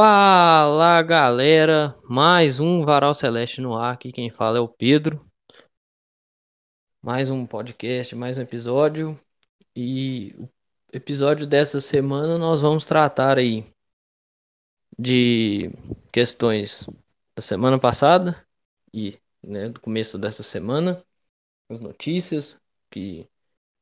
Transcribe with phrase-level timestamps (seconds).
[0.00, 3.94] Fala galera, mais um Varal Celeste no ar.
[3.94, 5.28] Aqui quem fala é o Pedro.
[7.02, 9.18] Mais um podcast, mais um episódio.
[9.74, 10.48] E o
[10.92, 13.66] episódio dessa semana nós vamos tratar aí
[14.96, 15.72] de
[16.12, 16.86] questões
[17.34, 18.40] da semana passada
[18.94, 21.04] e né, do começo dessa semana,
[21.68, 22.56] as notícias
[22.88, 23.28] que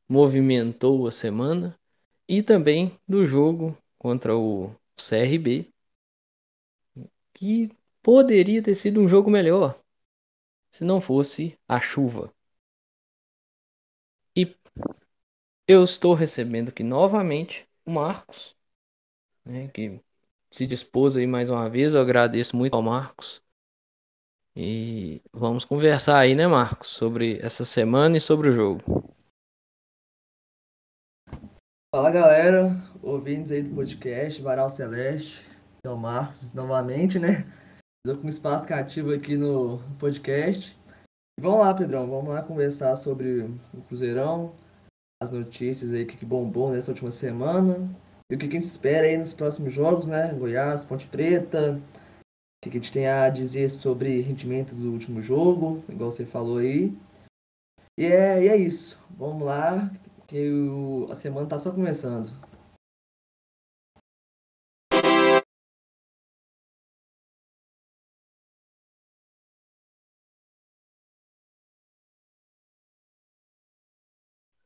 [0.09, 1.78] movimentou a semana
[2.27, 5.76] e também do jogo contra o CRB
[7.36, 7.70] que
[8.02, 9.78] poderia ter sido um jogo melhor
[10.70, 12.32] se não fosse a chuva.
[14.34, 14.54] E
[15.68, 18.56] eu estou recebendo aqui novamente o Marcos,
[19.45, 20.00] né, que
[20.50, 21.92] se dispôs aí mais uma vez.
[21.92, 23.42] Eu agradeço muito ao Marcos.
[24.54, 28.82] E vamos conversar aí, né, Marcos, sobre essa semana e sobre o jogo.
[31.95, 35.55] Fala galera, ouvintes aí do podcast Varal Celeste.
[35.87, 37.45] Então, Marcos, novamente, né?
[38.04, 40.76] Estou com espaço cativo aqui no podcast.
[41.38, 44.52] Vamos lá, Pedrão, vamos lá conversar sobre o Cruzeirão,
[45.23, 47.88] as notícias aí que bombou nessa última semana
[48.28, 50.34] e o que a gente espera aí nos próximos jogos, né?
[50.34, 55.84] Goiás, Ponte Preta, o que a gente tem a dizer sobre rendimento do último jogo,
[55.88, 56.93] igual você falou aí.
[57.96, 58.98] E é, e é isso.
[59.16, 59.88] Vamos lá,
[60.26, 62.28] que o, a semana tá só começando.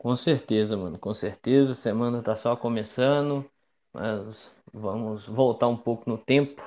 [0.00, 1.74] Com certeza, mano, com certeza.
[1.76, 3.48] Semana tá só começando,
[3.92, 6.60] mas vamos voltar um pouco no tempo.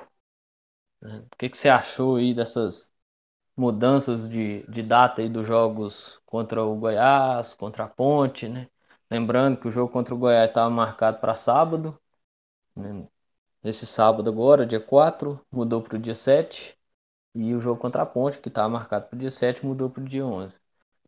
[1.00, 1.26] né?
[1.32, 2.92] O que que você achou aí dessas
[3.56, 8.68] mudanças de, de data aí dos jogos contra o Goiás, contra a Ponte, né?
[9.10, 11.98] Lembrando que o jogo contra o Goiás estava marcado para sábado,
[12.76, 13.06] né?
[13.64, 16.78] Esse sábado agora, dia 4, mudou para o dia 7.
[17.34, 20.02] E o jogo contra a Ponte, que estava marcado para o dia 7, mudou para
[20.02, 20.54] o dia 11.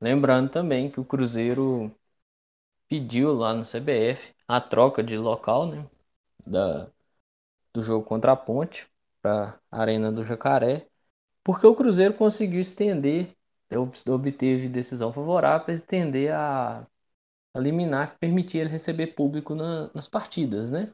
[0.00, 1.92] Lembrando também que o Cruzeiro
[2.88, 5.86] pediu lá no CBF a troca de local, né,
[6.46, 6.88] da,
[7.74, 8.88] do jogo contra a Ponte
[9.22, 10.88] para a Arena do Jacaré,
[11.44, 13.36] porque o Cruzeiro conseguiu estender,
[14.08, 16.86] obteve decisão favorável para estender a,
[17.54, 20.92] a liminar que permitia ele receber público na, nas partidas, né?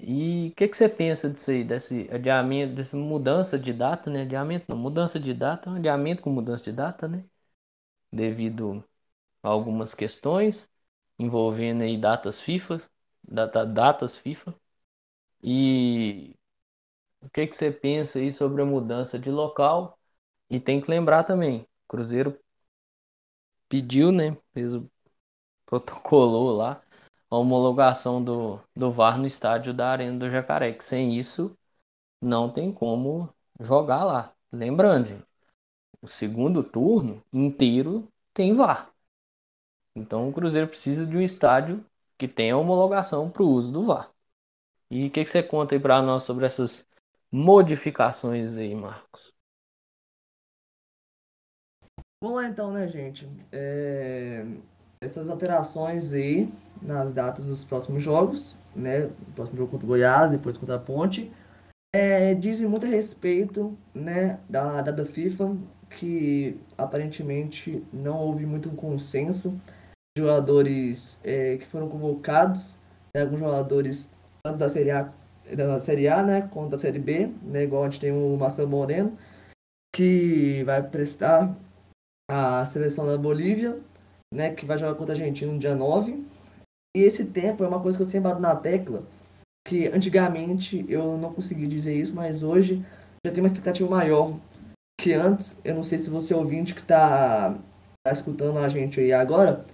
[0.00, 4.22] E o que, que você pensa disso aí, desse adiamento, dessa mudança de data, né?
[4.22, 7.24] Adiamento não, mudança de data, adiamento com mudança de data, né?
[8.12, 8.84] Devido
[9.42, 10.68] a algumas questões
[11.18, 12.80] envolvendo aí datas FIFA,
[13.24, 14.54] data, datas FIFA.
[15.42, 16.34] E
[17.22, 19.98] o que, que você pensa aí sobre a mudança de local?
[20.50, 22.38] E tem que lembrar também, Cruzeiro
[23.68, 24.36] pediu, né?
[24.52, 24.90] Fez o
[25.66, 26.82] protocolou lá
[27.30, 31.56] a homologação do, do VAR no estádio da Arena do Jacaré, que sem isso
[32.22, 33.28] não tem como
[33.60, 34.34] jogar lá.
[34.52, 35.24] Lembrando,
[36.02, 38.92] o segundo turno inteiro tem VAR.
[39.98, 41.84] Então o Cruzeiro precisa de um estádio
[42.18, 44.10] que tenha homologação para o uso do VAR.
[44.90, 46.86] E o que, que você conta aí para nós sobre essas
[47.32, 49.32] modificações aí, Marcos?
[52.22, 53.28] Vamos lá então, né, gente?
[53.52, 54.44] É,
[55.00, 56.48] Essas alterações aí
[56.82, 59.06] nas datas dos próximos jogos, né?
[59.06, 61.32] O próximo jogo contra o Goiás, depois contra a Ponte,
[61.94, 65.56] é, dizem muito a respeito, né, da data FIFA,
[65.90, 69.56] que aparentemente não houve muito um consenso
[70.18, 72.78] jogadores é, que foram convocados,
[73.14, 74.10] né, alguns jogadores
[74.42, 75.12] tanto da Série A,
[75.56, 78.68] da Série A, né, quanto da Série B, né, igual a gente tem o Marcelo
[78.68, 79.16] Moreno,
[79.94, 81.56] que vai prestar
[82.30, 83.78] a seleção da Bolívia,
[84.32, 86.24] né, que vai jogar contra a Argentina no dia 9.
[86.96, 89.04] E esse tempo é uma coisa que eu sempre bato na tecla,
[89.66, 92.84] que antigamente eu não consegui dizer isso, mas hoje
[93.24, 94.38] já tem uma expectativa maior
[94.98, 95.56] que antes.
[95.64, 97.56] Eu não sei se você ouvinte que está
[98.04, 99.64] tá escutando a gente aí agora,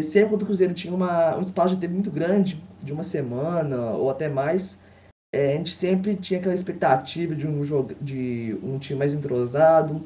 [0.00, 3.90] sempre quando o Cruzeiro tinha uma, um espaço de tempo muito grande, de uma semana
[3.90, 4.78] ou até mais,
[5.34, 10.02] é, a gente sempre tinha aquela expectativa de um, jogo, de um time mais entrosado,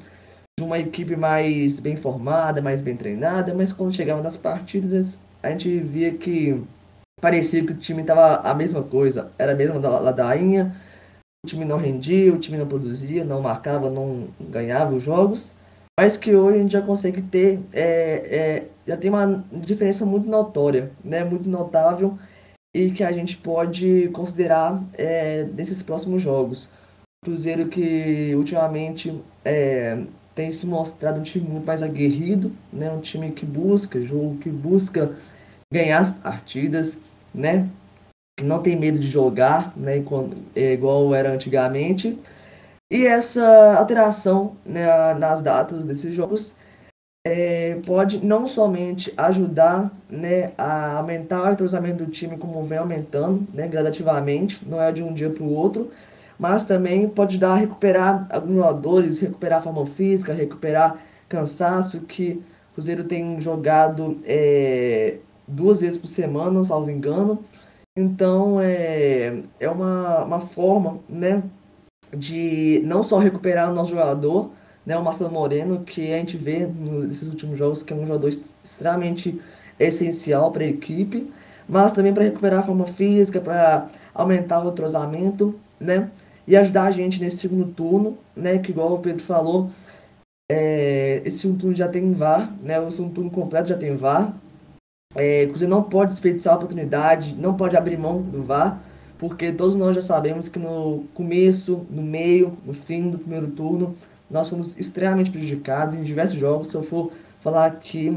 [0.59, 5.51] de uma equipe mais bem formada, mais bem treinada, mas quando chegava nas partidas a
[5.51, 6.63] gente via que
[7.21, 10.75] parecia que o time estava a mesma coisa, era a mesma ladainha,
[11.45, 15.55] o time não rendia, o time não produzia, não marcava, não ganhava os jogos,
[15.99, 20.29] mas que hoje a gente já consegue ter, é, é, já tem uma diferença muito
[20.29, 22.19] notória, né, muito notável,
[22.75, 26.69] e que a gente pode considerar é, nesses próximos jogos.
[27.25, 30.03] Cruzeiro que ultimamente é,
[30.35, 32.91] tem se mostrado um time muito mais aguerrido, né?
[32.93, 35.17] Um time que busca jogo, que busca
[35.73, 36.99] ganhar as partidas,
[37.35, 37.69] né?
[38.37, 40.03] que não tem medo de jogar, né,
[40.55, 42.19] é igual era antigamente.
[42.93, 46.55] E essa alteração né, nas datas desses jogos
[47.29, 53.45] é, pode não somente ajudar né, a aumentar o entrosamento do time, como vem aumentando
[53.53, 55.91] né, gradativamente, não é de um dia para o outro,
[56.39, 62.41] mas também pode dar a recuperar alguns jogadores, recuperar forma física, recuperar cansaço, que
[62.71, 65.17] o Cruzeiro tem jogado é,
[65.49, 67.43] duas vezes por semana, salvo engano.
[67.97, 71.43] Então é, é uma, uma forma né,
[72.17, 74.53] de não só recuperar o nosso jogador,
[74.87, 78.29] né, o Marcelo Moreno, que a gente vê nesses últimos jogos que é um jogador
[78.29, 79.41] extremamente
[79.79, 81.29] essencial para a equipe,
[81.69, 86.09] mas também para recuperar a forma física, para aumentar o entrosamento, né?
[86.47, 88.59] E ajudar a gente nesse segundo turno, né?
[88.59, 89.69] Que igual o Pedro falou,
[90.49, 92.79] é, esse segundo turno já tem VAR, né?
[92.79, 94.33] O segundo turno completo já tem VAR.
[95.17, 98.81] É, você não pode desperdiçar a oportunidade, não pode abrir mão do VAR,
[99.19, 103.97] porque todos nós já sabemos que no começo, no meio, no fim do primeiro turno,
[104.31, 106.69] nós fomos extremamente prejudicados em diversos jogos.
[106.69, 108.11] Se eu for falar aqui,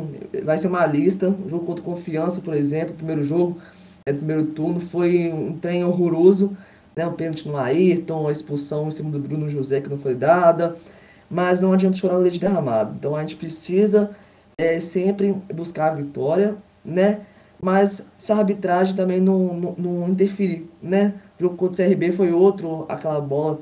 [0.43, 1.29] vai ser uma lista.
[1.29, 3.57] O jogo contra Confiança, por exemplo, o primeiro jogo,
[4.05, 6.57] é, primeiro turno, foi um trem horroroso.
[6.95, 7.05] Né?
[7.05, 10.75] O pênalti no Ayrton, a expulsão em cima do Bruno José que não foi dada.
[11.29, 12.95] Mas não adianta chorar leite derramado.
[12.97, 14.09] Então a gente precisa
[14.57, 17.21] é, sempre buscar a vitória, né?
[17.61, 21.13] Mas se a arbitragem também não, não, não interferir, né?
[21.37, 23.59] O jogo contra o CRB foi outro, aquela bola,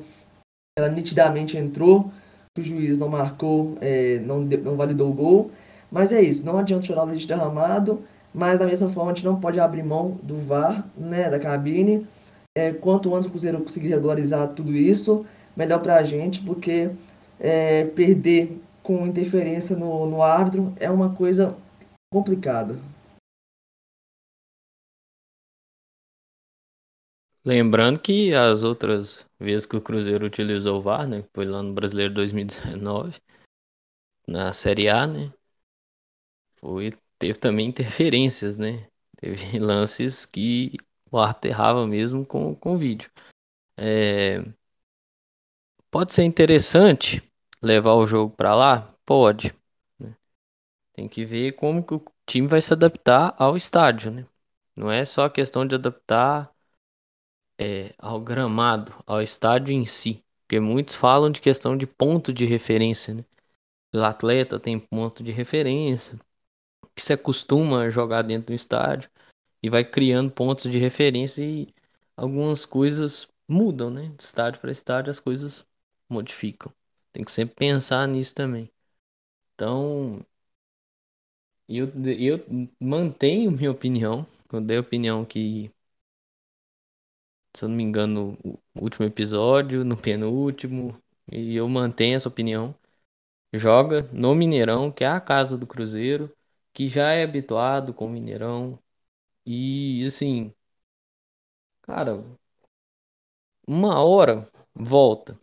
[0.77, 2.11] ela nitidamente entrou,
[2.59, 5.51] o juiz não marcou, é, não, não validou o gol.
[5.91, 8.01] Mas é isso, não adianta chorar o leite derramado,
[8.33, 12.05] mas da mesma forma a gente não pode abrir mão do VAR, né, da cabine.
[12.55, 15.25] É, quanto antes o Cruzeiro conseguir regularizar tudo isso,
[15.55, 16.89] melhor para a gente, porque
[17.39, 21.55] é, perder com interferência no, no árbitro é uma coisa
[22.09, 22.75] complicada.
[27.47, 31.71] Lembrando que as outras vezes que o Cruzeiro utilizou o VAR, né, foi lá no
[31.71, 33.21] Brasileiro 2019,
[34.27, 35.31] na Série A, né,
[36.59, 40.73] foi, teve também interferências, né, teve lances que
[41.09, 43.09] o árbitro errava mesmo com, com o vídeo.
[43.77, 44.43] É,
[45.89, 47.23] pode ser interessante
[47.61, 48.93] levar o jogo para lá?
[49.05, 49.55] Pode.
[49.97, 50.13] Né?
[50.91, 54.27] Tem que ver como que o time vai se adaptar ao estádio, né?
[54.75, 56.53] Não é só questão de adaptar
[57.59, 60.23] é, ao gramado, ao estádio em si.
[60.41, 63.25] Porque muitos falam de questão de ponto de referência, né?
[63.93, 66.19] O atleta tem ponto de referência,
[66.95, 69.09] que se acostuma a jogar dentro do estádio
[69.63, 71.73] e vai criando pontos de referência e
[72.15, 74.09] algumas coisas mudam, né?
[74.17, 75.65] De estádio para estádio as coisas
[76.09, 76.73] modificam.
[77.11, 78.69] Tem que sempre pensar nisso também.
[79.55, 80.25] Então,
[81.67, 81.87] eu,
[82.17, 82.45] eu
[82.79, 84.25] mantenho minha opinião.
[84.51, 85.71] Eu dei a opinião que
[87.57, 91.01] se eu não me engano, no último episódio, no penúltimo,
[91.31, 92.75] e eu mantenho essa opinião.
[93.53, 96.31] Joga no Mineirão, que é a casa do Cruzeiro,
[96.73, 98.79] que já é habituado com o Mineirão.
[99.45, 100.53] E assim,
[101.81, 102.23] cara,
[103.67, 105.39] uma hora volta.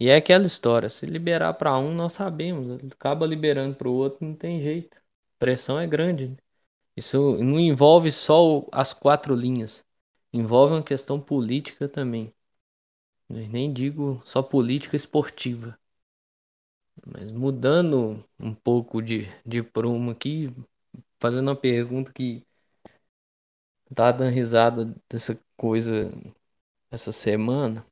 [0.00, 4.26] E é aquela história, se liberar para um, nós sabemos, acaba liberando para o outro,
[4.26, 4.98] não tem jeito.
[5.38, 6.28] Pressão é grande.
[6.30, 6.36] Né?
[6.96, 9.84] Isso não envolve só as quatro linhas
[10.34, 12.34] envolve uma questão política também.
[13.28, 15.78] Eu nem digo só política esportiva.
[17.06, 20.48] Mas mudando um pouco de, de prumo aqui,
[21.18, 22.44] fazendo uma pergunta que
[23.94, 26.10] tá dando risada dessa coisa
[26.90, 27.86] essa semana.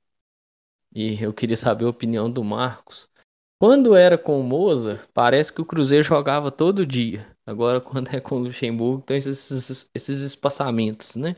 [0.94, 3.10] E eu queria saber a opinião do Marcos.
[3.58, 7.34] Quando era com o Moza, parece que o Cruzeiro jogava todo dia.
[7.46, 11.36] Agora, quando é com o Luxemburgo, tem esses, esses espaçamentos, né?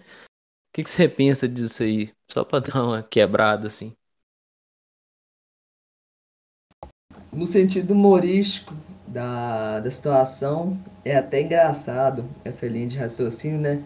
[0.75, 2.13] Que, que você pensa disso aí?
[2.31, 3.97] Só para dar uma quebrada assim.
[7.33, 8.75] No sentido humorístico
[9.07, 13.85] da, da situação, é até engraçado essa linha de raciocínio, né?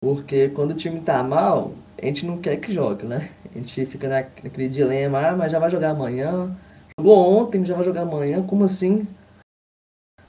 [0.00, 3.28] Porque quando o time tá mal, a gente não quer que jogue, né?
[3.52, 6.56] A gente fica naquele dilema, ah, mas já vai jogar amanhã.
[6.96, 9.06] Jogou ontem, já vai jogar amanhã, como assim?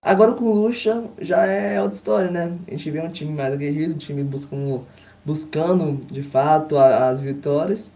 [0.01, 2.57] Agora com o Lucha já é outra história, né?
[2.67, 4.83] A gente vê um time mais aguerrido, um time busca um
[5.25, 7.91] buscando de fato as vitórias.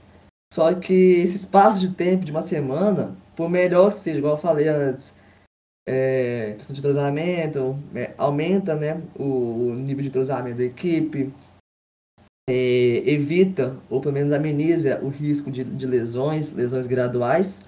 [0.54, 4.42] Só que esse espaço de tempo de uma semana, por melhor que seja, igual eu
[4.42, 5.14] falei antes,
[5.88, 11.32] é, questão de entrosamento, é, aumenta né, o, o, nível de entrosamento da equipe,
[12.50, 17.62] é, evita, ou pelo menos ameniza o risco de, de lesões, lesões graduais.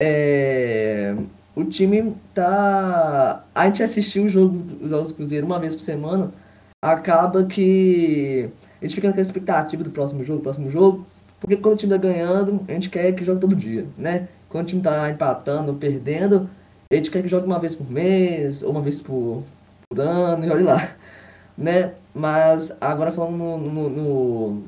[0.00, 1.14] É,
[1.56, 3.44] o time tá.
[3.54, 6.32] A gente assistiu o jogo, os jogos do Cruzeiro uma vez por semana,
[6.80, 11.06] acaba que a gente fica naquela expectativa do próximo jogo, próximo jogo,
[11.40, 14.28] porque quando o time tá ganhando, a gente quer que jogue todo dia, né?
[14.48, 16.48] Quando o time tá empatando, perdendo,
[16.90, 19.44] a gente quer que jogue uma vez por mês, ou uma vez por,
[19.88, 20.90] por ano, e olha lá,
[21.56, 21.92] né?
[22.14, 24.62] Mas agora falando no, no, no,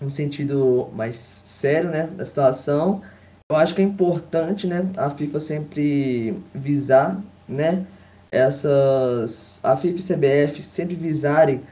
[0.00, 3.00] no sentido mais sério, né, da situação,
[3.50, 7.86] eu acho que é importante, né, a FIFA sempre visar, né,
[8.30, 11.62] essas a FIFA e CBF sempre visarem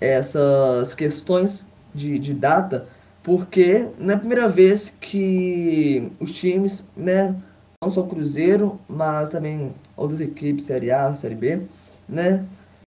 [0.00, 2.86] essas questões de, de data,
[3.22, 7.34] porque não é a primeira vez que os times, né,
[7.82, 11.62] não só o Cruzeiro, mas também outras equipes, Série A, Série B,
[12.08, 12.44] né,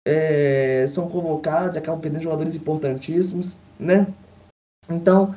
[0.07, 4.07] é, são convocados, acabam perdendo jogadores importantíssimos, né?
[4.88, 5.35] Então,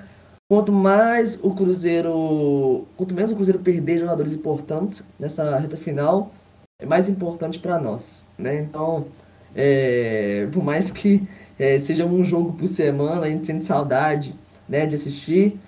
[0.49, 6.31] quanto mais o Cruzeiro, quanto menos o Cruzeiro perder jogadores importantes nessa reta final,
[6.81, 8.61] é mais importante para nós, né?
[8.61, 9.07] Então,
[9.53, 11.27] é, por mais que
[11.61, 14.33] é, seja um jogo por semana, a gente sente saudade,
[14.67, 15.59] né, de assistir.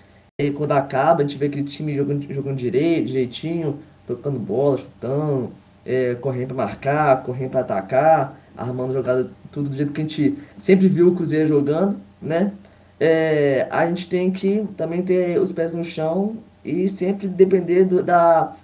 [0.42, 5.52] E quando acaba, a gente vê aquele time jogando, jogando direito, jeitinho, tocando bola, chutando,
[5.86, 10.36] é, correndo para marcar, correndo para atacar, armando jogada, tudo do jeito que a gente
[10.58, 12.52] sempre viu o Cruzeiro jogando, né?
[13.00, 18.02] É, a gente tem que também ter os pés no chão e sempre depender do,
[18.02, 18.56] da,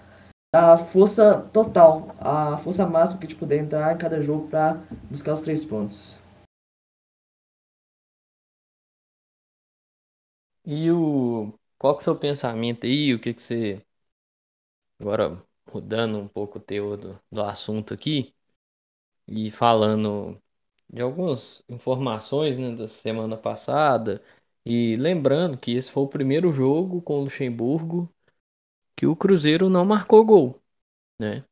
[0.51, 4.77] da força total, a força máxima que a gente puder entrar em cada jogo para
[5.12, 6.18] buscar os três pontos.
[10.66, 13.13] E o qual que é o seu pensamento aí?
[13.13, 13.86] O que que você
[15.00, 15.42] agora
[15.74, 18.34] mudando um pouco o teor do, do assunto aqui
[19.28, 20.42] e falando
[20.89, 24.24] de algumas informações, né, da semana passada
[24.66, 28.13] e lembrando que esse foi o primeiro jogo com o Luxemburgo
[28.96, 30.62] que o Cruzeiro não marcou gol,
[31.20, 31.46] né?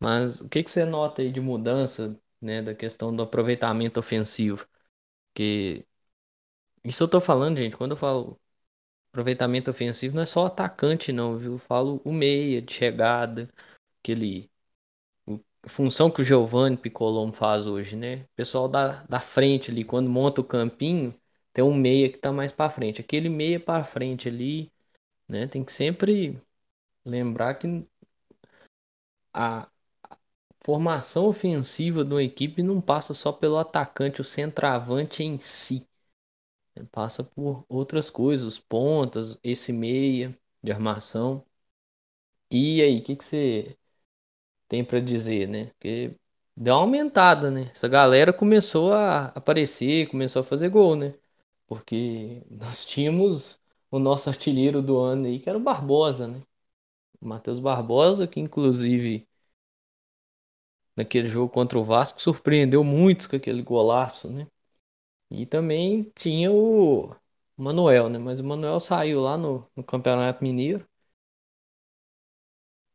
[0.00, 4.66] Mas o que que você nota aí de mudança, né, da questão do aproveitamento ofensivo?
[5.34, 5.86] Que
[6.88, 8.40] isso eu tô falando, gente, quando eu falo
[9.12, 11.54] aproveitamento ofensivo, não é só atacante não, viu?
[11.54, 13.50] Eu falo o meia de chegada,
[14.02, 14.50] aquele
[15.68, 18.24] função que o Giovanni Piccolombo faz hoje, né?
[18.24, 21.14] O pessoal da, da frente ali, quando monta o campinho,
[21.52, 23.00] tem um meia que tá mais para frente.
[23.00, 24.72] Aquele meia para frente ali,
[25.28, 25.46] né?
[25.48, 26.40] Tem que sempre
[27.04, 27.86] lembrar que
[29.32, 29.68] a
[30.60, 35.87] formação ofensiva de uma equipe não passa só pelo atacante, o centroavante em si.
[36.86, 41.44] Passa por outras coisas, pontas, esse meia de armação.
[42.50, 43.76] E aí, o que, que você
[44.68, 45.66] tem para dizer, né?
[45.78, 46.16] Porque
[46.56, 47.70] deu uma aumentada, né?
[47.72, 51.14] Essa galera começou a aparecer, começou a fazer gol, né?
[51.66, 56.42] Porque nós tínhamos o nosso artilheiro do ano aí, que era o Barbosa, né?
[57.20, 59.28] O Matheus Barbosa, que inclusive
[60.96, 64.46] naquele jogo contra o Vasco surpreendeu muitos com aquele golaço, né?
[65.30, 67.14] E também tinha o
[67.56, 68.18] Manuel, né?
[68.18, 70.86] Mas o Manuel saiu lá no, no Campeonato Mineiro.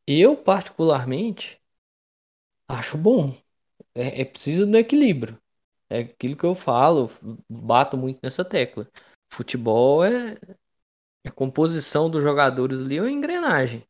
[0.07, 1.61] Eu, particularmente,
[2.67, 3.33] acho bom.
[3.95, 5.41] É, é preciso do equilíbrio.
[5.89, 7.11] É aquilo que eu falo,
[7.49, 8.89] bato muito nessa tecla.
[9.31, 10.33] Futebol é,
[11.25, 13.85] é a composição dos jogadores ali, é uma engrenagem.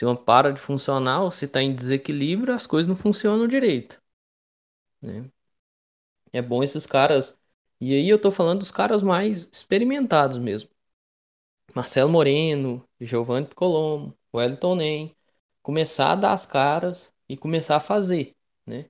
[0.00, 4.00] Se uma para de funcionar ou se está em desequilíbrio, as coisas não funcionam direito.
[5.00, 5.30] Né?
[6.32, 7.36] É bom esses caras.
[7.80, 10.68] E aí eu tô falando dos caras mais experimentados mesmo.
[11.74, 15.16] Marcelo Moreno, Giovanni Picolomo, Wellington Nem.
[15.62, 18.34] Começar a dar as caras e começar a fazer,
[18.66, 18.86] né?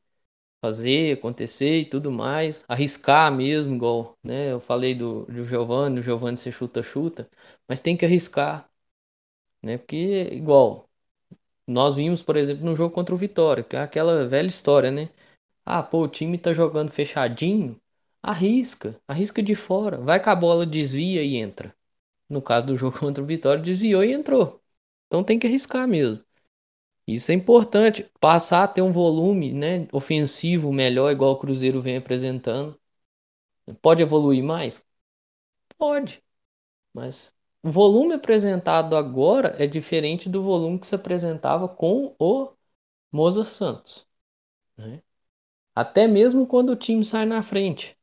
[0.63, 4.53] Fazer, acontecer e tudo mais, arriscar mesmo, igual, né?
[4.53, 7.31] Eu falei do, do Giovanni, o Giovanni se chuta, chuta,
[7.69, 8.71] mas tem que arriscar,
[9.63, 9.79] né?
[9.79, 9.97] Porque,
[10.33, 10.89] igual,
[11.67, 15.11] nós vimos, por exemplo, no jogo contra o Vitória, que é aquela velha história, né?
[15.65, 17.81] Ah, pô, o time tá jogando fechadinho,
[18.31, 21.75] arrisca, arrisca de fora, vai com a bola, desvia e entra.
[22.29, 24.63] No caso do jogo contra o Vitória, desviou e entrou.
[25.07, 26.25] Então tem que arriscar mesmo.
[27.07, 31.97] Isso é importante, passar a ter um volume né, ofensivo melhor, igual o Cruzeiro vem
[31.99, 32.79] apresentando.
[33.83, 34.85] Pode evoluir mais?
[35.79, 36.23] Pode.
[36.95, 42.53] Mas o volume apresentado agora é diferente do volume que se apresentava com o
[43.13, 44.07] Mozart Santos.
[44.77, 45.03] Né?
[45.75, 47.96] Até mesmo quando o time sai na frente.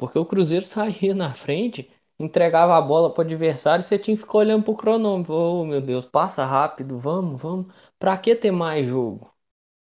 [0.00, 4.16] Porque o Cruzeiro saía na frente, entregava a bola para o adversário e você tinha
[4.16, 5.34] que ficar olhando para o cronômetro.
[5.34, 7.74] Oh, meu Deus, passa rápido, vamos, vamos.
[7.98, 9.32] Para que ter mais jogo?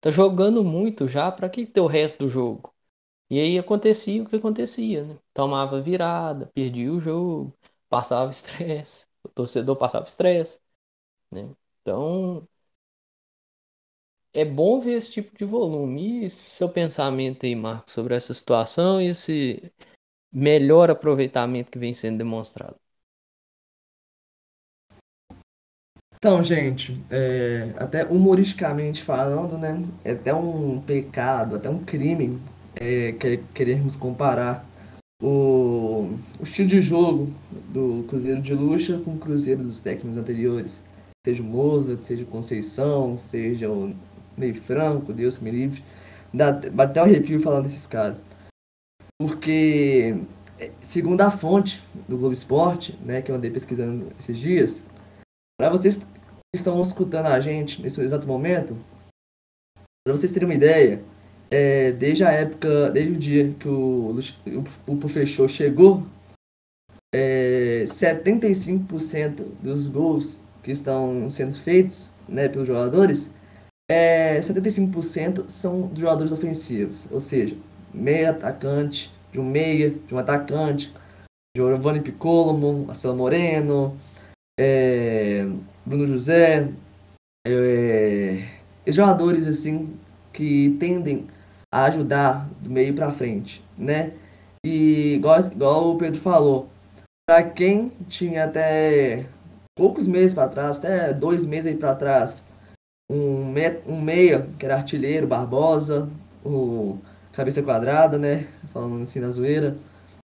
[0.00, 2.74] Tá jogando muito já, para que ter o resto do jogo?
[3.30, 5.18] E aí acontecia o que acontecia, né?
[5.34, 7.54] Tomava virada, perdia o jogo,
[7.88, 10.60] passava estresse, o torcedor passava estresse,
[11.32, 11.50] né?
[11.82, 12.48] Então,
[14.32, 16.24] é bom ver esse tipo de volume.
[16.26, 19.72] E seu pensamento aí, Marcos, sobre essa situação e esse
[20.32, 22.76] melhor aproveitamento que vem sendo demonstrado?
[26.16, 32.40] Então, gente, é, até humoristicamente falando, né, é até um pecado, até um crime
[32.76, 34.64] é, que, querermos comparar
[35.20, 40.82] o, o estilo de jogo do Cruzeiro de Lucha com o Cruzeiro dos técnicos anteriores.
[41.26, 43.94] Seja o Mozart, seja o Conceição, seja o
[44.36, 45.82] Ney Franco, Deus me livre.
[46.32, 46.48] Dá,
[46.78, 48.16] até um arrepio falando desses caras.
[49.22, 50.16] Porque,
[50.58, 54.82] é, segundo a fonte do Globo Esporte, né, que eu andei pesquisando esses dias,
[55.56, 56.04] para vocês que
[56.52, 58.76] estão escutando a gente nesse exato momento,
[60.04, 61.00] para vocês terem uma ideia,
[61.52, 64.18] é, desde a época, desde o dia que o,
[64.88, 66.04] o, o professor chegou,
[67.14, 73.30] é, 75% dos gols que estão sendo feitos né, pelos jogadores,
[73.88, 77.54] é, 75% são dos jogadores ofensivos, ou seja,
[77.92, 80.92] meia atacante, de um meia, de um atacante,
[81.56, 83.96] Giovanni Piccolo, Marcelo Moreno,
[84.58, 85.46] é,
[85.84, 86.68] Bruno José,
[87.46, 88.46] é,
[88.86, 89.94] jogadores assim
[90.32, 91.26] que tendem
[91.72, 94.12] a ajudar do meio para frente, né?
[94.64, 96.68] E igual, igual o Pedro falou,
[97.26, 99.26] para quem tinha até
[99.76, 102.42] poucos meses para trás, até dois meses aí para trás,
[103.10, 106.08] um, me, um meia que era artilheiro, Barbosa,
[106.44, 106.98] o
[107.32, 108.46] cabeça quadrada, né?
[108.72, 109.76] Falando assim na zoeira.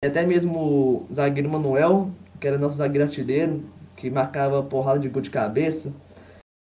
[0.02, 3.64] E até mesmo o zagueiro Manuel, que era nosso zagueiro artilheiro,
[3.96, 5.92] que marcava porrada de gol de cabeça,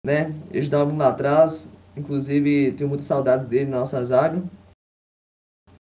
[0.05, 0.33] né?
[0.49, 1.69] Ele ajudava muito lá atrás.
[1.95, 4.41] Inclusive, tenho muitas saudades dele na nossa zaga.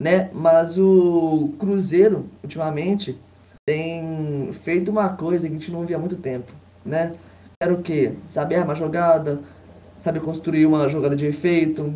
[0.00, 0.30] Né?
[0.32, 3.18] Mas o Cruzeiro, ultimamente,
[3.66, 6.52] tem feito uma coisa que a gente não via há muito tempo,
[6.84, 7.16] né?
[7.60, 8.14] Era o quê?
[8.26, 9.40] Saber armar jogada,
[9.98, 11.94] saber construir uma jogada de efeito.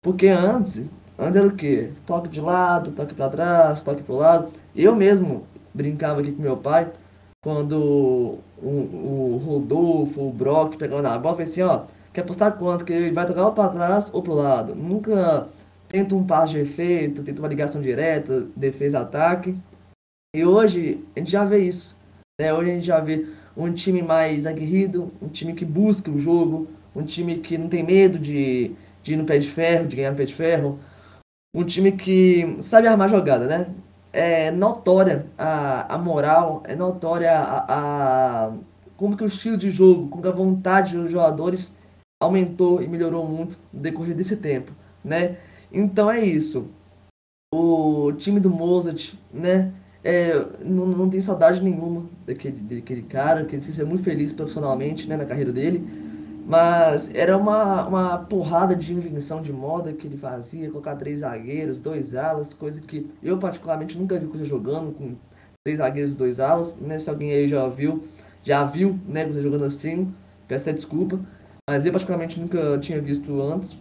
[0.00, 0.84] Porque antes,
[1.22, 1.90] antes era o quê?
[2.06, 4.48] Toque de lado, toque para trás, toque pro lado.
[4.74, 6.90] Eu mesmo brincava aqui com meu pai,
[7.42, 12.84] quando o, o Rodolfo, o Brock pegavam na bola, falei assim, ó, quer apostar quanto?
[12.84, 14.74] Que ele vai tocar ou para trás ou pro lado.
[14.74, 15.48] Nunca
[15.88, 19.56] tenta um passe de efeito, tenta uma ligação direta, defesa, ataque.
[20.34, 21.96] E hoje a gente já vê isso.
[22.40, 22.52] Né?
[22.52, 26.68] Hoje a gente já vê um time mais aguerrido, um time que busca o jogo,
[26.94, 28.70] um time que não tem medo de,
[29.02, 30.78] de ir no pé de ferro, de ganhar no pé de ferro,
[31.54, 33.66] um time que sabe armar jogada, né?
[34.12, 38.52] É notória a, a moral, é notória a, a
[38.96, 41.76] como que o estilo de jogo, como que a vontade dos jogadores
[42.22, 44.72] aumentou e melhorou muito no decorrer desse tempo,
[45.04, 45.38] né?
[45.72, 46.68] Então é isso.
[47.54, 49.72] O time do Mozart, né?
[50.04, 50.34] É,
[50.64, 55.08] não, não tem saudade nenhuma daquele, daquele cara, que ele se é muito feliz profissionalmente
[55.08, 56.01] né, na carreira dele.
[56.52, 61.80] Mas era uma, uma porrada de invenção de moda que ele fazia, colocar três zagueiros,
[61.80, 65.14] dois alas, coisa que eu particularmente nunca vi você jogando com
[65.64, 66.76] três zagueiros dois alas.
[66.76, 66.98] Né?
[66.98, 68.04] Se alguém aí já viu,
[68.42, 70.12] já viu né, você jogando assim,
[70.46, 71.18] peço até desculpa.
[71.66, 73.74] Mas eu particularmente nunca tinha visto antes.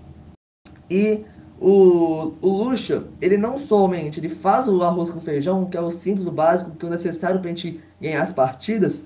[0.90, 1.26] E
[1.60, 5.92] o, o Lucha, ele não somente ele faz o arroz com feijão, que é o
[5.92, 9.06] simples, o básico, que é o necessário para a gente ganhar as partidas,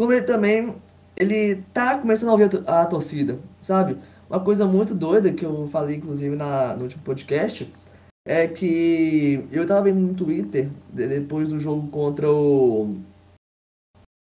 [0.00, 0.74] como ele também
[1.16, 3.96] ele tá começando a ouvir a, a, torcida, sabe?
[4.28, 7.70] Uma coisa muito doida que eu falei, inclusive, na, no último podcast,
[8.26, 12.96] é que eu tava vendo no Twitter, depois do jogo contra o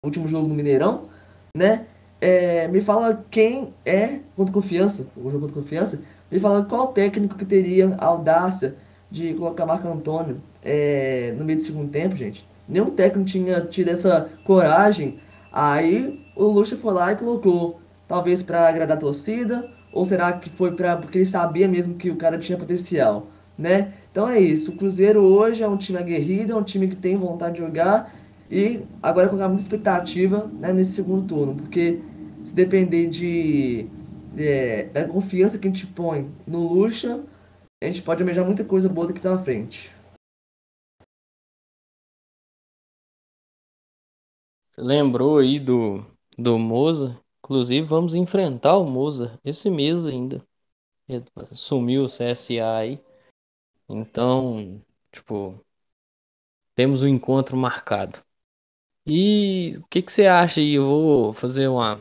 [0.06, 1.08] último jogo no Mineirão,
[1.56, 1.86] né?
[2.20, 6.02] É, me fala quem é contra confiança, o jogo contra confiança,
[6.32, 8.76] ele falando qual técnico que teria a audácia
[9.12, 12.48] de colocar Marco Antônio é, no meio do segundo tempo, gente.
[12.68, 15.20] Nenhum técnico tinha tido essa coragem.
[15.54, 17.80] Aí o Lucha foi lá e colocou.
[18.08, 22.10] Talvez para agradar a torcida, ou será que foi para porque ele sabia mesmo que
[22.10, 23.94] o cara tinha potencial, né?
[24.12, 24.72] Então é isso.
[24.72, 28.14] O Cruzeiro hoje é um time aguerrido, é um time que tem vontade de jogar
[28.50, 32.00] e agora colocar muita expectativa né, nesse segundo turno, porque
[32.44, 33.88] se depender de
[34.38, 37.22] é, da confiança que a gente põe no Lucha,
[37.82, 39.92] a gente pode almejar muita coisa boa daqui pra frente.
[44.78, 46.06] Lembrou aí do,
[46.38, 47.20] do Moza?
[47.44, 50.46] Inclusive, vamos enfrentar o Moza esse mês ainda.
[51.08, 53.04] Ele sumiu o CSA aí.
[53.90, 54.82] Então,
[55.12, 55.64] tipo,
[56.76, 58.20] temos um encontro marcado.
[59.06, 60.74] E o que, que você acha aí?
[60.76, 62.00] Eu vou fazer uma,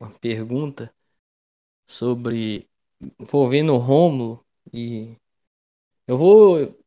[0.00, 0.94] uma pergunta
[1.86, 2.68] sobre
[3.20, 5.16] envolvendo o Rômulo e
[6.06, 6.77] eu vou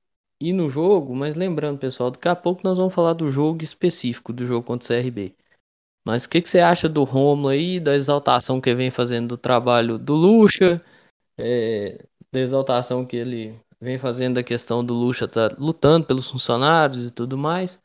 [0.41, 4.34] ir no jogo, mas lembrando, pessoal, daqui a pouco nós vamos falar do jogo específico
[4.34, 5.36] do jogo contra o CRB.
[6.06, 9.38] Mas o que, que você acha do Rômulo aí, da exaltação que vem fazendo do
[9.38, 10.84] trabalho do Lucha,
[11.38, 17.08] é, da exaltação que ele vem fazendo a questão do Lucha tá lutando pelos funcionários
[17.08, 17.82] e tudo mais.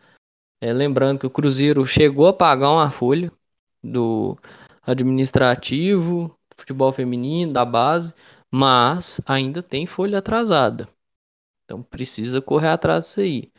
[0.61, 3.31] É, lembrando que o Cruzeiro chegou a pagar uma folha
[3.83, 4.39] do
[4.83, 8.15] administrativo, futebol feminino, da base,
[8.51, 10.89] mas ainda tem folha atrasada.
[11.67, 13.53] Então precisa correr atrás disso aí.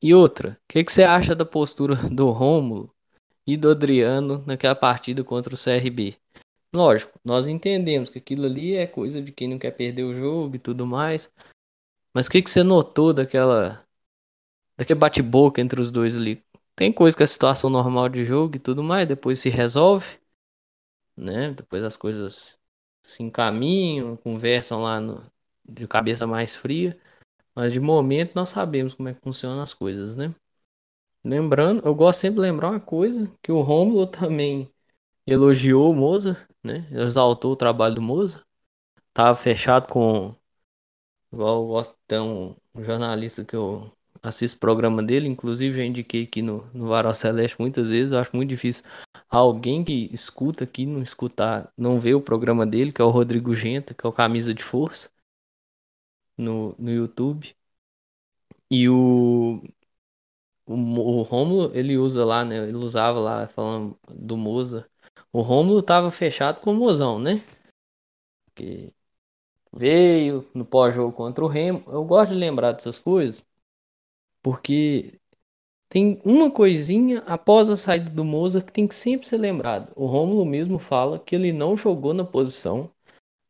[0.00, 2.94] E outra, o que, que você acha da postura do Rômulo
[3.46, 6.16] e do Adriano naquela partida contra o CRB?
[6.72, 10.54] Lógico, nós entendemos que aquilo ali é coisa de quem não quer perder o jogo
[10.54, 11.30] e tudo mais.
[12.14, 13.84] Mas o que, que você notou daquela.
[14.76, 16.42] daquele bate-boca entre os dois ali?
[16.76, 20.18] Tem coisa que é situação normal de jogo e tudo mais, depois se resolve,
[21.16, 21.50] né?
[21.52, 22.58] Depois as coisas
[23.02, 25.30] se encaminham, conversam lá no,
[25.68, 26.98] de cabeça mais fria.
[27.60, 30.34] Mas de momento nós sabemos como é que funcionam as coisas, né?
[31.22, 34.72] Lembrando, eu gosto sempre de lembrar uma coisa, que o Romulo também
[35.26, 36.88] elogiou o Moza, né?
[36.90, 38.42] Exaltou o trabalho do Moza.
[39.12, 40.34] Tava fechado com.
[41.30, 43.92] Igual eu gosto de um, um jornalista que eu
[44.22, 48.12] assisto o programa dele, inclusive já indiquei aqui no, no Varal Celeste muitas vezes.
[48.12, 48.82] Eu acho muito difícil
[49.28, 53.54] alguém que escuta aqui não escutar, não ver o programa dele, que é o Rodrigo
[53.54, 55.10] Genta, que é o Camisa de Força,
[56.40, 57.54] no, no YouTube.
[58.70, 59.62] E o,
[60.66, 62.56] o, o Romulo, ele usa lá, né?
[62.68, 64.88] Ele usava lá, falando do Moza.
[65.32, 67.42] O Romulo tava fechado com o Mozão, né?
[69.72, 71.84] Veio no pós-jogo contra o Remo.
[71.88, 73.44] Eu gosto de lembrar dessas coisas
[74.42, 75.20] porque
[75.88, 79.92] tem uma coisinha após a saída do Moza que tem que sempre ser lembrado.
[79.96, 82.90] O Romulo mesmo fala que ele não jogou na posição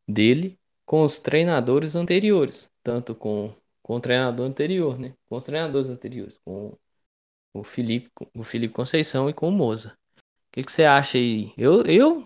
[0.07, 0.59] dele
[0.91, 5.15] com os treinadores anteriores, tanto com, com o treinador anterior, né?
[5.29, 6.77] Com os treinadores anteriores, com
[7.53, 9.97] o Felipe, o Felipe Conceição e com o Moza.
[10.17, 11.53] O que, que você acha aí?
[11.57, 12.25] Eu, eu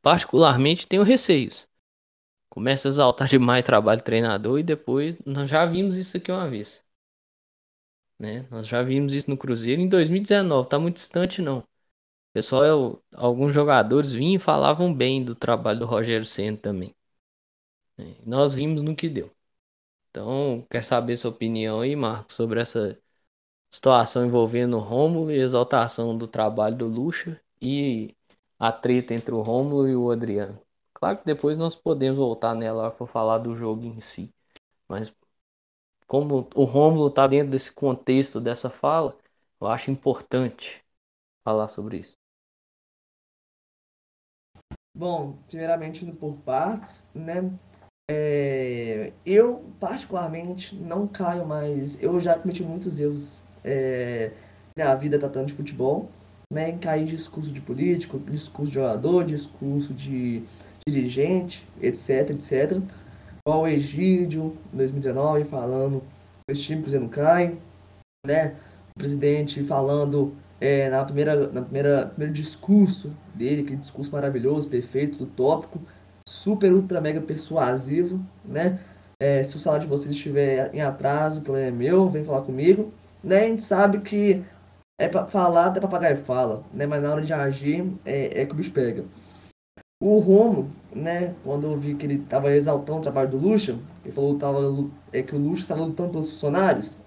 [0.00, 1.68] particularmente tenho receios.
[2.48, 6.48] Começa a exaltar demais trabalho do treinador e depois nós já vimos isso aqui uma
[6.48, 6.82] vez.
[8.18, 8.46] Né?
[8.50, 11.62] Nós já vimos isso no Cruzeiro em 2019, tá muito distante não.
[12.32, 16.96] Pessoal, eu, alguns jogadores vinham e falavam bem do trabalho do Rogério Senna também.
[17.96, 18.16] Né?
[18.24, 19.30] Nós vimos no que deu.
[20.10, 22.98] Então, quer saber sua opinião aí, Marcos, sobre essa
[23.70, 28.16] situação envolvendo o Rômulo e exaltação do trabalho do Lucha e
[28.58, 30.60] a treta entre o Rômulo e o Adriano.
[30.94, 34.32] Claro que depois nós podemos voltar nela para falar do jogo em si,
[34.88, 35.14] mas
[36.06, 39.16] como o Rômulo está dentro desse contexto dessa fala,
[39.60, 40.84] eu acho importante
[41.44, 42.16] falar sobre isso.
[44.94, 47.42] Bom, primeiramente por partes, né?
[48.10, 52.00] É, eu particularmente não caio mais.
[52.02, 54.30] Eu já cometi muitos erros é,
[54.76, 56.10] na vida tratando de futebol,
[56.52, 56.70] né?
[56.70, 60.42] Em cair em discurso de político, discurso de jogador, discurso de
[60.86, 62.82] dirigente, etc, etc
[63.54, 66.02] o Egídio, em 2019, falando
[66.44, 67.56] que esse time Cruzeiro não cai,
[68.26, 68.56] né?
[68.96, 75.22] O presidente falando é, na primeira, na primeira primeiro discurso dele, aquele discurso maravilhoso, perfeito,
[75.22, 75.80] utópico,
[76.28, 78.80] super, ultra, mega persuasivo, né?
[79.20, 82.42] É, se o salário de vocês estiver em atraso, o problema é meu, vem falar
[82.42, 83.44] comigo, né?
[83.44, 84.44] A gente sabe que
[85.00, 86.86] é para falar, até papagaio fala, né?
[86.86, 89.04] Mas na hora de agir, é, é que o bicho pega.
[90.02, 94.12] O Romo, né, quando eu vi que ele estava exaltando o trabalho do Lucha, ele
[94.12, 96.98] falou que, tava, é, que o Lucha estava lutando pelos funcionários,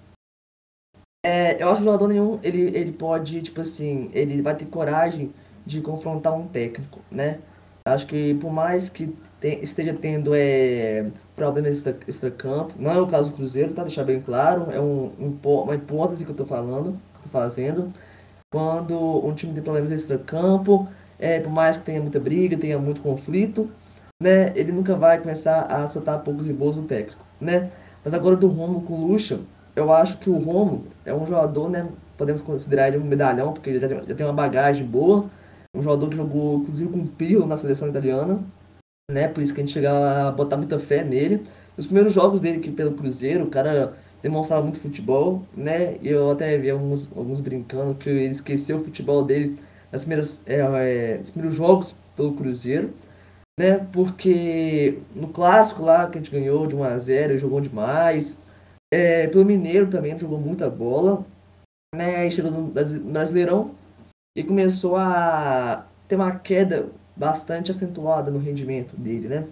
[1.23, 5.33] é, eu acho que jogador nenhum, ele, ele pode, tipo assim, ele vai ter coragem
[5.65, 7.39] de confrontar um técnico, né?
[7.93, 9.07] Acho que por mais que
[9.39, 13.83] te, esteja tendo é, problemas extra-campo, não é o caso do Cruzeiro, tá?
[13.83, 17.91] Deixar bem claro, é um, um, uma hipótese que eu tô falando, que tô fazendo.
[18.51, 20.87] Quando um time tem problemas extra-campo,
[21.19, 23.69] é, por mais que tenha muita briga, tenha muito conflito,
[24.21, 27.71] né, ele nunca vai começar a soltar poucos e boas no técnico, né?
[28.03, 29.39] Mas agora do Romulo com o Lucha,
[29.75, 33.69] eu acho que o Romulo é um jogador, né, podemos considerar ele um medalhão, porque
[33.69, 35.25] ele já tem uma bagagem boa,
[35.75, 38.41] um jogador que jogou inclusive com Pirlo na seleção italiana,
[39.11, 41.43] né, por isso que a gente chega a botar muita fé nele.
[41.77, 46.31] Os primeiros jogos dele aqui pelo Cruzeiro, o cara demonstrava muito futebol, né, e eu
[46.31, 49.57] até vi alguns, alguns brincando que ele esqueceu o futebol dele
[49.91, 52.93] nas primeiras, é, é, nos primeiros jogos pelo Cruzeiro,
[53.59, 53.85] né?
[53.91, 58.37] Porque no clássico lá que a gente ganhou de 1 a 0 ele jogou demais.
[58.91, 61.25] É, pelo Mineiro também jogou muita bola,
[61.93, 62.25] né?
[62.25, 63.71] E chegou no Brasileirão
[64.35, 69.47] e começou a ter uma queda bastante acentuada no rendimento dele, né?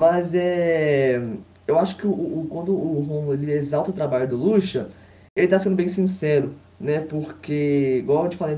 [0.00, 1.20] Mas é,
[1.66, 4.88] eu acho que o, o quando o Romulo ele exalta o trabalho do Lucha,
[5.36, 7.00] ele está sendo bem sincero né?
[7.00, 8.56] Porque, igual eu, te falei,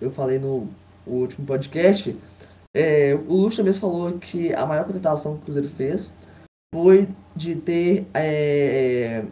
[0.00, 0.68] eu falei no
[1.06, 2.16] último podcast,
[2.74, 6.14] é, o Lucha mesmo falou que a maior contratação que o Cruzeiro fez
[6.72, 9.24] foi de ter é,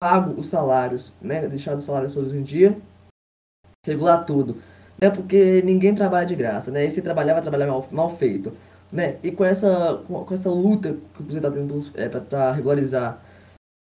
[0.00, 1.46] pago os salários, né?
[1.48, 2.76] Deixado os salários todos em dia,
[3.84, 4.56] regular tudo.
[5.00, 5.10] Né?
[5.10, 6.84] Porque ninguém trabalha de graça, né?
[6.84, 8.52] E se trabalhar, vai trabalhar mal, mal feito.
[8.92, 9.16] Né?
[9.22, 13.20] E com essa, com, essa luta que você está tendo é, para regularizar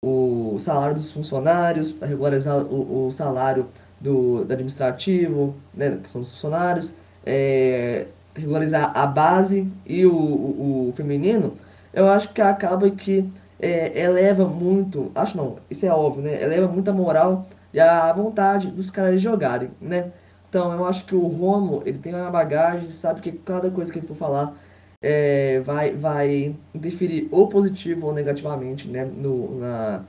[0.05, 3.66] o salário dos funcionários, para regularizar o, o salário
[4.00, 6.92] do, do, administrativo, né, que são os funcionários,
[7.24, 11.55] é, regularizar a base e o, o, o, feminino,
[11.92, 16.68] eu acho que acaba que é, eleva muito, acho não, isso é óbvio, né, eleva
[16.68, 20.12] muito a moral e a vontade dos caras jogarem, né.
[20.48, 23.98] Então eu acho que o Romo, ele tem uma bagagem, sabe que cada coisa que
[23.98, 24.54] ele for falar
[25.02, 30.04] é, vai, vai interferir ou positivo ou negativamente né, no, na,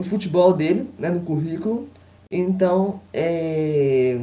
[0.00, 1.88] no futebol dele, né, no currículo.
[2.30, 4.18] Então, é,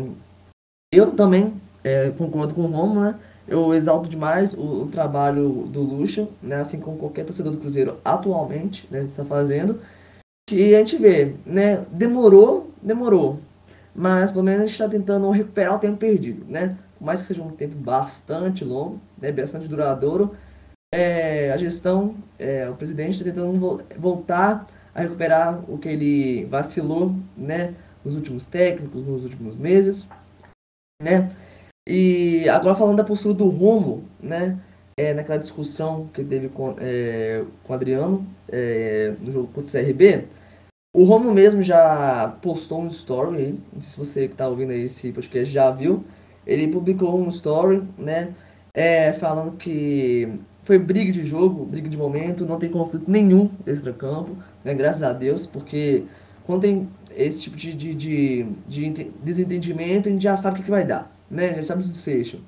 [0.94, 3.20] eu também é, concordo com o Romo, né?
[3.48, 6.58] Eu exalto demais o, o, trabalho do Lucha, né?
[6.58, 9.80] Assim como qualquer torcedor do Cruzeiro atualmente né, está fazendo.
[10.48, 11.86] Que a gente vê, né?
[11.92, 13.40] Demorou, demorou.
[13.98, 16.78] Mas pelo menos a gente está tentando recuperar o tempo perdido, né?
[17.00, 19.32] Por mais que seja um tempo bastante longo, né?
[19.32, 20.36] Bastante duradouro.
[20.94, 26.46] É, a gestão, é, o presidente está tentando vo voltar a recuperar o que ele
[26.46, 27.74] vacilou, né?
[28.06, 30.08] Nos últimos técnicos, nos últimos meses,
[31.02, 31.32] né?
[31.90, 34.60] E agora falando da postura do Romo, né?
[34.96, 39.84] É, naquela discussão que teve com, é, com o Adriano é, no jogo contra o
[39.84, 40.26] CRB,
[40.94, 44.84] o Romo mesmo já postou um story, não sei se você que está ouvindo aí
[44.84, 46.04] esse podcast já viu,
[46.46, 48.34] ele publicou um story, né,
[48.74, 50.28] é, falando que
[50.64, 55.14] foi briga de jogo, briga de momento, não tem conflito nenhum extra-campo, né, graças a
[55.14, 56.04] Deus, porque
[56.46, 60.66] quando tem esse tipo de, de, de, de desentendimento, a gente já sabe o que,
[60.66, 61.56] que vai dar né?
[61.56, 62.42] Já sabe o desfecho.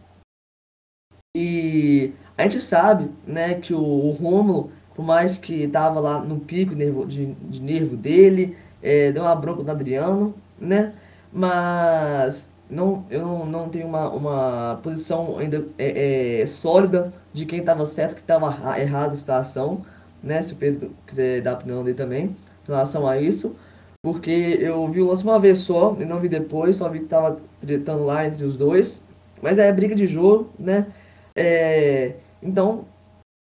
[1.35, 6.41] E a gente sabe, né, que o, o Rômulo, por mais que tava lá no
[6.41, 10.91] pico de nervo, de, de nervo dele, é, deu uma bronca do Adriano, né?
[11.31, 17.59] Mas não, eu não, não tenho uma, uma posição ainda é, é, sólida de quem
[17.59, 19.85] estava certo, que estava errado a situação,
[20.21, 20.41] né?
[20.41, 22.35] Se o Pedro quiser dar opinião dele também em
[22.67, 23.55] relação a isso.
[24.01, 27.05] Porque eu vi o lance uma vez só e não vi depois, só vi que
[27.05, 29.01] tava tretando lá entre os dois.
[29.41, 30.87] Mas é briga de jogo, né?
[31.33, 32.83] É, então,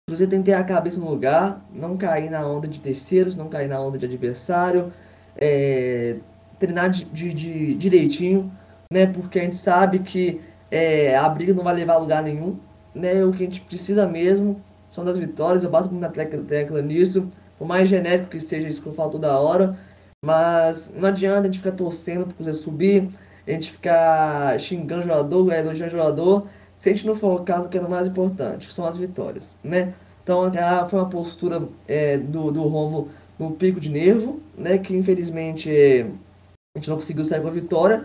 [0.09, 3.49] você tem que ter a cabeça no lugar, não cair na onda de terceiros, não
[3.49, 4.93] cair na onda de adversário,
[5.37, 6.17] é,
[6.59, 8.53] treinar de, de, de, direitinho,
[8.93, 9.07] né?
[9.07, 10.41] Porque a gente sabe que
[10.71, 12.59] é, a briga não vai levar a lugar nenhum,
[12.95, 13.25] né?
[13.25, 15.65] O que a gente precisa mesmo são das vitórias.
[15.65, 18.95] Eu bato muito na tecla, tecla nisso, por mais genérico que seja isso que eu
[18.95, 19.77] falo toda hora
[20.25, 23.11] mas não adianta a gente ficar torcendo para Cruzeiro subir,
[23.47, 26.47] a gente ficar xingando o jogador, elogiando o jogador,
[26.85, 29.57] se a gente não focar no que é o mais importante, que são as vitórias,
[29.65, 29.95] né?
[30.23, 30.53] Então
[30.91, 34.77] foi uma postura é, do, do Romo no pico de nervo, né?
[34.77, 38.05] Que infelizmente a gente não conseguiu sair com a vitória,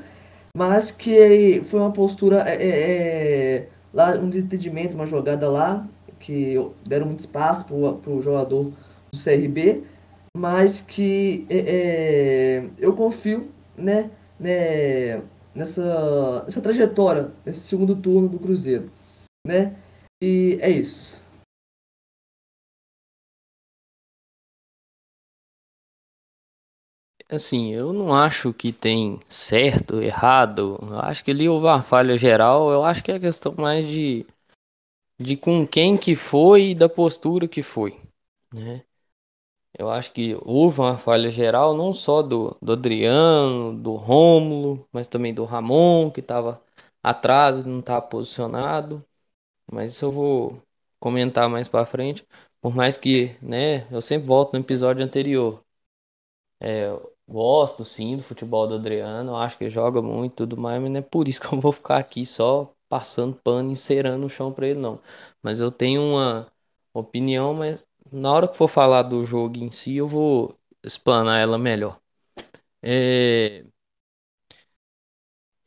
[0.55, 5.85] mas que foi uma postura é, é, é lá um desentendimento, uma jogada lá
[6.17, 8.71] que deram muito espaço para o jogador
[9.11, 9.83] do CRB
[10.37, 15.21] mas que é, é, eu confio né, né,
[15.53, 18.91] nessa, nessa trajetória, nesse segundo turno do Cruzeiro.
[19.45, 19.75] Né?
[20.21, 21.19] E é isso.
[27.31, 30.79] Assim, eu não acho que tem certo, errado.
[30.81, 32.71] Eu acho que ali houve uma falha geral.
[32.71, 34.25] Eu acho que é questão mais de,
[35.19, 38.01] de com quem que foi e da postura que foi.
[38.51, 38.83] Né?
[39.77, 45.07] Eu acho que houve uma falha geral, não só do, do Adriano, do Rômulo, mas
[45.07, 46.61] também do Ramon, que estava
[47.01, 49.03] atrás não estava posicionado.
[49.71, 50.63] Mas isso eu vou
[50.99, 52.27] comentar mais para frente.
[52.61, 55.63] Por mais que, né, eu sempre volto no episódio anterior.
[56.61, 56.87] É,
[57.27, 60.99] gosto sim do futebol do Adriano, acho que joga muito e tudo mais, mas não
[60.99, 64.51] é por isso que eu vou ficar aqui só passando pano e encerando o chão
[64.51, 64.99] para ele, não.
[65.41, 66.51] Mas eu tenho uma
[66.93, 71.57] opinião, mas na hora que for falar do jogo em si, eu vou explanar ela
[71.57, 71.99] melhor.
[72.83, 73.65] É...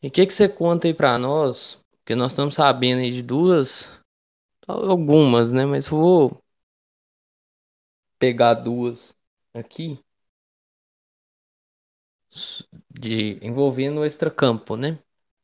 [0.02, 1.82] E o que, que você conta aí pra nós?
[1.98, 3.98] Porque nós estamos sabendo aí de duas,
[4.68, 5.66] algumas, né?
[5.66, 6.42] Mas vou
[8.18, 9.14] pegar duas
[9.52, 10.02] aqui
[12.90, 14.98] de envolvendo o extracampo, né?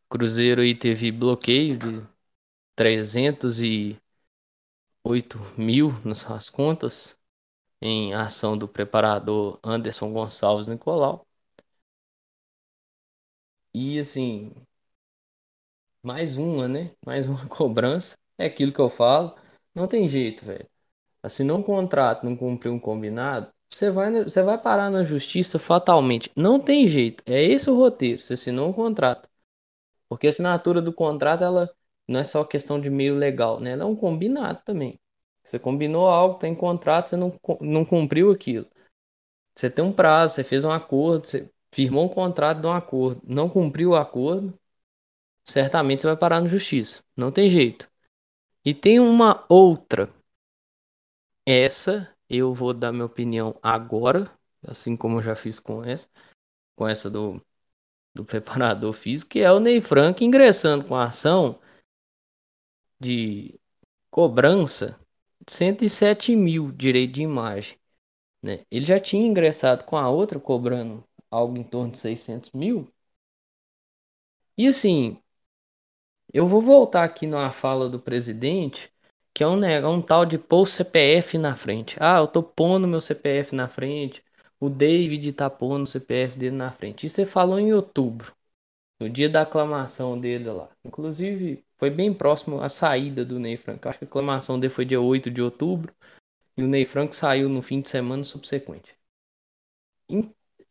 [0.09, 2.07] Cruzeiro aí teve bloqueio de
[2.77, 3.99] 300 e
[5.09, 7.19] 8 mil nas contas,
[7.83, 11.27] em ação do preparador Anderson Gonçalves Nicolau.
[13.73, 14.53] E assim,
[16.03, 16.93] mais uma, né?
[17.05, 18.17] Mais uma cobrança.
[18.39, 19.35] É aquilo que eu falo.
[19.75, 20.67] Não tem jeito, velho.
[21.23, 26.31] assinou um contrato, não cumpriu um combinado, você vai, você vai parar na justiça fatalmente.
[26.37, 27.23] Não tem jeito.
[27.27, 28.21] É esse o roteiro.
[28.21, 29.29] Você assinou um contrato.
[30.09, 31.71] Porque a assinatura do contrato, ela
[32.09, 33.73] não é só questão de meio legal, né?
[33.73, 34.99] Ela é um combinado também.
[35.45, 38.67] Você combinou algo, tem contrato, você não, não cumpriu aquilo.
[39.55, 43.21] Você tem um prazo, você fez um acordo, você firmou um contrato de um acordo,
[43.25, 44.59] não cumpriu o acordo,
[45.45, 47.03] certamente você vai parar na justiça.
[47.17, 47.89] Não tem jeito.
[48.65, 50.13] E tem uma outra.
[51.47, 54.31] Essa eu vou dar minha opinião agora,
[54.63, 56.09] assim como eu já fiz com essa,
[56.77, 57.43] com essa do,
[58.15, 61.59] do preparador físico, que é o Ney Franco ingressando com a ação
[63.01, 63.59] de
[64.11, 64.99] cobrança
[65.47, 67.79] de 107 mil direito de imagem.
[68.43, 68.65] Né?
[68.71, 72.89] Ele já tinha ingressado com a outra cobrando algo em torno de 600 mil.
[74.59, 75.23] E assim,
[76.33, 78.93] eu vou voltar aqui na fala do presidente,
[79.35, 81.97] que é um, né, um tal de pôr o CPF na frente.
[82.01, 84.23] Ah, eu tô pondo meu CPF na frente.
[84.61, 87.07] O David tá pondo o CPF dele na frente.
[87.07, 88.35] Isso você falou em outubro,
[89.01, 90.71] no dia da aclamação dele lá.
[90.85, 93.89] Inclusive, foi bem próximo à saída do Ney Franco.
[93.89, 95.95] Acho que a aclamação dele foi dia 8 de outubro.
[96.57, 98.97] E o Ney Franco saiu no fim de semana subsequente.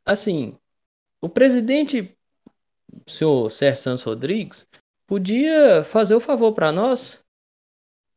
[0.06, 0.58] Assim,
[1.22, 2.18] o presidente,
[3.06, 4.68] o senhor Sérgio Santos Rodrigues,
[5.06, 7.24] podia fazer o favor para nós,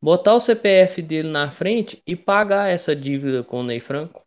[0.03, 4.27] botar o CPF dele na frente e pagar essa dívida com o Ney Franco.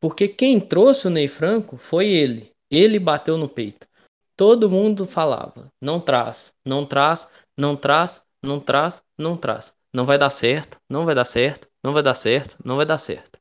[0.00, 2.54] Porque quem trouxe o Ney Franco foi ele.
[2.70, 3.86] Ele bateu no peito.
[4.40, 9.74] Todo mundo falava: não traz, não traz, não traz, não traz, não traz.
[9.92, 12.96] Não vai dar certo, não vai dar certo, não vai dar certo, não vai dar
[12.96, 13.38] certo.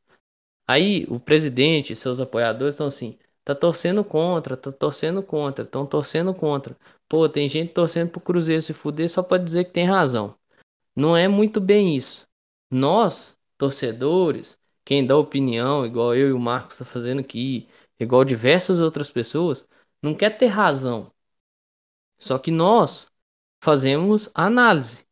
[0.67, 5.85] Aí o presidente e seus apoiadores estão assim: tá torcendo contra, tá torcendo contra, estão
[5.85, 6.75] torcendo contra.
[7.07, 10.35] Pô, tem gente torcendo pro Cruzeiro se fuder só para dizer que tem razão.
[10.93, 12.27] Não é muito bem isso.
[12.69, 18.79] Nós, torcedores, quem dá opinião, igual eu e o Marcos está fazendo aqui, igual diversas
[18.81, 19.65] outras pessoas,
[20.01, 21.11] não quer ter razão.
[22.17, 23.09] Só que nós
[23.61, 25.05] fazemos análise,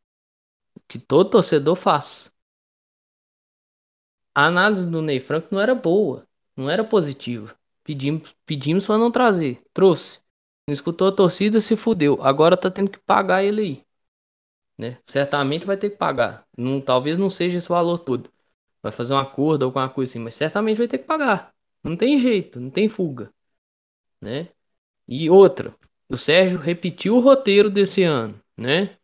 [0.87, 2.33] que todo torcedor faz.
[4.33, 7.57] A análise do Ney Franco não era boa, não era positiva.
[7.83, 10.21] Pedimos, pedimos para não trazer, trouxe.
[10.67, 12.21] Não escutou a torcida, se fudeu.
[12.21, 13.85] Agora tá tendo que pagar ele aí.
[14.77, 14.99] Né?
[15.05, 16.47] Certamente vai ter que pagar.
[16.57, 18.31] Não, talvez não seja esse valor todo.
[18.81, 21.53] Vai fazer um acordo ou alguma coisa assim, mas certamente vai ter que pagar.
[21.83, 23.33] Não tem jeito, não tem fuga.
[24.21, 24.49] Né?
[25.07, 25.75] E outra,
[26.09, 28.97] o Sérgio repetiu o roteiro desse ano, né?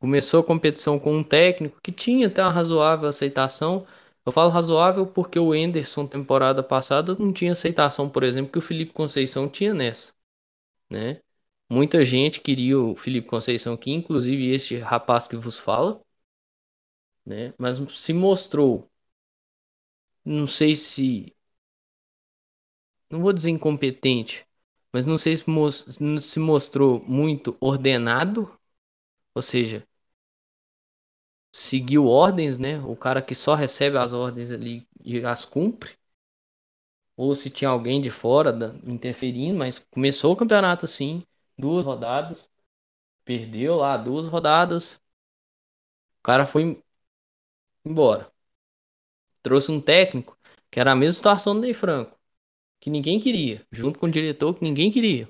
[0.00, 3.86] Começou a competição com um técnico que tinha até uma razoável aceitação.
[4.26, 8.62] Eu falo razoável porque o Enderson, temporada passada, não tinha aceitação, por exemplo, que o
[8.62, 10.12] Felipe Conceição tinha nessa
[10.90, 11.20] né?
[11.70, 16.00] Muita gente queria o Felipe Conceição aqui, inclusive este rapaz que vos fala,
[17.24, 17.54] né?
[17.58, 18.90] Mas se mostrou,
[20.24, 21.34] não sei se,
[23.10, 24.46] não vou dizer incompetente,
[24.98, 25.44] mas não sei se,
[26.20, 28.50] se mostrou muito ordenado,
[29.34, 29.86] ou seja,
[31.52, 32.80] seguiu ordens, né?
[32.80, 35.90] O cara que só recebe as ordens ali e as cumpre
[37.18, 41.22] ou se tinha alguém de fora da, interferindo, mas começou o campeonato assim,
[41.58, 42.48] duas rodadas,
[43.24, 45.00] perdeu lá duas rodadas,
[46.20, 46.80] o cara foi
[47.84, 48.30] embora.
[49.42, 50.38] Trouxe um técnico
[50.70, 52.17] que era a mesma situação do Ney Franco,
[52.80, 55.28] que ninguém queria, junto com o diretor que ninguém queria.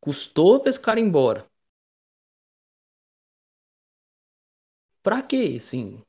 [0.00, 1.50] Custou pra esse cara ir embora.
[5.02, 6.02] Pra quê, assim?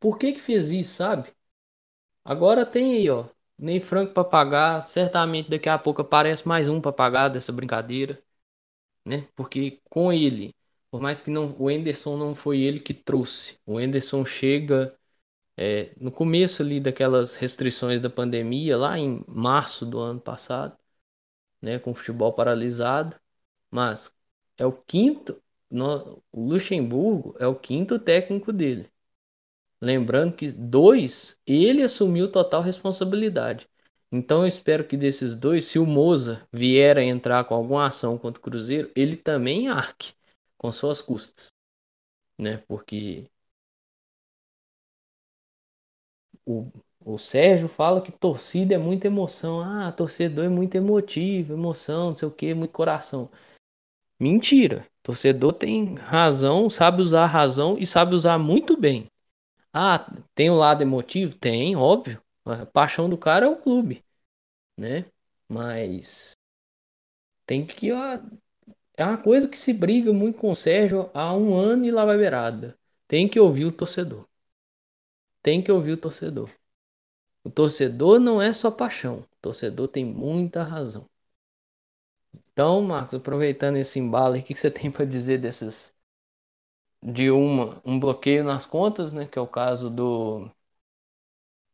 [0.00, 1.32] Por que que fez isso, sabe?
[2.24, 3.26] Agora tem aí, ó.
[3.58, 4.84] Nem franco para pagar.
[4.86, 8.22] Certamente daqui a pouco aparece mais um para pagar dessa brincadeira.
[9.06, 9.28] Né?
[9.36, 10.54] Porque com ele,
[10.90, 13.58] por mais que não, o Enderson não foi ele que trouxe.
[13.66, 14.97] O Enderson chega
[15.58, 20.78] é, no começo ali daquelas restrições da pandemia, lá em março do ano passado,
[21.60, 23.16] né, com o futebol paralisado.
[23.70, 24.12] Mas
[24.56, 28.88] é o quinto, no, o Luxemburgo é o quinto técnico dele.
[29.80, 33.68] Lembrando que dois, ele assumiu total responsabilidade.
[34.12, 38.16] Então eu espero que desses dois, se o Moza vier a entrar com alguma ação
[38.18, 40.14] contra o Cruzeiro, ele também arque
[40.56, 41.48] com suas custas.
[42.38, 42.58] Né?
[42.68, 43.28] Porque
[46.48, 46.72] o,
[47.04, 49.60] o Sérgio fala que torcida é muita emoção.
[49.60, 53.30] Ah, torcedor é muito emotivo, emoção, não sei o que, muito coração.
[54.18, 54.86] Mentira.
[55.02, 59.10] Torcedor tem razão, sabe usar a razão e sabe usar muito bem.
[59.72, 61.36] Ah, tem o um lado emotivo?
[61.36, 62.20] Tem, óbvio.
[62.44, 64.02] A paixão do cara é o clube,
[64.78, 65.04] né?
[65.48, 66.32] Mas
[67.46, 68.20] tem que ó,
[68.96, 72.04] é uma coisa que se briga muito com o Sérgio há um ano e lá
[72.04, 72.78] vai beirada.
[73.06, 74.27] Tem que ouvir o torcedor.
[75.42, 76.50] Tem que ouvir o torcedor.
[77.44, 79.20] O torcedor não é só paixão.
[79.20, 81.08] O torcedor tem muita razão.
[82.52, 85.94] Então, Marcos, aproveitando esse embalo, o que você tem para dizer desses
[87.02, 90.48] de uma um bloqueio nas contas, né, que é o caso do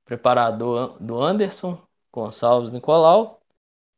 [0.05, 1.79] preparador do Anderson
[2.13, 3.41] Gonçalves Nicolau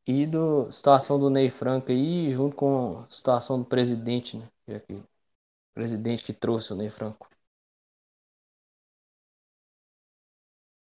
[0.07, 4.49] e do situação do Ney Franco aí, junto com a situação do presidente, né?
[4.91, 5.03] o
[5.75, 7.29] presidente que trouxe o Ney Franco.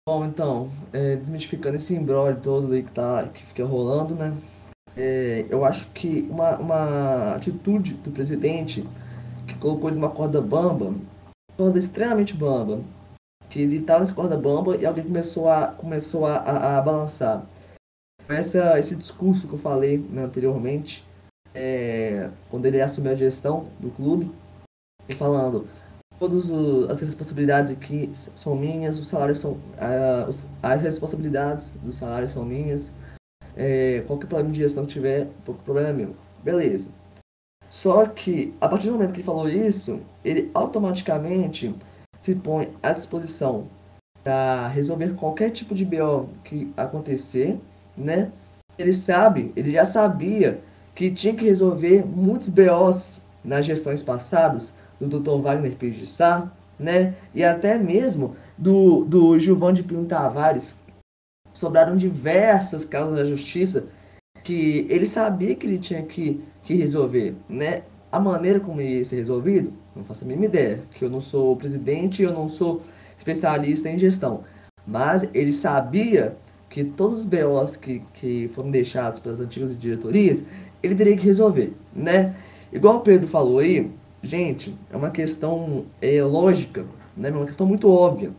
[0.09, 4.37] Bom, então, é, desmistificando esse embrólio todo aí que, tá, que fica rolando, né?
[4.97, 8.87] É, eu acho que uma, uma atitude do presidente
[9.49, 10.95] que colocou ele numa corda bamba,
[11.57, 12.81] corda extremamente bamba,
[13.51, 17.45] que ele estava nessa corda bamba e alguém começou a, começou a, a, a balançar
[18.29, 21.05] essa, esse discurso que eu falei né, anteriormente,
[21.53, 24.31] é, quando ele assumiu a gestão do clube,
[25.09, 25.67] e falando
[26.19, 26.45] todas
[26.91, 32.93] as responsabilidades aqui são minhas, os salários são uh, as responsabilidades dos salários são minhas,
[33.57, 36.17] é, qualquer problema de gestão que tiver, o problema é meu.
[36.43, 36.89] Beleza.
[37.69, 41.75] Só que, a partir do momento que ele falou isso, ele automaticamente
[42.21, 43.67] se põe à disposição
[44.23, 47.59] para resolver qualquer tipo de BO que acontecer
[47.97, 48.31] né?
[48.79, 50.61] Ele sabe, ele já sabia
[50.95, 55.41] que tinha que resolver muitos BOs nas gestões passadas do Dr.
[55.41, 57.15] Wagner Pijissá, né?
[57.35, 60.75] E até mesmo do, do Gilvão de Pinho Tavares.
[61.53, 63.87] Sobraram diversas causas da justiça
[64.45, 67.83] que ele sabia que ele tinha que, que resolver, né?
[68.13, 71.57] A maneira como ia ser resolvido, não faço a mínima ideia, que eu não sou
[71.57, 72.83] presidente, eu não sou
[73.17, 74.45] especialista em gestão.
[74.87, 76.37] Mas ele sabia
[76.69, 80.45] que todos os BOs que, que foram deixados pelas antigas diretorias,
[80.83, 82.35] ele teria que resolver, né?
[82.73, 83.91] Igual o Pedro falou aí,
[84.27, 86.85] gente, é uma questão é, lógica,
[87.17, 87.29] né?
[87.29, 88.33] É uma questão muito óbvia.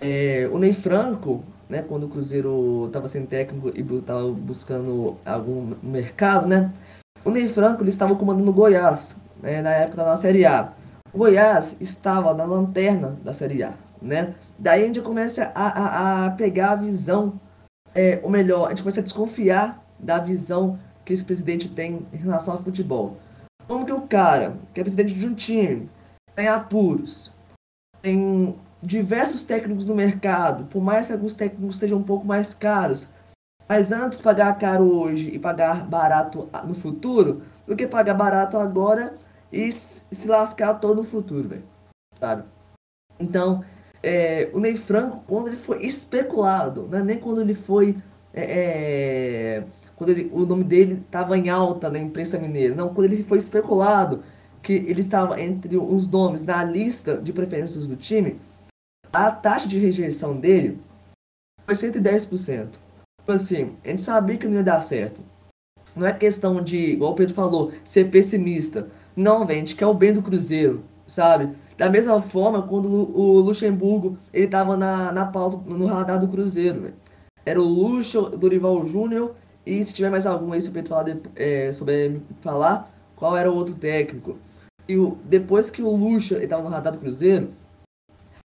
[0.00, 5.74] É, o Ney Franco, né, quando o Cruzeiro estava sem técnico e estava buscando algum
[5.82, 6.72] mercado, né?
[7.24, 10.72] O Ney Franco ele estava comandando o Goiás, né, na época da Série A.
[11.12, 14.34] O Goiás estava na lanterna da Série A, né?
[14.58, 17.40] Daí a gente começa a, a, a pegar a visão,
[17.94, 22.16] é, ou melhor, a gente começa a desconfiar da visão que esse presidente tem em
[22.16, 23.16] relação ao futebol.
[23.72, 25.88] Como que o cara, que é presidente de um time,
[26.34, 27.32] tem apuros,
[28.02, 33.08] tem diversos técnicos no mercado, por mais que alguns técnicos estejam um pouco mais caros,
[33.66, 39.16] mas antes pagar caro hoje e pagar barato no futuro, do que pagar barato agora
[39.50, 41.64] e se lascar todo no futuro, velho.
[42.20, 42.44] Sabe?
[43.18, 43.64] Então,
[44.02, 47.02] é, o Ney Franco, quando ele foi especulado, né?
[47.02, 47.96] nem quando ele foi.
[48.34, 49.64] É, é
[50.02, 53.38] quando ele, o nome dele estava em alta na imprensa mineira, não, quando ele foi
[53.38, 54.24] especulado
[54.60, 58.40] que ele estava entre os nomes na lista de preferências do time,
[59.12, 60.80] a taxa de rejeição dele
[61.64, 62.68] foi 110%.
[63.20, 65.20] Tipo assim, a gente sabia que não ia dar certo.
[65.94, 68.88] Não é questão de, igual o Pedro falou, ser pessimista.
[69.14, 71.54] Não, velho, a gente quer o bem do Cruzeiro, sabe?
[71.78, 76.92] Da mesma forma, quando o Luxemburgo ele estava na, na pauta, no radar do Cruzeiro.
[77.46, 79.34] Era o Luxo, Dorival Júnior,
[79.64, 83.54] e se tiver mais algum aí, se falar, de, é, sobre falar, qual era o
[83.54, 84.36] outro técnico.
[84.88, 87.52] E o, depois que o Luxo estava no radar do Cruzeiro,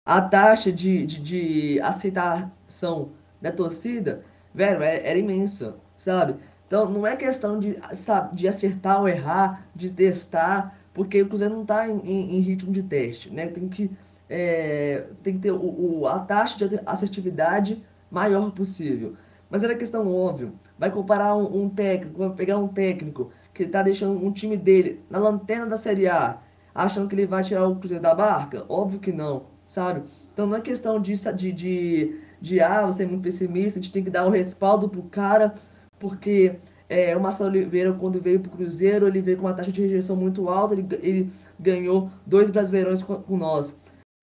[0.05, 3.09] a taxa de, de, de aceitação
[3.41, 6.35] da torcida, velho, era, era, imensa, sabe?
[6.65, 11.53] Então não é questão de, sabe, de acertar ou errar, de testar, porque o Cruzeiro
[11.53, 13.47] não está em, em, em, ritmo de teste, né?
[13.47, 13.91] Tem que,
[14.29, 17.81] é, tem que ter o, o, a taxa de assertividade
[18.11, 19.15] maior possível.
[19.49, 20.51] Mas era questão óbvia.
[20.77, 25.03] Vai comparar um, um técnico, vai pegar um técnico que está deixando um time dele
[25.09, 26.39] na lanterna da Série A,
[26.73, 28.65] achando que ele vai tirar o Cruzeiro da barca?
[28.69, 30.03] Óbvio que não, sabe?
[30.33, 33.91] Então não é questão de, de, de, de ah, você é muito pessimista, a gente
[33.91, 35.55] tem que dar o respaldo pro cara,
[35.97, 36.57] porque
[36.89, 39.81] é, o Marcelo Oliveira, quando veio para o Cruzeiro, ele veio com uma taxa de
[39.81, 43.75] rejeição muito alta, ele, ele ganhou dois brasileirões com, com, nós.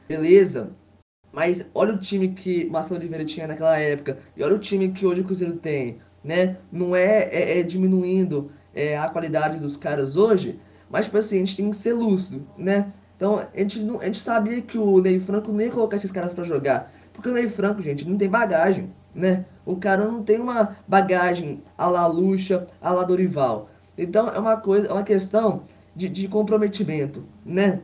[0.08, 0.70] Beleza.
[1.34, 5.04] Mas olha o time que Marcelo Oliveira tinha naquela época, e olha o time que
[5.04, 5.98] hoje o Cruzeiro tem.
[6.22, 6.56] Né?
[6.70, 10.58] Não é, é, é diminuindo é, a qualidade dos caras hoje,
[10.88, 12.92] mas tipo assim, a gente tem que ser lúcido, né?
[13.16, 16.10] Então, a gente, não, a gente sabia que o Ney Franco não ia colocar esses
[16.10, 16.92] caras para jogar.
[17.12, 19.44] Porque o Ney Franco, gente, não tem bagagem, né?
[19.66, 23.70] O cara não tem uma bagagem a la Lucha, a la Dorival.
[23.96, 25.62] Então é uma coisa, é uma questão
[25.94, 27.80] de, de comprometimento, né?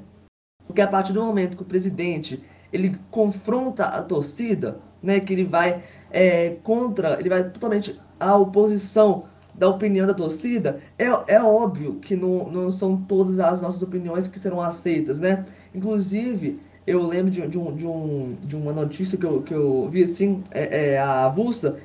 [0.67, 2.43] Porque a partir do momento que o presidente
[2.73, 9.25] ele confronta a torcida, né, que ele vai é, contra, ele vai totalmente à oposição
[9.55, 14.27] da opinião da torcida, é, é óbvio que não, não são todas as nossas opiniões
[14.27, 15.45] que serão aceitas, né?
[15.75, 19.89] Inclusive, eu lembro de, de, um, de, um, de uma notícia que eu, que eu
[19.91, 21.77] vi assim, é, é, a avulsa,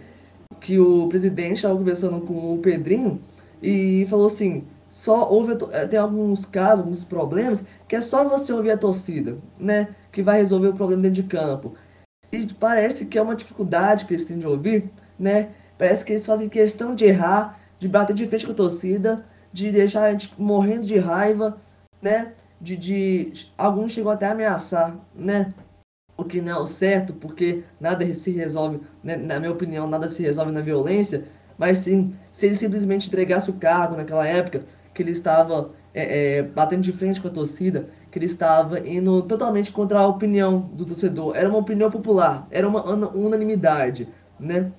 [0.61, 3.19] que o presidente estava conversando com o Pedrinho
[3.61, 8.53] e falou assim, só houve, é, tem alguns casos, alguns problemas, que é só você
[8.53, 9.89] ouvir a torcida, né?
[10.15, 11.73] Que vai resolver o problema dentro de campo.
[12.31, 14.89] E parece que é uma dificuldade que eles têm de ouvir,
[15.19, 15.49] né?
[15.77, 19.73] Parece que eles fazem questão de errar, de bater de frente com a torcida, de
[19.73, 21.57] deixar a gente morrendo de raiva,
[22.01, 22.31] né?
[22.61, 25.53] De, de alguns chegam até a ameaçar, né?
[26.15, 29.17] O que não é o certo, porque nada se resolve, né?
[29.17, 31.25] na minha opinião, nada se resolve na violência,
[31.57, 34.61] mas sim, se ele simplesmente entregasse o cargo naquela época,
[34.93, 39.21] que ele estava é, é, batendo de frente com a torcida, que ele estava indo
[39.23, 41.35] totalmente contra a opinião do torcedor.
[41.35, 42.81] Era uma opinião popular, era uma
[43.13, 44.07] unanimidade,
[44.39, 44.71] né?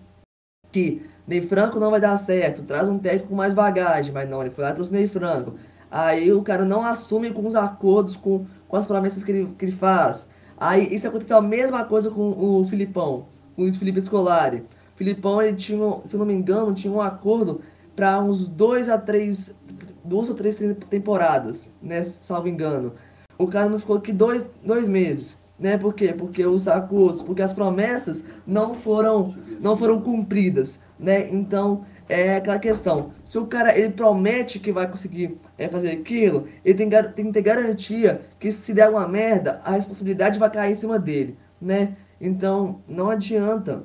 [0.73, 4.41] Que Ney Franco não vai dar certo, traz um técnico com mais bagagem, mas não,
[4.41, 5.53] ele foi lá e trouxe Ney Franco.
[5.91, 9.67] Aí o cara não assume com os acordos, com, com as promessas que ele, que
[9.67, 10.31] ele faz.
[10.57, 14.65] Aí isso aconteceu a mesma coisa com o Filipão, com o Felipe Scolari.
[14.95, 17.61] O Filipão, ele tinha, se não me engano, tinha um acordo
[17.95, 19.55] para uns dois a três
[20.03, 20.57] duas ou três
[20.89, 22.03] temporadas, né?
[22.03, 22.95] Salvo engano.
[23.39, 25.39] O cara não ficou aqui dois, dois meses.
[25.59, 25.79] Né?
[25.79, 26.13] Por quê?
[26.13, 30.79] Porque os acordos, porque as promessas não foram, não foram cumpridas.
[30.99, 31.29] Né?
[31.31, 33.13] Então, é aquela questão.
[33.25, 37.33] Se o cara ele promete que vai conseguir é, fazer aquilo, ele tem, tem que
[37.33, 41.37] ter garantia que se der uma merda, a responsabilidade vai cair em cima dele.
[41.61, 41.97] Né?
[42.21, 43.85] Então, não adianta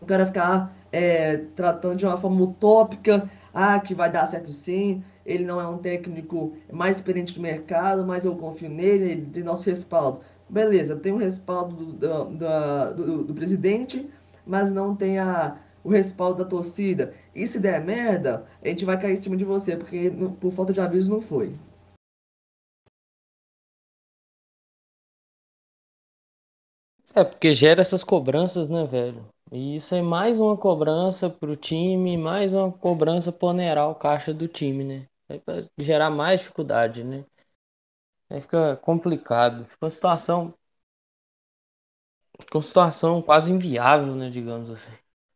[0.00, 5.02] o cara ficar é, tratando de uma forma utópica, ah, que vai dar certo sim,
[5.24, 9.42] ele não é um técnico mais experiente do mercado, mas eu confio nele, ele tem
[9.42, 10.20] nosso respaldo.
[10.48, 14.08] Beleza, tem o respaldo do, do, do, do presidente,
[14.46, 17.14] mas não tem a, o respaldo da torcida.
[17.34, 20.72] E se der merda, a gente vai cair em cima de você, porque por falta
[20.72, 21.54] de aviso não foi.
[27.14, 29.24] É, porque gera essas cobranças, né, velho?
[29.52, 34.32] E isso é mais uma cobrança pro time, mais uma cobrança pra onerar o caixa
[34.34, 35.08] do time, né?
[35.46, 37.24] Vai gerar mais dificuldade, né?
[38.28, 39.64] Aí fica complicado.
[39.64, 40.54] Fica uma situação.
[42.40, 44.30] Fica uma situação quase inviável, né?
[44.30, 44.92] Digamos assim.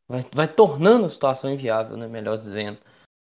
[0.09, 2.07] Vai, vai tornando a situação inviável, né?
[2.09, 2.79] Melhor dizendo.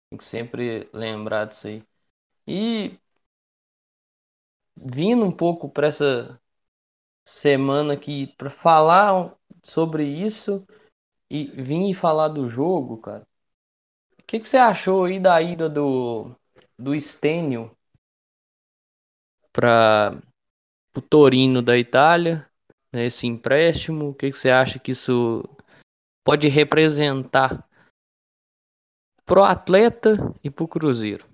[0.10, 1.84] Tem que sempre lembrar disso aí.
[2.48, 3.00] E
[4.76, 6.40] vindo um pouco para essa
[7.26, 10.66] semana aqui para falar sobre isso
[11.30, 13.26] e vim falar do jogo, cara.
[14.20, 16.36] O que, que você achou aí da ida do,
[16.78, 17.76] do Stênio
[19.52, 20.22] para
[20.96, 22.50] o Torino da Itália,
[22.92, 24.10] né, esse empréstimo?
[24.10, 25.44] O que, que você acha que isso
[26.24, 27.68] pode representar
[29.26, 31.28] pro atleta e pro Cruzeiro?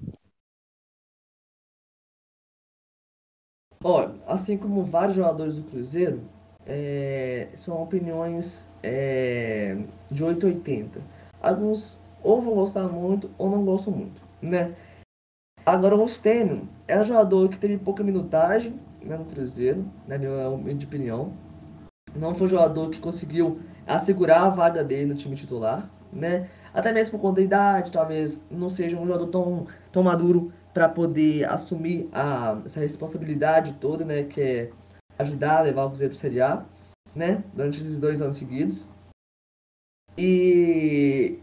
[3.84, 6.28] Olha, assim como vários jogadores do Cruzeiro,
[6.66, 9.78] é, são opiniões é,
[10.10, 11.02] de 880.
[11.42, 14.76] Alguns ou vão gostar muito ou não gostam muito, né?
[15.66, 20.50] Agora o Stênio é um jogador que teve pouca minutagem né, no Cruzeiro, na minha
[20.50, 21.34] opinião.
[22.16, 26.50] Não foi um jogador que conseguiu assegurar a vaga dele no time titular, né?
[26.74, 30.88] Até mesmo por conta da idade, talvez não seja um jogador tão, tão maduro para
[30.88, 34.24] poder assumir a, essa responsabilidade toda, né?
[34.24, 34.70] Que é
[35.20, 36.66] ajudar a levar o Cruzeiro para Série A,
[37.16, 37.44] né?
[37.54, 38.90] Durante esses dois anos seguidos.
[40.18, 41.40] E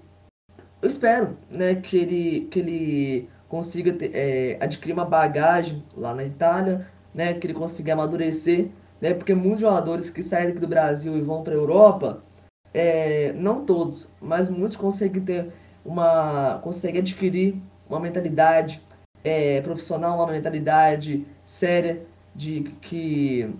[0.81, 1.77] eu espero, né?
[1.77, 7.35] Que ele, que ele consiga ter, é, adquirir uma bagagem lá na Itália, né?
[7.35, 8.71] Que ele consiga amadurecer,
[9.01, 9.13] né?
[9.15, 12.23] Porque muitos jogadores que saem daqui do Brasil e vão para a Europa,
[12.73, 15.53] é, não todos, mas muitos conseguem ter
[15.85, 18.83] uma, conseguem adquirir uma mentalidade
[19.25, 22.05] é, profissional, uma mentalidade séria
[22.35, 23.51] de que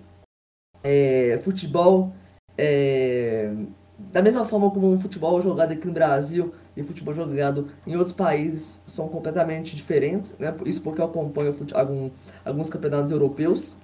[0.83, 2.13] é, futebol
[2.57, 3.53] é,
[3.99, 8.15] da mesma forma como o futebol jogado aqui no Brasil e futebol jogado em outros
[8.15, 10.55] países são completamente diferentes, né?
[10.67, 12.11] Isso porque eu acompanho algum,
[12.45, 13.77] alguns campeonatos europeus.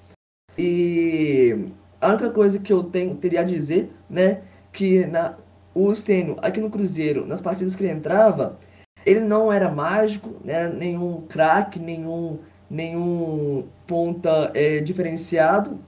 [0.57, 1.65] E
[2.01, 5.37] a única coisa que eu tenho, teria a dizer, né, que na,
[5.75, 8.59] o Stênio, aqui no Cruzeiro, nas partidas que ele entrava,
[9.07, 12.39] ele não era mágico, não era nenhum craque, nenhum,
[12.69, 15.79] nenhum ponta é, diferenciado,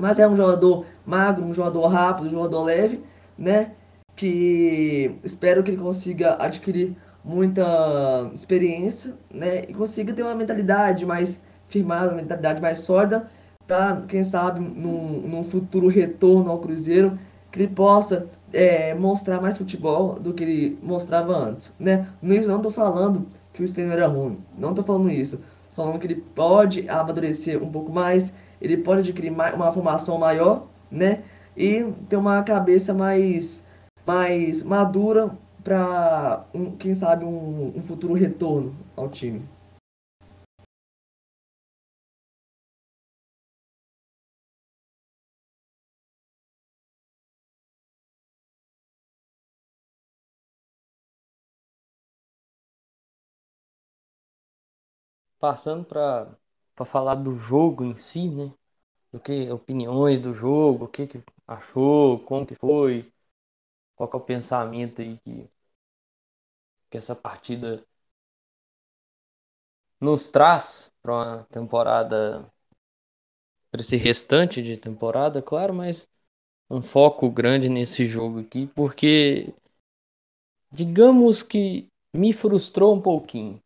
[0.00, 3.02] mas é um jogador magro, um jogador rápido, um jogador leve,
[3.38, 3.72] né?
[4.16, 9.64] Que espero que ele consiga adquirir muita experiência, né?
[9.68, 13.28] E consiga ter uma mentalidade mais firmada, uma mentalidade mais sólida,
[13.66, 17.18] para quem sabe num, futuro retorno ao Cruzeiro,
[17.52, 22.08] que ele possa é, mostrar mais futebol do que ele mostrava antes, né?
[22.20, 25.36] Nisso não tô falando que o Steno era ruim, não tô falando isso.
[25.36, 30.66] Tô falando que ele pode amadurecer um pouco mais, ele pode adquirir uma formação maior,
[30.90, 31.22] né?
[31.56, 33.64] E ter uma cabeça mais,
[34.06, 35.30] mais madura
[35.64, 39.42] para, um, quem sabe, um, um futuro retorno ao time.
[55.40, 56.38] Passando para
[56.86, 58.52] falar do jogo em si, né?
[59.12, 63.12] Do que opiniões do jogo, o que, que achou, como que foi,
[63.96, 65.48] qual que é o pensamento aí que,
[66.88, 67.84] que essa partida
[70.00, 72.50] nos traz para uma temporada,
[73.70, 76.06] para esse restante de temporada, claro, mas
[76.70, 79.54] um foco grande nesse jogo aqui, porque
[80.72, 83.62] digamos que me frustrou um pouquinho.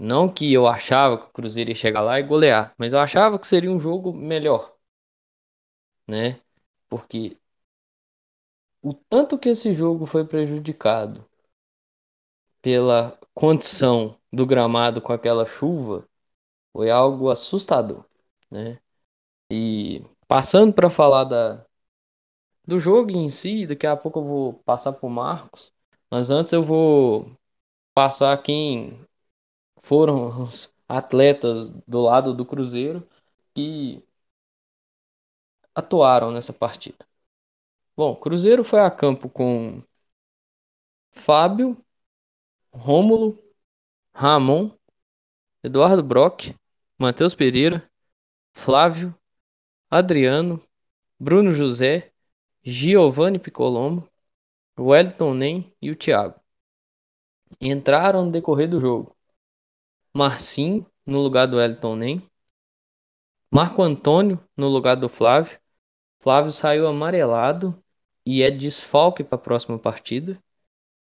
[0.00, 3.38] Não que eu achava que o Cruzeiro ia chegar lá e golear, mas eu achava
[3.38, 4.74] que seria um jogo melhor,
[6.06, 6.40] né?
[6.88, 7.38] Porque
[8.82, 11.24] o tanto que esse jogo foi prejudicado
[12.62, 16.06] pela condição do gramado com aquela chuva
[16.72, 18.04] foi algo assustador,
[18.50, 18.80] né?
[19.50, 21.66] E passando para falar da,
[22.66, 25.72] do jogo em si, daqui a pouco eu vou passar para o Marcos,
[26.10, 27.30] mas antes eu vou
[27.94, 29.00] passar quem
[29.82, 33.06] foram os atletas do lado do Cruzeiro
[33.54, 34.02] que
[35.74, 37.06] atuaram nessa partida.
[37.96, 39.82] Bom, Cruzeiro foi a campo com
[41.12, 41.76] Fábio,
[42.72, 43.38] Rômulo,
[44.14, 44.70] Ramon,
[45.62, 46.54] Eduardo Brock,
[46.98, 47.88] Matheus Pereira,
[48.54, 49.14] Flávio,
[49.90, 50.62] Adriano,
[51.18, 52.12] Bruno José,
[52.62, 54.08] Giovanni Picolomo,
[54.78, 56.40] Wellington Nem e o Thiago.
[57.60, 59.16] Entraram no decorrer do jogo.
[60.14, 62.30] Marcinho no lugar do Wellington Nem,
[63.52, 65.58] Marco Antônio no lugar do Flávio.
[66.20, 67.74] Flávio saiu amarelado
[68.24, 70.40] e é desfalque para a próxima partida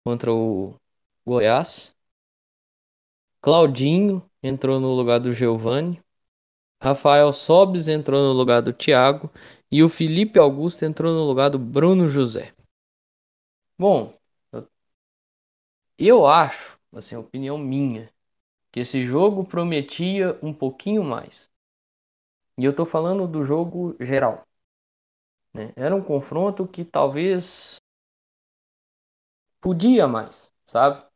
[0.03, 0.79] contra o
[1.25, 1.95] Goiás.
[3.41, 5.99] Claudinho entrou no lugar do Giovani.
[6.81, 9.31] Rafael Sobes entrou no lugar do Thiago.
[9.71, 12.53] E o Felipe Augusto entrou no lugar do Bruno José.
[13.77, 14.13] Bom,
[15.97, 18.11] eu acho, assim, opinião minha,
[18.75, 21.49] que esse jogo prometia um pouquinho mais.
[22.57, 24.45] E eu tô falando do jogo geral.
[25.53, 25.71] Né?
[25.77, 27.77] Era um confronto que talvez
[29.61, 31.07] podia mais, sabe?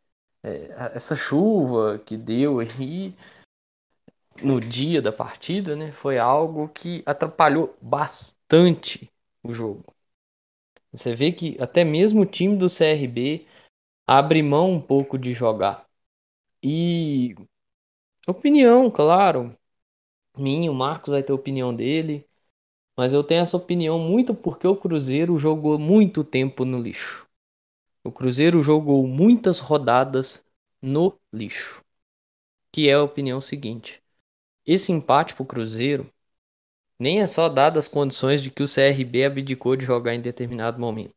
[0.42, 3.14] É, essa chuva que deu aí
[4.42, 9.12] no dia da partida, né, foi algo que atrapalhou bastante
[9.44, 9.84] o jogo.
[10.94, 13.46] Você vê que até mesmo o time do CRB
[14.08, 15.90] abre mão um pouco de jogar.
[16.62, 17.36] E
[18.32, 19.56] opinião, claro.
[20.38, 22.26] Minha, o Marcos vai ter opinião dele.
[22.98, 27.28] Mas eu tenho essa opinião muito porque o Cruzeiro jogou muito tempo no lixo.
[28.04, 30.44] O Cruzeiro jogou muitas rodadas
[30.82, 31.84] no lixo.
[32.72, 34.04] Que é a opinião seguinte:
[34.66, 36.12] esse empate para o Cruzeiro
[37.00, 40.80] nem é só dado as condições de que o CRB abdicou de jogar em determinado
[40.80, 41.16] momento.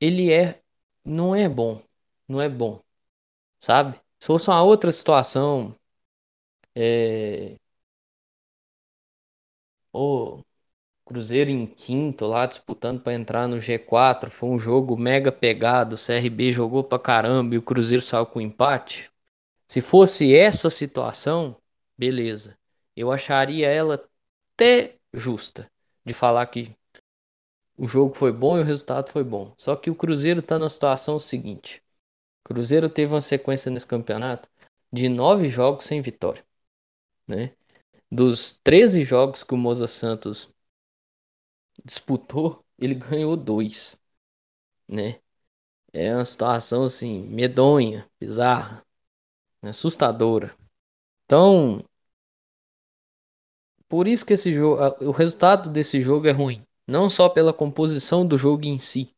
[0.00, 0.60] Ele é
[1.04, 1.82] não é bom,
[2.28, 2.80] não é bom,
[3.60, 3.96] sabe?
[4.20, 5.74] Se fosse uma outra situação,
[6.76, 7.56] é...
[9.92, 10.42] o
[11.04, 15.98] Cruzeiro em quinto lá disputando para entrar no G4, foi um jogo mega pegado, o
[15.98, 19.10] CRB jogou para caramba e o Cruzeiro saiu com empate.
[19.68, 21.56] Se fosse essa situação,
[21.96, 22.58] beleza.
[22.96, 24.04] Eu acharia ela
[24.54, 25.70] até justa
[26.04, 26.74] de falar que
[27.76, 29.52] o jogo foi bom e o resultado foi bom.
[29.58, 31.82] Só que o Cruzeiro está na situação seguinte:
[32.44, 34.48] o Cruzeiro teve uma sequência nesse campeonato
[34.92, 36.44] de nove jogos sem vitória.
[37.26, 37.54] Né?
[38.10, 40.52] Dos 13 jogos que o Moza Santos
[41.84, 44.00] disputou, ele ganhou dois.
[44.88, 45.20] Né?
[45.92, 48.84] É uma situação assim, medonha, bizarra,
[49.62, 50.54] assustadora.
[51.24, 51.82] Então,
[53.88, 58.26] por isso que esse jogo, o resultado desse jogo é ruim, não só pela composição
[58.26, 59.14] do jogo em si,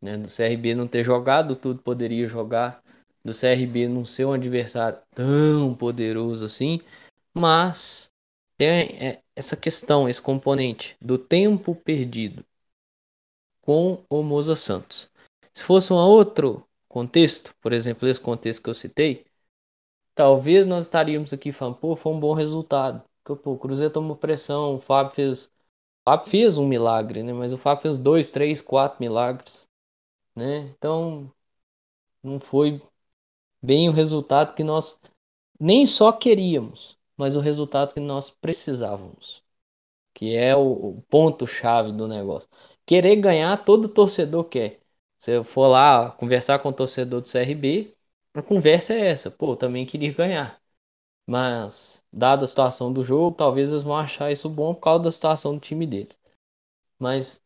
[0.00, 2.82] né, do CRB não ter jogado tudo poderia jogar,
[3.24, 6.80] do CRB não ser um adversário tão poderoso assim,
[7.34, 8.10] mas
[8.56, 8.68] tem
[8.98, 12.44] é, essa questão, esse componente do tempo perdido
[13.60, 15.10] com o Moza Santos.
[15.52, 19.26] Se fosse um outro contexto, por exemplo, esse contexto que eu citei,
[20.14, 23.02] talvez nós estaríamos aqui falando, pô, foi um bom resultado.
[23.22, 25.50] Porque, pô, o Cruzeiro tomou pressão, o Fábio fez
[26.08, 27.34] Fábio fez um milagre, né?
[27.34, 29.68] Mas o Fábio fez dois, três, quatro milagres,
[30.34, 30.60] né?
[30.78, 31.30] Então
[32.22, 32.82] não foi
[33.62, 34.98] bem o resultado que nós
[35.60, 39.44] nem só queríamos, mas o resultado que nós precisávamos,
[40.14, 42.48] que é o, o ponto chave do negócio.
[42.86, 44.80] Querer ganhar todo torcedor quer.
[45.18, 47.94] Se eu for lá conversar com o torcedor do CRB,
[48.34, 49.30] a conversa é essa.
[49.30, 50.60] Pô, também queria ganhar.
[51.26, 55.12] Mas, dada a situação do jogo, talvez eles vão achar isso bom por causa da
[55.12, 56.18] situação do time deles.
[56.98, 57.42] Mas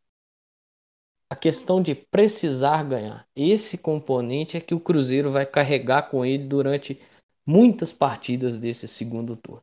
[1.30, 6.44] a questão de precisar ganhar, esse componente é que o Cruzeiro vai carregar com ele
[6.44, 7.00] durante
[7.47, 9.62] muitas partidas desse segundo turno.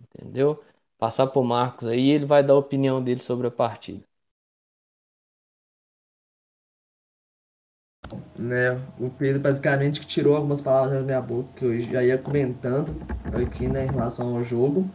[0.00, 0.62] Entendeu?
[0.98, 4.04] Passar por Marcos aí, ele vai dar a opinião dele sobre a partida.
[8.38, 8.80] né?
[8.98, 12.94] O Pedro basicamente que tirou algumas palavras da minha boca que eu já ia comentando
[13.34, 14.88] aqui, né, em relação ao jogo.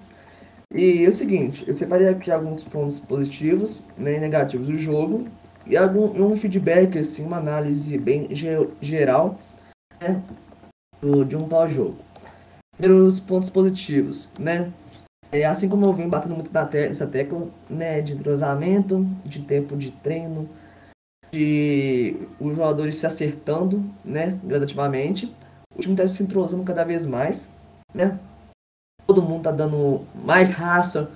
[0.74, 5.28] E é o seguinte, eu separei aqui alguns pontos positivos né, e negativos do jogo
[5.66, 8.30] e algum um feedback, assim, uma análise bem
[8.82, 9.39] geral
[10.01, 10.22] né,
[11.28, 11.98] de um tal jogo.
[12.78, 14.72] Primeiros pontos positivos, né?
[15.32, 19.91] É, assim como eu vim batendo muito nessa tecla, né, de entrosamento, de tempo de
[19.91, 20.48] treino,
[21.32, 25.34] de os jogadores se acertando, né, gradativamente.
[25.76, 27.52] O time está se entrosando cada vez mais,
[27.93, 28.18] né?
[29.06, 31.12] Todo mundo tá dando mais raça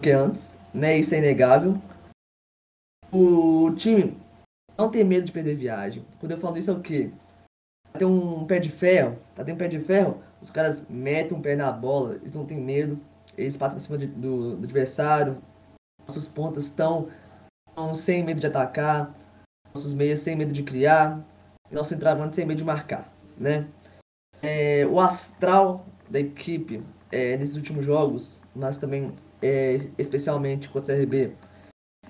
[0.00, 0.96] que antes, né?
[0.96, 1.76] Isso é inegável.
[3.12, 4.16] O time
[4.78, 6.04] não tem medo de perder viagem.
[6.20, 7.10] Quando eu falo isso é o quê?
[7.96, 11.40] Tem um pé de ferro, tá tem um pé de ferro, os caras metem um
[11.40, 13.00] pé na bola, eles não têm medo,
[13.38, 15.38] eles partem por cima de, do, do adversário,
[16.04, 17.08] nossos pontas estão
[17.94, 19.14] sem medo de atacar,
[19.72, 21.24] nossos meias sem medo de criar,
[21.70, 23.68] nosso centroavante sem medo de marcar, né?
[24.42, 26.82] É, o astral da equipe
[27.12, 31.32] é, nesses últimos jogos, mas também é, especialmente contra o CRB,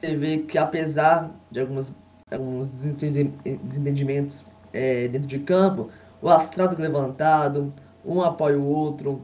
[0.01, 1.93] você vê que apesar de algumas,
[2.30, 5.88] alguns desentendimentos é, dentro de campo,
[6.20, 7.72] o astral tá levantado,
[8.04, 9.22] um apoia o outro,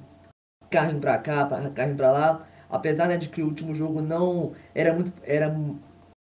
[0.70, 1.44] carrinho para cá,
[1.74, 5.54] carrinho para lá, apesar né, de que o último jogo não era muito era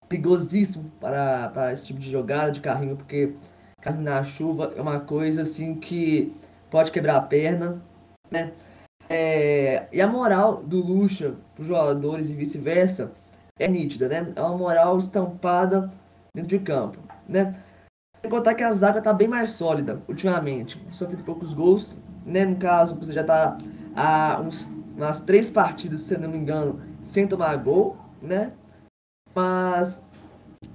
[0.10, 3.36] perigosíssimo para, para esse tipo de jogada de carrinho, porque
[3.80, 6.34] carrinho na chuva é uma coisa assim que
[6.72, 7.80] pode quebrar a perna,
[8.32, 8.52] né?
[9.08, 13.12] É, e a moral do Lucha para os jogadores e vice-versa
[13.60, 14.32] é nítida, né?
[14.36, 15.92] É uma moral estampada
[16.34, 17.56] dentro de campo, né?
[18.22, 20.82] Sem contar que a zaga tá bem mais sólida ultimamente.
[20.90, 22.46] Sofreu poucos gols, né?
[22.46, 23.58] No caso, você já tá
[23.96, 28.52] há uns, umas três partidas, se não me engano, sem tomar gol, né?
[29.36, 30.04] mas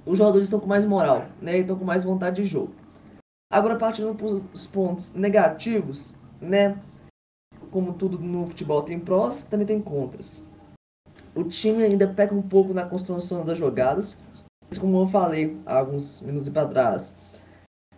[0.05, 1.59] os jogadores estão com mais moral, né?
[1.59, 2.73] Estão com mais vontade de jogo.
[3.51, 6.77] Agora partindo para os pontos negativos, né?
[7.71, 10.43] Como tudo no futebol tem prós, também tem contras.
[11.35, 14.17] O time ainda peca um pouco na construção das jogadas,
[14.79, 17.13] como eu falei há alguns minutos para trás.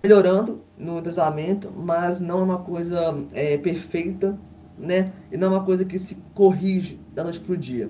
[0.04, 4.40] Melhorando no entrosamento, mas não é uma coisa é, perfeita,
[4.78, 5.12] né?
[5.32, 7.90] E não é uma coisa que se corrige da noite para o dia.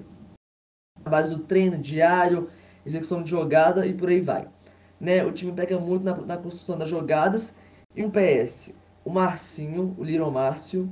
[1.03, 2.49] A base do treino diário,
[2.85, 4.47] execução de jogada e por aí vai.
[4.99, 5.23] Né?
[5.23, 7.53] O time pega muito na, na construção das jogadas.
[7.95, 10.91] E um PS, o Marcinho, o Little Márcio,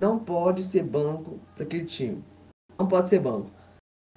[0.00, 2.24] não pode ser banco para aquele time.
[2.78, 3.50] Não pode ser banco.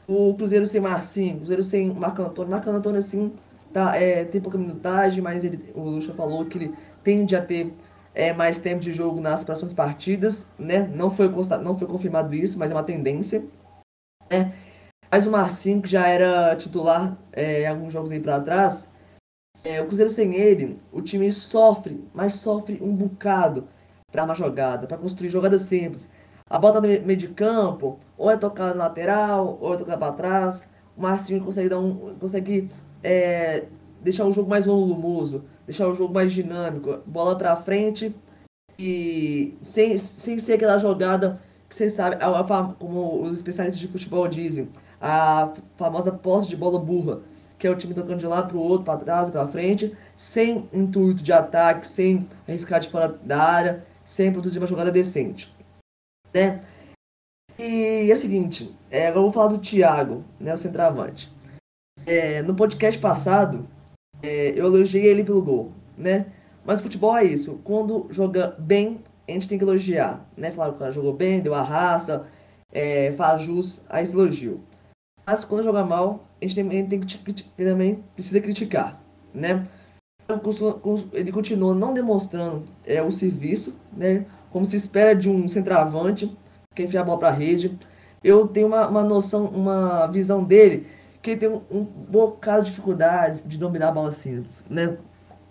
[0.07, 2.51] O Cruzeiro sem Marcinho, Cruzeiro sem Marco Antônio.
[2.51, 3.33] Marco Antônio, assim,
[3.74, 7.74] tá, é, tem pouca minutagem, mas ele, o Lucha falou que ele tende a ter
[8.13, 10.89] é, mais tempo de jogo nas próximas partidas, né?
[10.93, 11.28] Não foi,
[11.61, 13.43] não foi confirmado isso, mas é uma tendência.
[14.30, 14.53] Né?
[15.11, 18.89] Mas o Marcinho, que já era titular é, alguns jogos aí para trás,
[19.63, 23.67] é, o Cruzeiro sem ele, o time sofre, mas sofre um bocado
[24.11, 26.09] para uma jogada, para construir jogadas simples.
[26.49, 29.97] A bola tá no meio de campo, ou é tocada na lateral, ou é tocada
[29.97, 30.69] para trás.
[30.95, 32.69] O Marcinho consegue dar um, consegue
[33.03, 33.65] é,
[34.01, 38.15] deixar o jogo mais volumoso, deixar o jogo mais dinâmico, bola para frente
[38.77, 42.17] e sem, sem ser aquela jogada que você sabe,
[42.79, 44.69] como os especialistas de futebol dizem,
[45.01, 47.21] a famosa posse de bola burra,
[47.57, 50.69] que é o time tocando de lado para o outro, para trás, para frente, sem
[50.71, 55.53] intuito de ataque, sem arriscar de fora da área, sem produzir uma jogada decente.
[56.33, 56.61] Né?
[57.57, 61.31] E é o seguinte, é, agora eu vou falar do Thiago, né, o centroavante.
[62.05, 63.67] É, no podcast passado,
[64.21, 66.25] é, eu elogiei ele pelo gol, né?
[66.65, 67.59] Mas futebol é isso.
[67.63, 70.51] Quando joga bem, a gente tem que elogiar, né?
[70.51, 72.25] Falar que o cara jogou bem, deu a raça,
[72.71, 74.61] é, faz jus a esse elogio.
[75.25, 79.01] Mas quando joga mal, a gente também, tem que, também precisa criticar,
[79.33, 79.65] né?
[81.13, 84.25] Ele continua não demonstrando é, o serviço, né?
[84.49, 86.35] Como se espera de um centroavante
[86.75, 87.77] que enfia a bola para a rede.
[88.23, 90.87] Eu tenho uma, uma noção, uma visão dele
[91.24, 94.97] que tem um, um bocado de dificuldade de dominar a bola simples, né?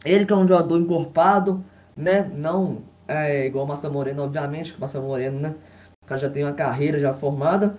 [0.05, 1.65] Ele que é um jogador encorpado,
[1.97, 2.31] né?
[2.35, 5.55] Não é igual o Massa Moreno, obviamente, que o Massa Moreno, né?
[6.05, 7.79] O cara já tem uma carreira já formada.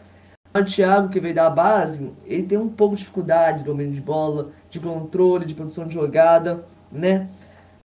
[0.56, 4.02] O Thiago, que veio da base, ele tem um pouco de dificuldade de domínio de
[4.02, 7.30] bola, de controle, de produção de jogada, né?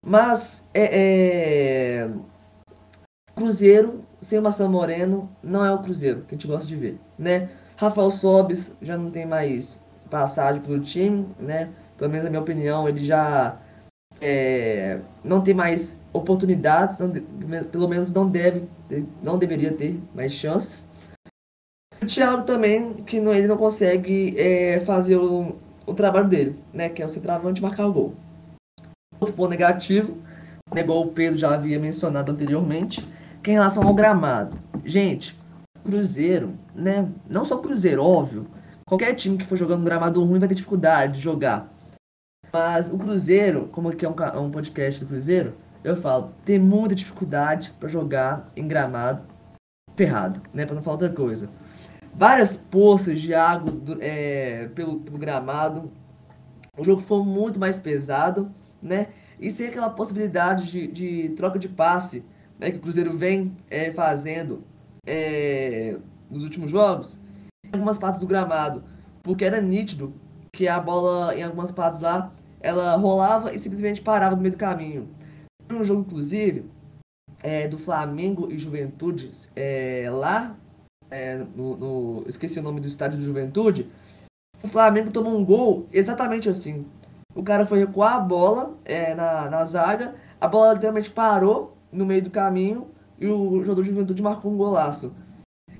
[0.06, 2.10] Mas é, é...
[3.36, 7.00] Cruzeiro sem o Marcelo Moreno não é o Cruzeiro que a gente gosta de ver,
[7.18, 7.50] né?
[7.76, 9.84] Rafael Sobis já não tem mais
[10.16, 11.70] passagem pelo time, né?
[11.98, 13.58] Pelo menos na minha opinião, ele já
[14.22, 16.96] é, não tem mais oportunidades,
[17.70, 18.64] pelo menos não deve,
[19.22, 20.88] não deveria ter mais chances.
[22.02, 26.88] O Thiago também, que não, ele não consegue é, fazer o, o trabalho dele, né?
[26.88, 28.14] Que é o centroavante marcar o gol.
[29.20, 30.18] Outro ponto negativo,
[30.74, 33.06] né, igual o Pedro já havia mencionado anteriormente,
[33.44, 34.58] que é em relação ao gramado.
[34.86, 35.38] Gente,
[35.84, 37.10] Cruzeiro, né?
[37.30, 38.48] Não só Cruzeiro, óbvio.
[38.88, 41.74] Qualquer time que for jogando um gramado ruim vai ter dificuldade de jogar.
[42.54, 44.14] Mas o Cruzeiro, como aqui é um,
[44.44, 49.24] um podcast do Cruzeiro, eu falo, tem muita dificuldade para jogar em gramado
[49.96, 50.68] ferrado, né?
[50.68, 51.50] Para não falar outra coisa.
[52.14, 55.92] Várias poças de água do, é, pelo, pelo gramado.
[56.78, 59.08] O jogo foi muito mais pesado, né?
[59.40, 62.24] E sem aquela possibilidade de, de troca de passe
[62.60, 64.64] né, que o Cruzeiro vem é, fazendo
[65.08, 65.98] é,
[66.30, 67.20] nos últimos jogos,
[67.76, 68.84] algumas partes do gramado,
[69.22, 70.14] porque era nítido
[70.52, 74.58] que a bola em algumas partes lá ela rolava e simplesmente parava no meio do
[74.58, 75.08] caminho.
[75.72, 76.66] Um jogo, inclusive,
[77.44, 80.56] é, do Flamengo e Juventude, é, lá
[81.12, 83.90] é, no, no, Esqueci o nome do estádio do Juventude.
[84.64, 86.86] O Flamengo tomou um gol exatamente assim.
[87.36, 92.06] O cara foi recuar a bola é, na, na zaga, a bola literalmente parou no
[92.06, 92.88] meio do caminho
[93.20, 95.14] e o jogador de Juventude marcou um golaço.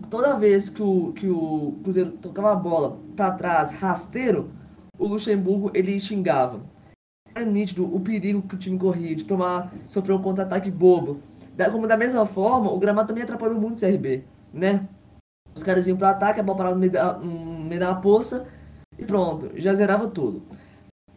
[0.10, 4.52] Toda vez que o, que o Cruzeiro tocava a bola para trás, rasteiro,
[4.98, 6.62] o Luxemburgo ele xingava.
[7.34, 11.20] Era nítido o perigo que o time corria de tomar, sofrer um contra-ataque bobo.
[11.56, 14.88] Da, como da mesma forma, o gramado também atrapalhou muito o CRB, né?
[15.54, 18.46] Os caras iam para ataque, a bola parava no meio da, no meio da poça
[18.98, 20.44] e pronto, já zerava tudo.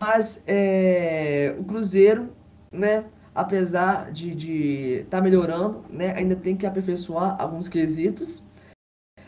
[0.01, 2.31] Mas é, o Cruzeiro,
[2.73, 3.05] né?
[3.39, 8.43] apesar de estar tá melhorando, né, ainda tem que aperfeiçoar alguns quesitos.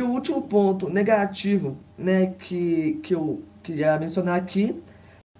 [0.00, 4.82] E o último ponto negativo né, que, que eu queria mencionar aqui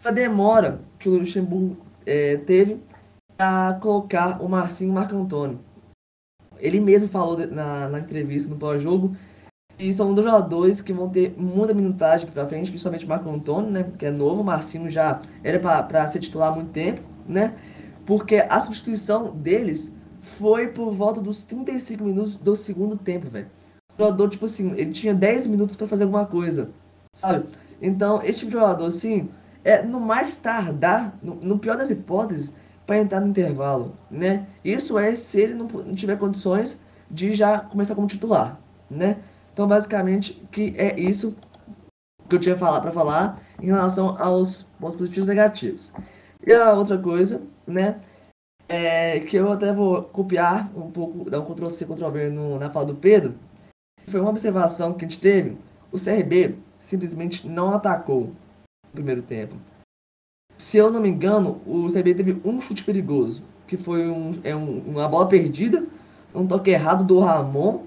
[0.05, 2.79] a demora que o Luxemburgo é, teve
[3.39, 5.61] para colocar o Marcinho Antônio.
[6.59, 9.17] Ele mesmo falou na, na entrevista no pós-jogo
[9.79, 13.71] e são dois jogadores que vão ter muita minutagem pra frente, principalmente o Marco Antônio,
[13.71, 17.55] né, que é novo, o Marcinho já era para ser titular há muito tempo, né,
[18.05, 19.91] porque a substituição deles
[20.21, 23.49] foi por volta dos 35 minutos do segundo tempo, velho.
[24.01, 26.71] Jogador, tipo assim, ele tinha 10 minutos para fazer alguma coisa,
[27.13, 27.45] sabe?
[27.83, 29.29] Então, esse tipo de jogador, assim,
[29.63, 32.51] é no mais tardar, no, no pior das hipóteses,
[32.87, 34.47] para entrar no intervalo, né?
[34.65, 36.79] Isso é se ele não, tiver condições
[37.11, 38.59] de já começar como titular,
[38.91, 39.19] né?
[39.53, 41.37] Então, basicamente, que é isso
[42.27, 45.93] que eu tinha para falar em relação aos pontos positivos e negativos.
[46.47, 48.01] E a outra coisa, né?
[48.67, 52.95] É que eu até vou copiar um pouco, dar um Ctrl-C, Ctrl-V na fala do
[52.95, 53.35] Pedro.
[54.11, 55.57] Foi uma observação que a gente teve.
[55.93, 58.33] O CRB simplesmente não atacou
[58.85, 59.55] no primeiro tempo.
[60.59, 64.55] Se eu não me engano, o CRB teve um chute perigoso, que foi um, é
[64.55, 65.87] um, uma bola perdida,
[66.35, 67.85] um toque errado do Ramon,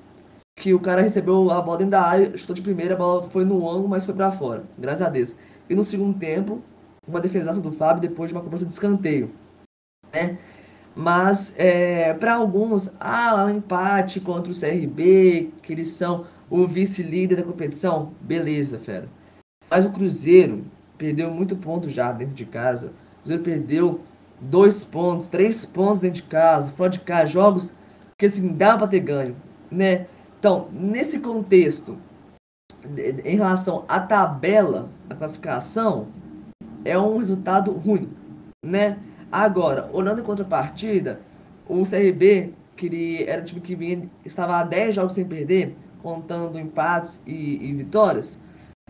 [0.57, 3.43] que o cara recebeu a bola dentro da área, chutou de primeira, a bola foi
[3.43, 4.63] no ângulo, mas foi para fora.
[4.77, 5.35] Graças a Deus.
[5.69, 6.61] E no segundo tempo,
[7.07, 9.29] uma defesaça do Fábio depois de uma cobrança de escanteio.
[10.13, 10.37] Né?
[10.95, 17.37] Mas é, para alguns, ah, um empate contra o CRB, que eles são o vice-líder
[17.37, 19.09] da competição, beleza, fera.
[19.69, 20.63] Mas o Cruzeiro
[20.97, 22.87] perdeu muito ponto já dentro de casa.
[22.87, 24.01] O Cruzeiro perdeu
[24.39, 27.73] dois pontos, três pontos dentro de casa, fora de casa, jogos
[28.17, 29.35] que assim dá para ter ganho,
[29.71, 30.05] né?
[30.39, 31.97] Então, nesse contexto,
[33.23, 36.07] em relação à tabela, a classificação,
[36.85, 38.09] é um resultado ruim,
[38.63, 38.99] né?
[39.33, 41.19] Agora, olhando em contrapartida,
[41.67, 45.75] o CRB, que ele era um time que vinha, estava há 10 jogos sem perder,
[46.03, 48.39] contando empates e, e vitórias,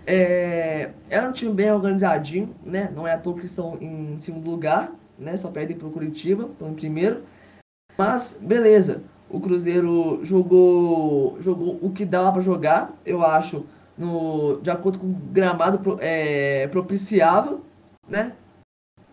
[0.06, 2.92] é, é um time bem organizadinho, né?
[2.94, 5.38] Não é à toa que estão em segundo lugar, né?
[5.38, 7.24] Só perdem para o Curitiba, estão em primeiro.
[7.98, 9.02] Mas, beleza.
[9.30, 13.66] O Cruzeiro jogou, jogou o que dava para jogar, eu acho,
[13.98, 17.62] no, de acordo com o gramado é, propiciava
[18.08, 18.34] né?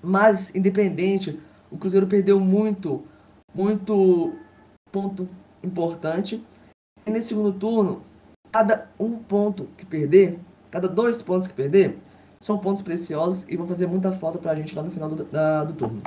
[0.03, 1.39] Mas, independente,
[1.71, 3.05] o Cruzeiro perdeu muito,
[3.55, 4.35] muito
[4.91, 5.29] ponto
[5.63, 6.45] importante.
[7.07, 8.03] E nesse segundo turno,
[8.51, 10.39] cada um ponto que perder,
[10.71, 11.99] cada dois pontos que perder,
[12.41, 15.65] são pontos preciosos e vão fazer muita falta pra gente lá no final do, da,
[15.65, 16.03] do turno.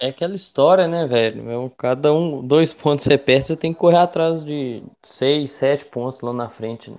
[0.00, 1.70] É aquela história, né, velho?
[1.76, 6.20] Cada um, dois pontos você perde, você tem que correr atrás de seis, sete pontos
[6.20, 6.98] lá na frente, né?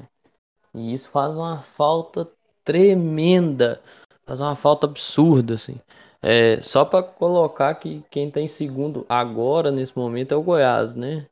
[0.73, 2.29] E isso faz uma falta
[2.63, 3.81] tremenda,
[4.25, 5.79] faz uma falta absurda, assim.
[6.21, 10.95] É, só para colocar que quem tá em segundo agora, nesse momento, é o Goiás,
[10.95, 11.27] né?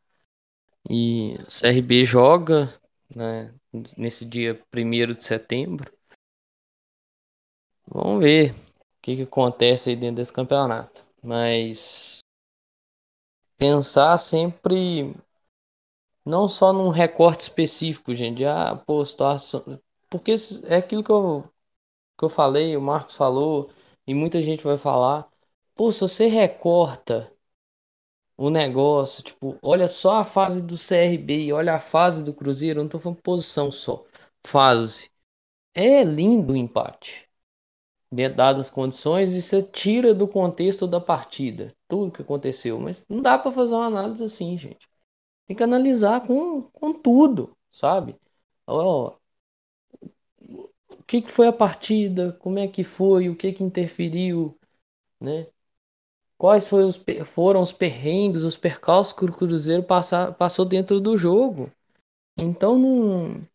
[0.90, 2.74] E o CRB joga,
[3.14, 3.54] né,
[3.98, 5.92] nesse dia 1 de setembro.
[7.86, 8.56] Vamos ver o
[9.02, 11.06] que, que acontece aí dentro desse campeonato.
[11.22, 12.20] Mas
[13.58, 15.14] pensar sempre
[16.28, 19.80] não só num recorte específico, gente, ah, pô, situação.
[20.10, 21.44] Porque é aquilo que eu,
[22.18, 23.72] que eu falei, o Marcos falou,
[24.08, 25.30] e muita gente vai falar.
[25.76, 27.32] Pô, se você recorta
[28.38, 32.90] o negócio, tipo, olha só a fase do CRB, olha a fase do Cruzeiro, não
[32.90, 34.06] tô falando posição só,
[34.46, 35.10] fase.
[35.76, 37.28] É lindo o empate
[38.12, 42.80] dadas as condições, você tira do contexto da partida tudo que aconteceu.
[42.80, 44.88] Mas não dá para fazer uma análise assim, gente.
[45.48, 48.16] Tem que analisar com, com tudo, sabe?
[48.68, 49.18] Ó,
[50.90, 54.58] o que, que foi a partida, como é que foi, o que, que interferiu,
[55.22, 55.48] né?
[56.38, 59.84] Quais foi os, foram os perrengues, os percalços que o Cruzeiro
[60.38, 61.72] passou dentro do jogo.
[62.38, 63.48] Então não,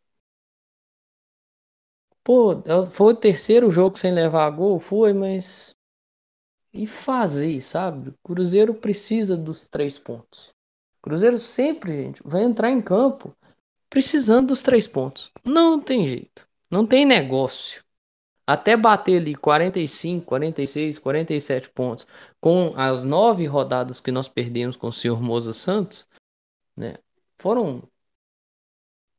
[2.25, 5.73] Pô, é foi o terceiro jogo sem levar gol, foi, mas.
[6.75, 8.11] E fazer, sabe?
[8.11, 10.52] O Cruzeiro precisa dos três pontos.
[11.03, 13.37] Cruzeiro sempre, gente, vai entrar em campo
[13.91, 15.33] precisando dos três pontos.
[15.45, 16.49] Não tem jeito.
[16.71, 17.85] Não tem negócio.
[18.47, 22.07] Até bater ali 45, 46, 47 pontos
[22.41, 26.07] com as nove rodadas que nós perdemos com o senhor Moza Santos,
[26.77, 26.95] né?
[27.37, 27.83] Foram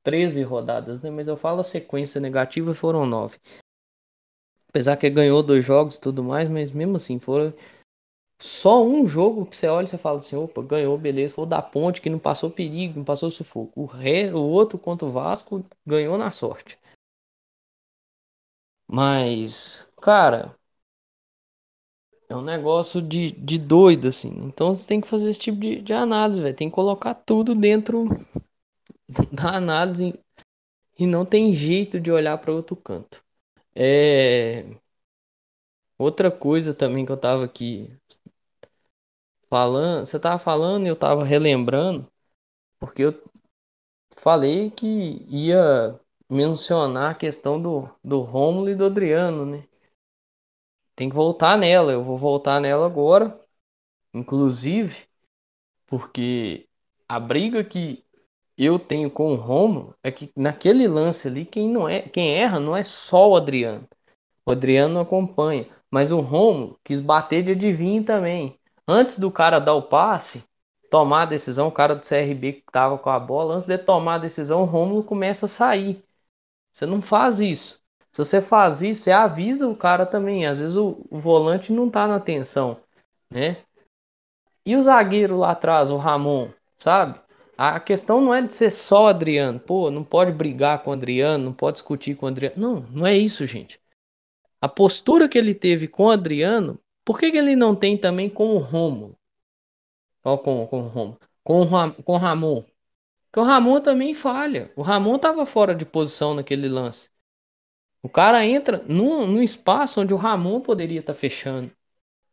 [0.03, 1.09] 13 rodadas, né?
[1.09, 3.39] Mas eu falo a sequência negativa foram 9.
[4.69, 7.53] Apesar que ganhou dois jogos e tudo mais, mas mesmo assim, foram
[8.43, 11.61] só um jogo que você olha e você fala assim, opa, ganhou, beleza, foi da
[11.61, 13.81] ponte que não passou perigo, não passou sufoco.
[13.81, 16.77] O, ré, o outro contra o Vasco ganhou na sorte.
[18.87, 20.55] Mas, cara,
[22.27, 24.29] é um negócio de, de doido, assim.
[24.45, 26.55] Então você tem que fazer esse tipo de, de análise, velho.
[26.55, 28.05] Tem que colocar tudo dentro
[29.31, 30.19] da análise
[30.99, 33.23] e não tem jeito de olhar para outro canto.
[33.75, 34.65] É...
[35.97, 37.89] Outra coisa também que eu tava aqui
[39.53, 42.11] falando, você tava falando e eu tava relembrando,
[42.79, 43.23] porque eu
[44.17, 49.63] falei que ia mencionar a questão do, do Rômulo e do Adriano, né?
[50.95, 53.39] Tem que voltar nela, eu vou voltar nela agora,
[54.11, 55.05] inclusive,
[55.85, 56.67] porque
[57.07, 58.03] a briga que
[58.57, 62.59] eu tenho com o Romo é que naquele lance ali, quem não é, quem erra
[62.59, 63.87] não é só o Adriano.
[64.47, 68.59] O Adriano acompanha, mas o Romo quis bater de adivinho também.
[68.87, 70.43] Antes do cara dar o passe,
[70.89, 74.15] tomar a decisão, o cara do CRB que tava com a bola, antes de tomar
[74.15, 76.03] a decisão, o Romulo começa a sair.
[76.71, 77.81] Você não faz isso.
[78.11, 80.45] Se você faz isso, você avisa o cara também.
[80.45, 82.77] Às vezes o, o volante não tá na atenção,
[83.29, 83.57] né?
[84.65, 87.19] E o zagueiro lá atrás, o Ramon, sabe?
[87.57, 89.59] A questão não é de ser só Adriano.
[89.59, 92.55] Pô, não pode brigar com o Adriano, não pode discutir com o Adriano.
[92.57, 93.79] Não, não é isso, gente.
[94.61, 98.29] A postura que ele teve com o Adriano, por que, que ele não tem também
[98.29, 99.17] com o Romo?
[100.23, 101.19] Ó, com, com o Romo.
[101.43, 101.67] Com
[102.03, 102.63] com o Ramon.
[103.25, 104.71] Porque o Ramon também falha.
[104.75, 107.09] O Ramon estava fora de posição naquele lance.
[108.01, 111.71] O cara entra num, num espaço onde o Ramon poderia estar tá fechando.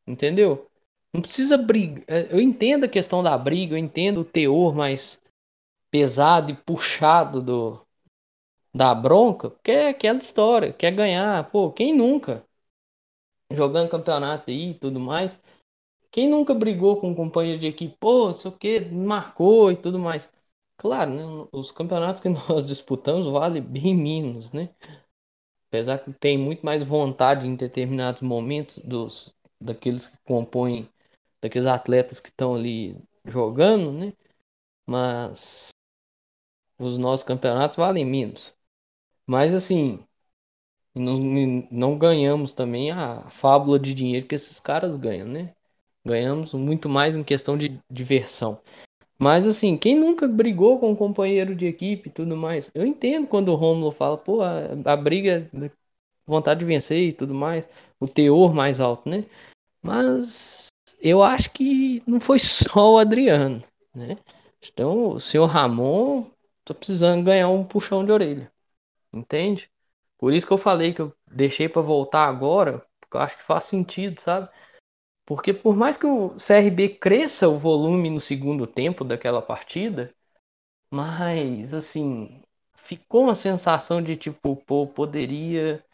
[0.07, 0.71] Entendeu?
[1.12, 2.05] Não precisa brigar.
[2.07, 5.21] É, eu entendo a questão da briga, eu entendo o teor mais
[5.91, 7.87] pesado e puxado do
[8.73, 12.45] da bronca, porque é aquela história, quer ganhar, pô, quem nunca?
[13.53, 15.41] Jogando campeonato aí e tudo mais.
[16.13, 19.99] Quem nunca brigou com um companheiro de equipe, pô, sei o que, marcou e tudo
[19.99, 20.29] mais.
[20.79, 24.71] Claro, né, os campeonatos que nós disputamos vale bem menos, né?
[25.69, 30.89] Apesar que tem muito mais vontade em determinados momentos dos daqueles que compõem
[31.41, 32.97] daqueles atletas que estão ali
[33.27, 34.13] jogando, né?
[34.87, 35.71] Mas
[36.81, 38.53] os nossos campeonatos valem menos.
[39.27, 40.05] Mas assim,
[41.01, 45.55] não, não ganhamos também a fábula de dinheiro que esses caras ganham, né?
[46.05, 48.61] Ganhamos muito mais em questão de diversão.
[49.19, 52.71] Mas assim, quem nunca brigou com um companheiro de equipe e tudo mais?
[52.75, 55.51] Eu entendo quando o Romulo fala, pô, a, a briga,
[56.27, 59.25] vontade de vencer e tudo mais, o teor mais alto, né?
[59.83, 60.69] Mas
[61.01, 63.63] eu acho que não foi só o Adriano,
[63.95, 64.19] né?
[64.63, 66.27] Então, o senhor Ramon
[66.65, 68.53] tô precisando ganhar um puxão de orelha.
[69.13, 69.71] Entende?
[70.21, 73.43] Por isso que eu falei que eu deixei para voltar agora, porque eu acho que
[73.45, 74.51] faz sentido, sabe?
[75.27, 80.14] Porque por mais que o CRB cresça o volume no segundo tempo daquela partida,
[80.91, 82.43] mas assim,
[82.75, 85.85] ficou uma sensação de tipo, pô, poderia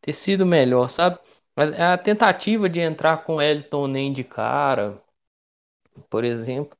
[0.00, 1.18] ter sido melhor, sabe?
[1.56, 5.02] A, tentativa de entrar com Elton nem de cara,
[6.10, 6.76] por exemplo,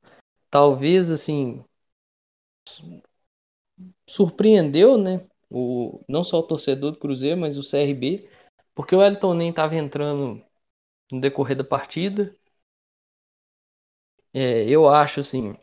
[0.51, 1.63] talvez assim
[4.07, 5.25] surpreendeu, né?
[5.51, 8.29] O, não só o torcedor do Cruzeiro, mas o CRB,
[8.75, 10.43] porque o Elton nem estava entrando
[11.11, 12.35] no decorrer da partida.
[14.33, 15.55] É, eu acho assim,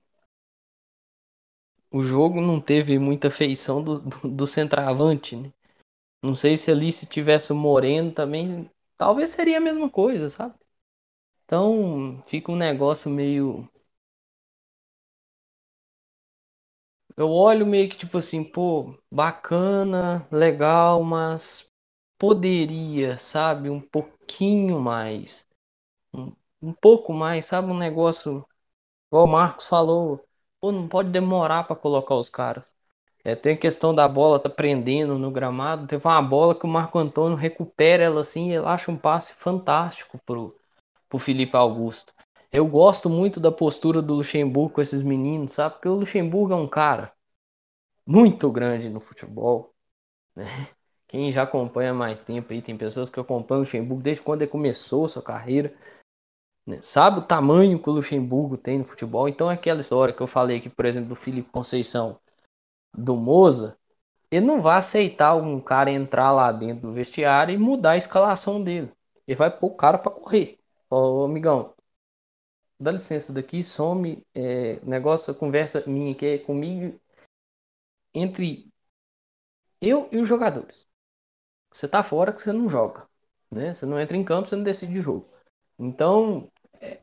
[1.90, 5.52] o jogo não teve muita feição do, do, do centroavante, né?
[6.22, 10.54] Não sei se ali se tivesse o Moreno também, talvez seria a mesma coisa, sabe?
[11.44, 13.68] Então fica um negócio meio.
[17.18, 21.68] Eu olho meio que tipo assim, pô, bacana, legal, mas
[22.18, 23.68] poderia, sabe?
[23.70, 25.46] Um pouquinho mais.
[26.14, 27.70] Um, um pouco mais, sabe?
[27.72, 28.46] Um negócio.
[29.10, 30.24] Igual o Marcos falou,
[30.60, 32.74] pô, não pode demorar para colocar os caras.
[33.24, 35.86] É, tem a questão da bola tá prendendo no gramado.
[35.88, 39.34] Teve uma bola que o Marco Antônio recupera ela assim e ele acha um passe
[39.34, 40.56] fantástico pro,
[41.08, 42.14] pro Felipe Augusto.
[42.50, 45.74] Eu gosto muito da postura do Luxemburgo com esses meninos, sabe?
[45.74, 47.12] Porque o Luxemburgo é um cara
[48.06, 49.74] muito grande no futebol.
[50.34, 50.46] Né?
[51.06, 54.50] Quem já acompanha mais tempo aí, tem pessoas que acompanham o Luxemburgo desde quando ele
[54.50, 55.74] começou sua carreira.
[56.66, 56.80] Né?
[56.82, 59.28] Sabe o tamanho que o Luxemburgo tem no futebol.
[59.28, 62.18] Então aquela história que eu falei aqui, por exemplo, do Felipe Conceição
[62.96, 63.78] do Moza,
[64.30, 68.62] ele não vai aceitar um cara entrar lá dentro do vestiário e mudar a escalação
[68.62, 68.92] dele.
[69.26, 70.58] Ele vai pôr o cara para correr.
[70.90, 71.74] Ô, amigão,
[72.78, 74.24] dá licença daqui, some.
[74.34, 76.98] É, negócio, conversa minha que é comigo
[78.14, 78.70] entre
[79.80, 80.86] eu e os jogadores.
[81.72, 83.08] Você tá fora que você não joga.
[83.50, 83.74] Né?
[83.74, 85.28] Você não entra em campo, você não decide jogo.
[85.78, 86.50] Então,
[86.80, 87.00] é,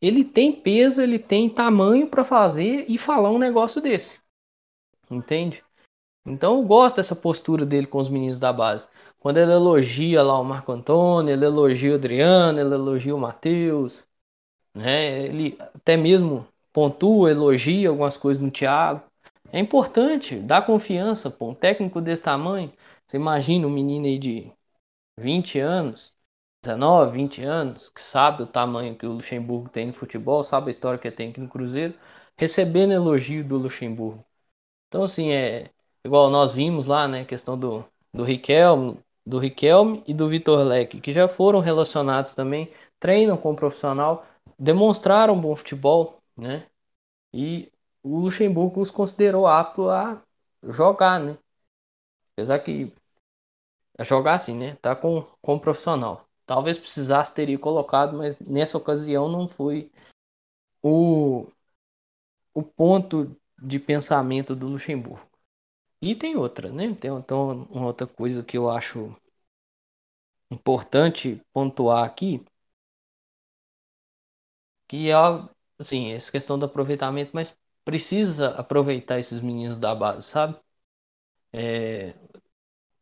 [0.00, 4.20] ele tem peso, ele tem tamanho para fazer e falar um negócio desse.
[5.10, 5.64] Entende?
[6.24, 8.88] Então eu gosto dessa postura dele com os meninos da base.
[9.18, 14.04] Quando ele elogia lá o Marco Antônio, ele elogia o Adriano, ele elogia o Matheus,
[14.74, 15.24] né?
[15.26, 19.02] Ele até mesmo pontua, elogia algumas coisas no Thiago.
[19.52, 21.50] É importante, dá confiança, pô.
[21.50, 22.72] Um técnico desse tamanho,
[23.06, 24.50] você imagina um menino aí de
[25.18, 26.12] 20 anos,
[26.62, 30.70] 19, 20 anos, que sabe o tamanho que o Luxemburgo tem no futebol, sabe a
[30.70, 31.94] história que tem aqui no Cruzeiro,
[32.36, 34.24] recebendo elogio do Luxemburgo.
[34.88, 35.70] Então, assim, é
[36.04, 37.24] igual nós vimos lá, né?
[37.24, 42.70] Questão do, do Riquelme, do Riquelme e do Vitor Leque, que já foram relacionados também,
[43.00, 44.26] treinam com o profissional,
[44.58, 46.66] demonstraram bom futebol, né?
[47.32, 47.72] E
[48.02, 50.22] o Luxemburgo os considerou apto a
[50.62, 51.38] jogar, né?
[52.32, 52.92] Apesar que
[54.00, 54.76] jogar assim, né?
[54.76, 56.26] Tá com, com o profissional.
[56.46, 59.90] Talvez precisasse teria colocado, mas nessa ocasião não foi
[60.82, 61.46] o,
[62.54, 65.26] o ponto de pensamento do Luxemburgo.
[66.00, 66.94] E tem outra, né?
[66.94, 69.14] Tem então, uma outra coisa que eu acho
[70.50, 72.44] importante pontuar aqui,
[74.92, 75.14] que é
[75.78, 80.58] assim, essa questão do aproveitamento, mas precisa aproveitar esses meninos da base, sabe?
[81.52, 82.14] É,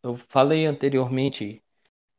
[0.03, 1.63] eu falei anteriormente,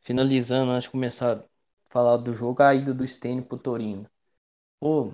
[0.01, 1.45] finalizando antes de começar a
[1.89, 4.09] falar do jogo, a ida do Stênio pro Torino.
[4.79, 5.13] Pô,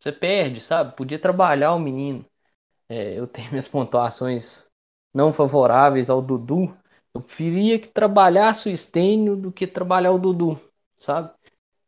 [0.00, 0.96] você perde, sabe?
[0.96, 2.24] Podia trabalhar o menino.
[2.88, 4.64] É, eu tenho minhas pontuações
[5.14, 6.76] não favoráveis ao Dudu.
[7.14, 10.60] Eu preferia que trabalhasse o Estênio do que trabalhar o Dudu,
[10.98, 11.32] sabe?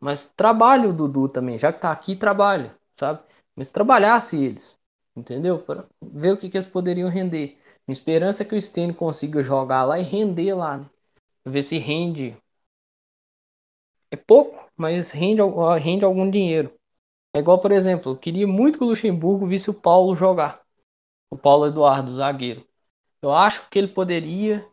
[0.00, 3.20] Mas trabalhe o Dudu também, já que tá aqui, trabalha, sabe?
[3.56, 4.78] Mas trabalhasse eles,
[5.16, 5.58] entendeu?
[5.58, 7.58] Para ver o que, que eles poderiam render.
[7.86, 10.86] Minha esperança é que o Stênio consiga jogar lá e render lá, né?
[11.46, 12.36] Ver se rende.
[14.10, 15.40] É pouco, mas rende,
[15.80, 16.72] rende algum dinheiro.
[17.34, 20.62] É igual, por exemplo, eu queria muito que o Luxemburgo visse o Paulo jogar.
[21.30, 22.66] O Paulo Eduardo, zagueiro.
[23.22, 24.66] Eu acho que ele poderia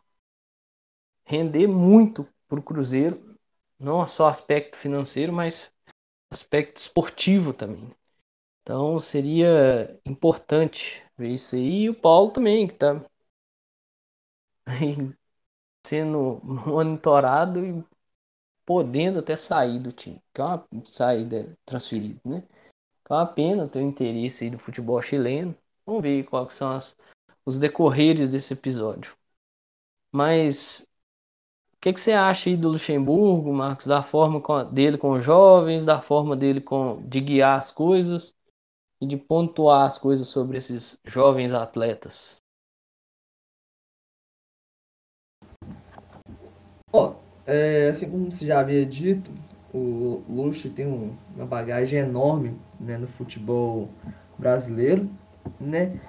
[1.25, 3.34] render muito para o Cruzeiro,
[3.85, 5.71] não só aspecto financeiro, mas
[6.31, 7.95] aspecto esportivo também.
[8.63, 11.83] Então seria importante ver isso aí.
[11.83, 13.05] E o Paulo também, que está
[15.85, 17.83] sendo monitorado e
[18.65, 22.43] podendo até sair do time, que é uma saída transferida, né?
[23.07, 25.55] É uma pena ter o interesse aí do futebol chileno.
[25.85, 26.95] Vamos ver quais são as,
[27.45, 29.15] os decorreres desse episódio.
[30.11, 30.84] Mas
[31.85, 36.01] que, que, você acha aí do Luxemburgo, Marcos, da forma dele com os jovens, da
[36.01, 38.33] forma dele com, de guiar as coisas?
[39.01, 42.37] e de pontuar as coisas sobre esses jovens atletas?
[46.91, 49.31] Ó, é, assim como você já havia dito,
[49.73, 53.89] o Luxo tem um, uma bagagem enorme né, no futebol
[54.37, 55.09] brasileiro,
[55.59, 55.99] né?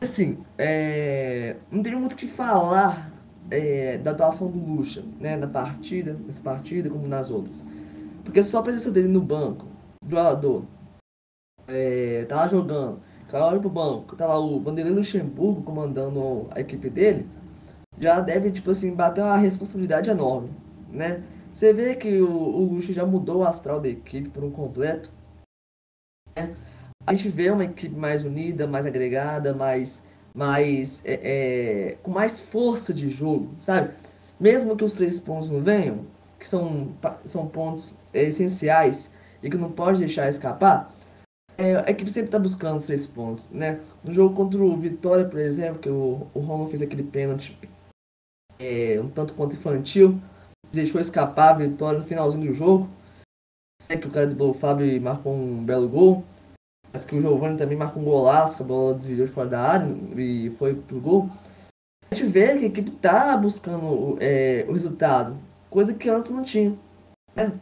[0.00, 3.12] Assim, é, não tenho muito o que falar
[3.50, 7.64] é, da atuação do Lucha, né, na partida, nessa partida como nas outras.
[8.24, 9.66] Porque só a presença dele no banco,
[10.06, 10.64] jogador,
[11.66, 16.60] é, tá lá jogando, tá lá pro banco, tá lá o Vanderlei Luxemburgo comandando a
[16.60, 17.26] equipe dele,
[17.98, 20.50] já deve, tipo assim, bater uma responsabilidade enorme,
[20.90, 21.22] né?
[21.52, 25.10] Você vê que o, o já mudou o astral da equipe por um completo.
[26.36, 26.54] Né?
[27.06, 30.02] A gente vê uma equipe mais unida, mais agregada, mais,
[30.34, 33.92] mais é, é, com mais força de jogo, sabe?
[34.38, 36.06] Mesmo que os três pontos não venham,
[36.38, 36.92] que são,
[37.24, 39.10] são pontos é, essenciais
[39.42, 40.92] e que não pode deixar escapar,
[41.56, 43.80] é, a equipe sempre está buscando os três pontos, né?
[44.04, 47.58] No jogo contra o Vitória, por exemplo, que o, o Romo fez aquele pênalti
[48.58, 50.20] é, um tanto quanto infantil,
[50.72, 52.88] deixou escapar a vitória no finalzinho do jogo.
[53.88, 56.24] É que o cara do Fábio marcou um belo gol.
[56.92, 59.60] Mas que o Giovanni também marcou um golaço, que a bola desviou de fora da
[59.60, 61.30] área e foi pro gol.
[62.10, 65.36] A gente vê que a equipe tá buscando é, o resultado,
[65.68, 66.76] coisa que antes não tinha.
[67.36, 67.52] Né?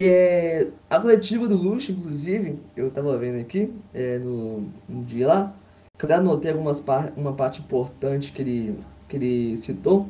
[0.00, 5.56] É, a coletiva do Luxo, inclusive, eu tava vendo aqui é, no, no dia lá,
[5.98, 10.08] que eu anotei algumas par uma parte importante que ele, que ele citou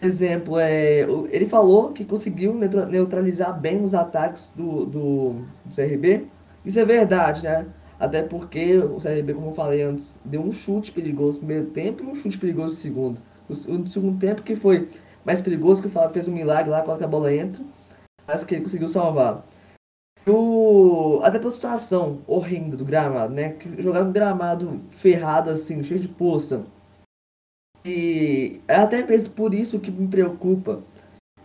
[0.00, 1.00] exemplo, é,
[1.30, 5.32] ele falou que conseguiu neutralizar bem os ataques do, do,
[5.64, 6.26] do CRB.
[6.64, 7.66] Isso é verdade, né?
[7.98, 12.02] Até porque o CRB, como eu falei antes, deu um chute perigoso no primeiro tempo
[12.02, 13.20] e um chute perigoso no segundo.
[13.48, 14.88] O, segundo tempo que foi
[15.24, 17.64] mais perigoso, que o Flávio fez um milagre lá, quase que a bola entra,
[18.26, 19.44] mas que ele conseguiu salvar.
[20.26, 23.54] O, até pela situação horrenda do gramado, né?
[23.54, 26.64] Que jogaram um gramado ferrado assim, cheio de poça
[27.88, 30.82] e é até mesmo por isso que me preocupa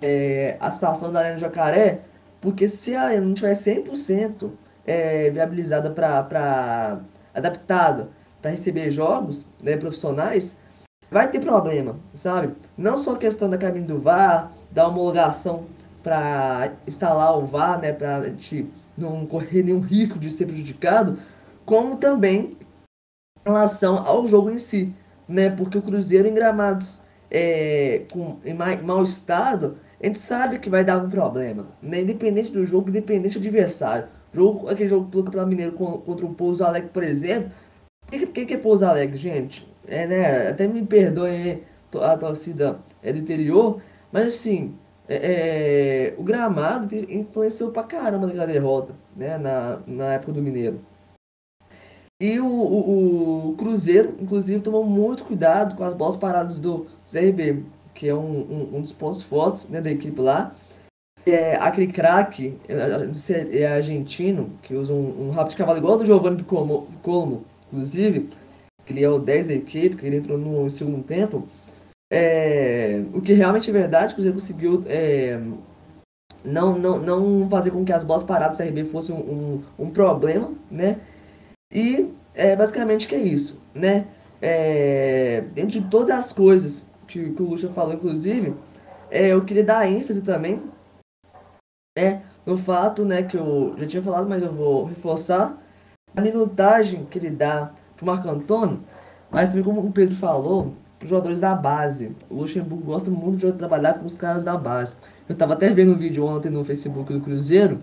[0.01, 2.01] é, a situação da Arena Jacaré,
[2.41, 4.51] porque se a Arena não tiver 100%
[4.85, 6.99] é, viabilizada para
[7.33, 8.09] adaptada
[8.41, 10.57] para receber jogos né, profissionais,
[11.09, 12.53] vai ter problema, sabe?
[12.77, 15.65] Não só questão da cabine do VAR, da homologação
[16.03, 21.17] para instalar o VAR, né, para a gente não correr nenhum risco de ser prejudicado,
[21.65, 22.57] como também
[23.45, 24.93] em relação ao jogo em si
[25.27, 25.49] né?
[25.49, 30.83] Porque o Cruzeiro em gramados é, com, em mau estado, a gente sabe que vai
[30.83, 32.01] dar um problema, né?
[32.01, 34.07] Independente do jogo, independente do adversário.
[34.33, 37.51] Jogo, aquele jogo do Campeonato Mineiro contra o Pouso Alegre, por exemplo.
[38.07, 39.67] O que, que, que é Pouso Alegre, gente?
[39.87, 40.47] É, né?
[40.49, 41.63] Até me perdoe
[42.01, 43.81] a torcida é do interior,
[44.11, 44.75] mas assim,
[45.07, 49.37] é, é, o gramado influenciou pra caramba naquela derrota, né?
[49.37, 50.79] Na, na época do Mineiro.
[52.19, 57.63] E o, o, o, Cruzeiro, inclusive, tomou muito cuidado com as bolas paradas do CRB,
[57.93, 60.55] que é um, um, um dos pontos fortes né, da equipe lá.
[61.25, 66.05] É, aquele craque, é, argentino, que usa um, um rabo de cavalo igual ao do
[66.05, 68.29] Giovanni Colmo, Colmo, inclusive,
[68.85, 71.47] que ele é o 10 da equipe, que ele entrou no segundo tempo.
[72.11, 75.39] É, o que realmente é verdade, o Cruzeiro conseguiu é,
[76.43, 79.89] não, não, não fazer com que as bolas paradas do CRB fossem um, um, um
[79.89, 80.99] problema, né?
[81.71, 84.05] E é basicamente que é isso, né?
[84.41, 88.53] É, dentro de todas as coisas que, que o Lucha falou, inclusive,
[89.09, 90.61] é, eu queria dar ênfase também
[91.97, 95.57] né, no fato né, que eu já tinha falado, mas eu vou reforçar
[96.15, 98.81] a minutagem que ele dá pro Marco Antônio,
[99.31, 102.15] mas também como o Pedro falou, os jogadores da base.
[102.29, 104.95] O Luxemburgo gosta muito de trabalhar com os caras da base.
[105.27, 107.79] Eu tava até vendo um vídeo ontem no Facebook do Cruzeiro,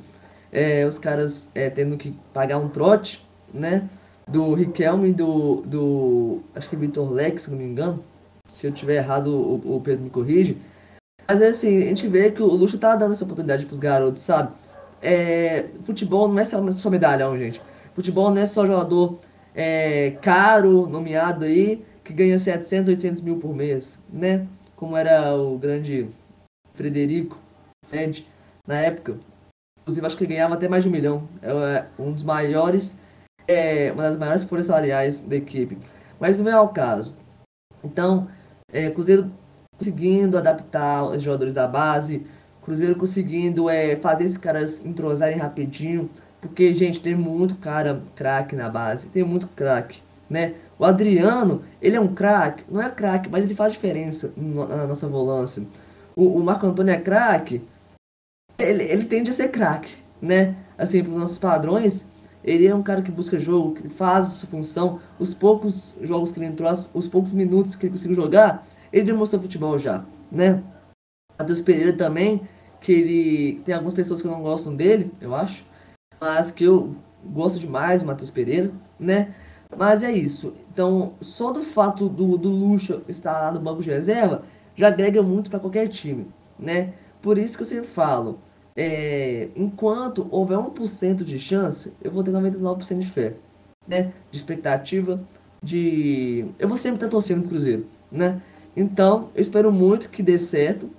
[0.52, 3.88] é, os caras é, tendo que pagar um trote né?
[4.26, 6.40] Do Riquelme e do, do.
[6.54, 8.04] Acho que é Vitor Lex, se não me engano.
[8.44, 10.56] Se eu tiver errado, o, o Pedro me corrige.
[11.30, 14.20] Mas é assim, a gente vê que o Luxo tá dando essa oportunidade pros garotos,
[14.20, 14.52] sabe?
[15.00, 17.62] É, futebol não é só, medalhão, gente.
[17.94, 19.20] Futebol não é só jogador
[19.54, 24.44] é, caro, nomeado aí, que ganha 700, 800 mil por mês, né?
[24.74, 26.08] Como era o grande
[26.74, 27.38] Frederico
[27.88, 28.26] Fred,
[28.66, 29.16] na época.
[29.82, 31.28] Inclusive, acho que ele ganhava até mais de um milhão.
[31.40, 32.96] É um dos maiores
[33.46, 35.78] é uma das maiores folhas salariais da equipe.
[36.18, 37.14] Mas não é o caso.
[37.84, 38.26] Então,
[38.72, 39.30] é, Cruzeiro
[39.80, 42.26] conseguindo adaptar os jogadores da base,
[42.62, 46.10] Cruzeiro conseguindo é, fazer esses caras entrosarem rapidinho,
[46.42, 50.54] porque, gente, tem muito cara craque na base, tem muito craque, né?
[50.78, 55.08] O Adriano, ele é um craque, não é craque, mas ele faz diferença na nossa
[55.08, 55.62] volância.
[56.14, 57.62] O, o Marco Antônio é craque,
[58.58, 59.90] ele, ele tende a ser craque,
[60.20, 60.54] né?
[60.76, 62.04] Assim, para os nossos padrões,
[62.42, 64.98] Ele é um cara que busca jogo, que faz sua função.
[65.18, 69.42] Os poucos jogos que ele entrou, os poucos minutos que ele conseguiu jogar, ele demonstrou
[69.42, 70.62] futebol já, né?
[71.38, 72.42] Matheus Pereira também,
[72.80, 75.66] que ele tem algumas pessoas que não gostam dele, eu acho,
[76.20, 76.94] mas que eu
[77.24, 79.34] gosto demais do Matheus Pereira, né?
[79.76, 80.54] Mas é isso.
[80.72, 84.42] Então, só do fato do, do Lucha estar lá no banco de reserva
[84.74, 86.26] já agrega muito para qualquer time,
[86.58, 86.92] né?
[87.22, 88.40] Por isso que eu sempre falo,
[88.74, 93.34] é, enquanto houver 1% de chance, eu vou ter 99% de fé,
[93.86, 94.12] né?
[94.30, 95.22] De expectativa,
[95.62, 96.46] de...
[96.58, 98.40] Eu vou sempre estar torcendo pro Cruzeiro, né?
[98.76, 100.90] Então, eu espero muito que dê certo,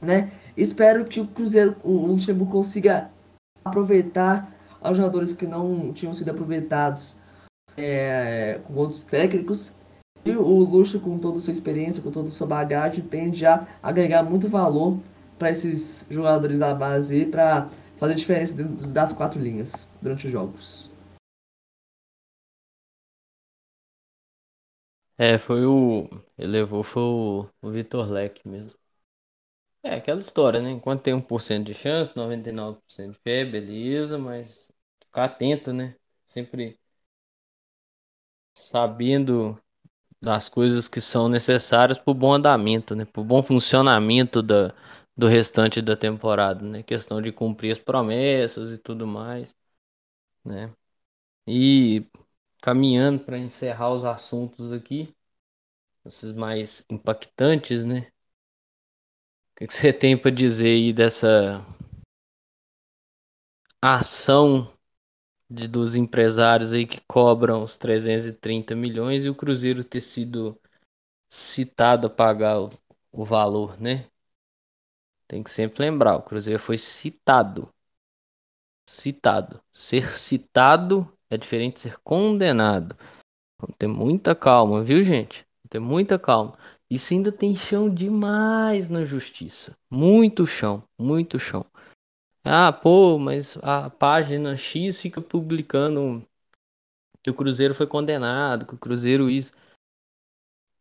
[0.00, 0.30] né?
[0.56, 3.10] Espero que o Cruzeiro, o Luxemburgo consiga
[3.64, 4.52] aproveitar
[4.82, 7.16] os jogadores que não tinham sido aproveitados
[7.76, 9.72] é, com outros técnicos.
[10.24, 13.66] E o Lucha, com toda a sua experiência, com toda a sua bagagem, tende a
[13.82, 14.98] agregar muito valor
[15.38, 17.68] para esses jogadores da base para
[17.98, 20.91] fazer diferença das quatro linhas durante os jogos.
[25.18, 26.08] É, foi o.
[26.38, 28.78] Ele levou foi o, o Vitor Leque mesmo.
[29.82, 30.70] É aquela história, né?
[30.70, 34.68] Enquanto tem 1% de chance, 99% de fé, beleza, mas
[35.04, 35.94] ficar atento, né?
[36.26, 36.78] Sempre
[38.54, 39.58] sabendo
[40.22, 43.04] das coisas que são necessárias para o bom andamento, né?
[43.06, 44.74] Para o bom funcionamento da,
[45.16, 46.82] do restante da temporada, né?
[46.84, 49.54] Questão de cumprir as promessas e tudo mais,
[50.44, 50.72] né?
[51.46, 52.06] E
[52.62, 55.14] caminhando para encerrar os assuntos aqui,
[56.06, 58.12] esses mais impactantes, né?
[59.52, 61.66] O que, você tem para dizer aí dessa
[63.80, 64.72] ação
[65.50, 70.58] de, dos empresários aí que cobram os 330 milhões e o Cruzeiro ter sido
[71.28, 72.70] citado a pagar o,
[73.12, 74.08] o valor, né?
[75.26, 77.72] Tem que sempre lembrar, o Cruzeiro foi citado.
[78.86, 79.60] Citado.
[79.72, 82.94] Ser citado é diferente ser condenado.
[83.58, 85.46] Vamos ter muita calma, viu, gente?
[85.62, 86.58] Vamos ter muita calma.
[86.90, 89.74] Isso ainda tem chão demais na justiça.
[89.90, 91.64] Muito chão, muito chão.
[92.44, 96.22] Ah, pô, mas a página X fica publicando
[97.22, 99.52] que o Cruzeiro foi condenado, que o Cruzeiro isso.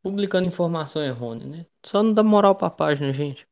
[0.03, 1.65] Publicando informação errônea, né?
[1.81, 3.47] Só não dá moral pra página, gente.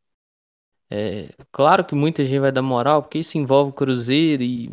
[0.90, 4.70] É, claro que muita gente vai dar moral, porque isso envolve o Cruzeiro e.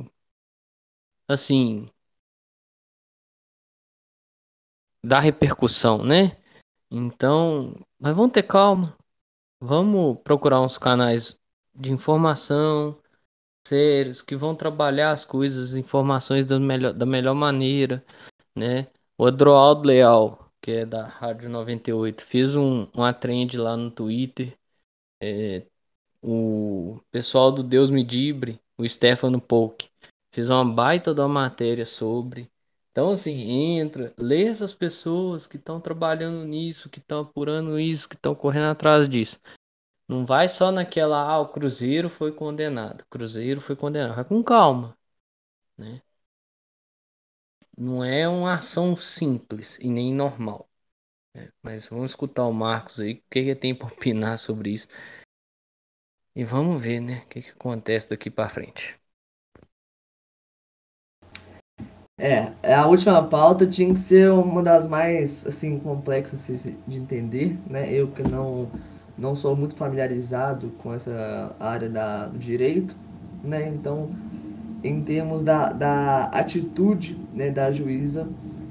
[1.29, 1.87] Assim.
[5.05, 6.37] Dá repercussão, né?
[6.91, 7.75] Então.
[7.99, 8.97] Mas vamos ter calma.
[9.61, 11.39] Vamos procurar uns canais
[11.75, 12.99] de informação
[13.67, 18.05] sérios que vão trabalhar as coisas, as informações da melhor, da melhor maneira,
[18.55, 18.89] né?
[19.19, 24.57] O Adroaldo Leal, que é da Rádio 98, fez um, uma trend lá no Twitter.
[25.21, 25.67] É,
[26.23, 29.89] o pessoal do Deus Medibre, o Stefano Polk,
[30.33, 32.51] fez uma baita da matéria sobre.
[32.97, 38.15] Então, assim, entra, lê essas pessoas que estão trabalhando nisso, que estão apurando isso, que
[38.15, 39.39] estão correndo atrás disso.
[40.09, 43.03] Não vai só naquela, ah, o Cruzeiro foi condenado.
[43.03, 44.15] O Cruzeiro foi condenado.
[44.17, 44.97] Vai com calma,
[45.79, 46.03] né?
[47.77, 50.69] Não é uma ação simples e nem normal.
[51.35, 51.53] Né?
[51.63, 54.89] Mas vamos escutar o Marcos aí, o que ele tem para opinar sobre isso.
[56.35, 58.99] E vamos ver, né, o que, que acontece daqui para frente.
[62.19, 67.93] É, a última pauta tinha que ser uma das mais assim complexas de entender, né?
[67.93, 68.71] Eu que não
[69.19, 72.97] não sou muito familiarizado com essa área da, do direito,
[73.43, 73.69] né?
[73.69, 74.11] Então,
[74.85, 78.29] em termos da, da atitude né, da juíza,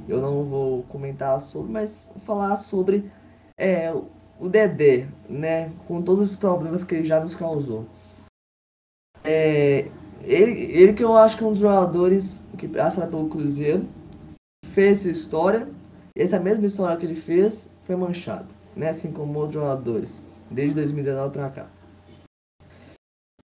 [0.07, 3.11] eu não vou comentar sobre, mas falar sobre
[3.57, 3.91] é,
[4.39, 7.85] o Dedé, né, com todos os problemas que ele já nos causou.
[9.23, 9.89] É,
[10.25, 13.85] ele, ele que eu acho que é um dos jogadores que passa pelo Cruzeiro,
[14.65, 15.67] fez essa história,
[16.15, 21.31] essa mesma história que ele fez foi manchada, né, assim como outros jogadores, desde 2019
[21.31, 21.67] para cá.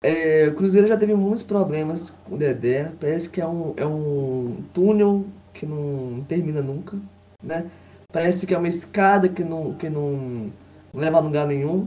[0.02, 3.84] É, o Cruzeiro já teve muitos problemas com o Dedé, parece que é um, é
[3.84, 6.98] um túnel que não termina nunca,
[7.42, 7.70] né?
[8.10, 10.50] Parece que é uma escada que não, que não
[10.92, 11.86] leva a lugar nenhum.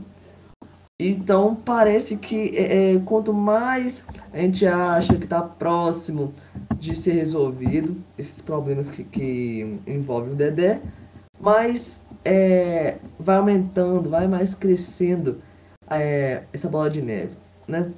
[0.98, 6.32] Então parece que é, é, quanto mais a gente acha que está próximo
[6.78, 10.80] de ser resolvido esses problemas que, que envolvem o Dedé,
[11.40, 15.42] mais é, vai aumentando, vai mais crescendo
[15.90, 17.92] é, essa bola de neve, né?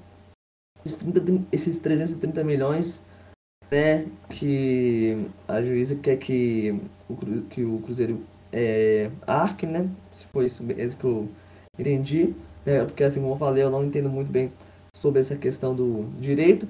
[0.83, 3.03] Esses, 30, esses 330 milhões
[3.71, 9.91] né, que a juíza quer que o, que o Cruzeiro é, ARC, né?
[10.11, 11.29] Se foi isso mesmo que eu
[11.79, 12.35] entendi,
[12.67, 12.85] né?
[12.85, 14.51] Porque assim como eu falei, eu não entendo muito bem
[14.95, 16.69] sobre essa questão do direito.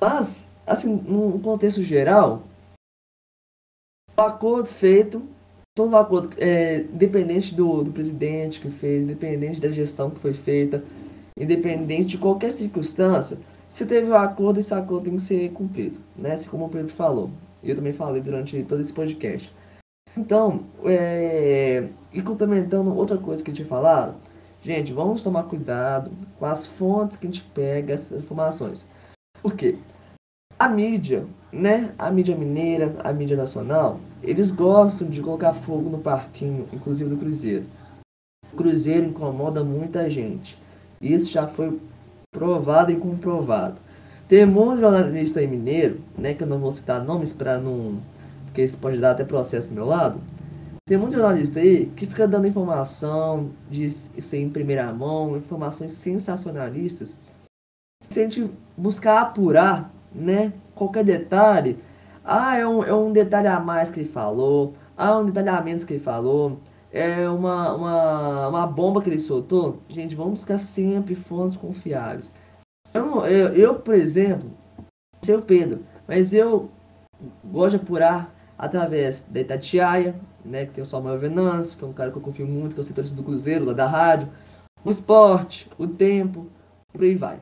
[0.00, 2.42] Mas assim, num contexto geral,
[4.16, 5.22] o acordo feito,
[5.74, 10.32] todo o acordo, é, independente do, do presidente que fez, independente da gestão que foi
[10.32, 10.82] feita,
[11.38, 13.38] independente de qualquer circunstância,
[13.68, 16.32] se teve um acordo, esse acordo tem que ser cumprido, né?
[16.32, 17.30] Assim como o Pedro falou.
[17.62, 19.52] Eu também falei durante todo esse podcast.
[20.16, 21.88] Então, é...
[22.12, 24.14] e complementando outra coisa que eu tinha falado,
[24.66, 28.84] gente, vamos tomar cuidado com as fontes que a gente pega essas informações.
[29.40, 29.78] Por quê?
[30.58, 31.92] A mídia, né?
[31.96, 37.16] A mídia mineira, a mídia nacional, eles gostam de colocar fogo no parquinho, inclusive do
[37.16, 37.64] Cruzeiro.
[38.52, 40.58] O Cruzeiro incomoda muita gente.
[41.00, 41.78] Isso já foi
[42.32, 43.80] provado e comprovado.
[44.26, 48.02] Tem um jornalista aí mineiro, né, que eu não vou citar nomes para não
[48.46, 50.18] porque isso pode dar até processo do meu lado.
[50.88, 57.18] Tem muito jornalista aí que fica dando informação de ser em primeira mão, informações sensacionalistas.
[58.08, 61.76] Se a gente buscar apurar, né, qualquer detalhe,
[62.24, 65.48] ah, é um, é um detalhe a mais que ele falou, ah, é um detalhe
[65.48, 66.60] a menos que ele falou,
[66.92, 69.82] é uma, uma, uma bomba que ele soltou.
[69.88, 72.30] Gente, vamos buscar sempre fontes confiáveis.
[72.94, 74.48] Eu, eu, eu por exemplo,
[75.20, 76.70] sei o Pedro, mas eu
[77.44, 80.14] gosto de apurar através da Itatiaia,
[80.46, 82.80] né, que tem o Samuel Venâncio, que é um cara que eu confio muito, que
[82.80, 84.28] é o setorista do Cruzeiro, lá da rádio,
[84.84, 86.46] o esporte, o tempo,
[86.92, 87.40] por aí vai.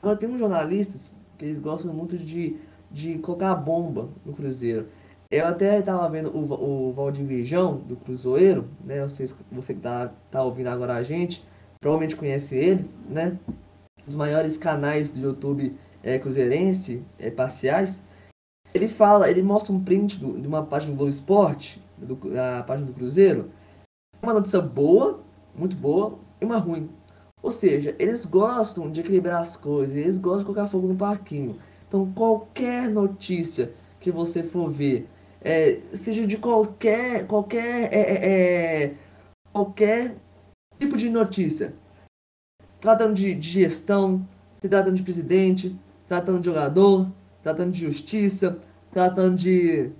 [0.00, 2.56] Agora tem uns jornalistas que eles gostam muito de,
[2.90, 4.86] de colocar a bomba no Cruzeiro.
[5.30, 10.12] Eu até estava vendo o, o Valdir Virjão, do Cruzeiro, né, vocês, você que tá,
[10.30, 11.44] tá ouvindo agora a gente,
[11.80, 13.38] provavelmente conhece ele, né,
[14.06, 18.02] os maiores canais do YouTube é, cruzeirense, é, parciais,
[18.74, 22.62] ele fala, ele mostra um print do, de uma página do Globo Esporte, do, da
[22.62, 23.50] página do Cruzeiro.
[24.22, 25.20] Uma notícia boa,
[25.54, 26.88] muito boa, e uma ruim.
[27.42, 31.58] Ou seja, eles gostam de equilibrar as coisas, eles gostam de colocar fogo no parquinho.
[31.86, 35.08] Então, qualquer notícia que você for ver,
[35.40, 38.94] é, seja de qualquer, qualquer, é, é, é
[39.52, 40.16] qualquer
[40.78, 41.74] tipo de notícia,
[42.80, 44.26] tratando de, de gestão,
[44.56, 45.76] se tratando de presidente,
[46.08, 47.10] tratando de jogador,
[47.42, 48.58] tratando de justiça,
[48.90, 49.90] tratando de,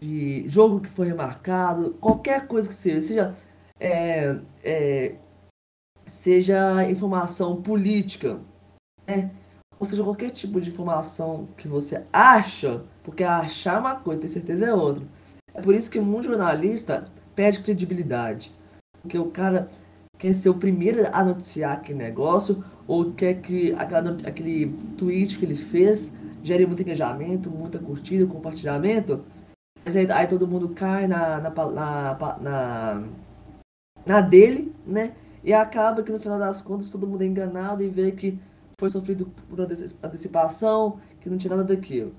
[0.00, 3.34] de jogo que foi remarcado, qualquer coisa que seja, seja,
[3.78, 5.14] é, é,
[6.06, 8.40] seja informação política,
[9.06, 9.30] né?
[9.78, 14.28] ou seja, qualquer tipo de informação que você acha, porque achar é uma coisa, ter
[14.28, 15.04] certeza é outra.
[15.54, 18.52] É por isso que muito jornalista perde credibilidade.
[19.00, 19.68] Porque o cara
[20.18, 24.66] quer ser o primeiro a noticiar aquele negócio, ou quer que aquela, aquele
[24.98, 29.24] tweet que ele fez gere muito engajamento, muita curtida, compartilhamento.
[29.84, 33.08] Mas aí, aí todo mundo cai na, na, na, na,
[34.06, 35.14] na dele, né?
[35.42, 38.38] E acaba que no final das contas todo mundo é enganado e vê que
[38.78, 42.14] foi sofrido por antecipação, que não tinha nada daquilo.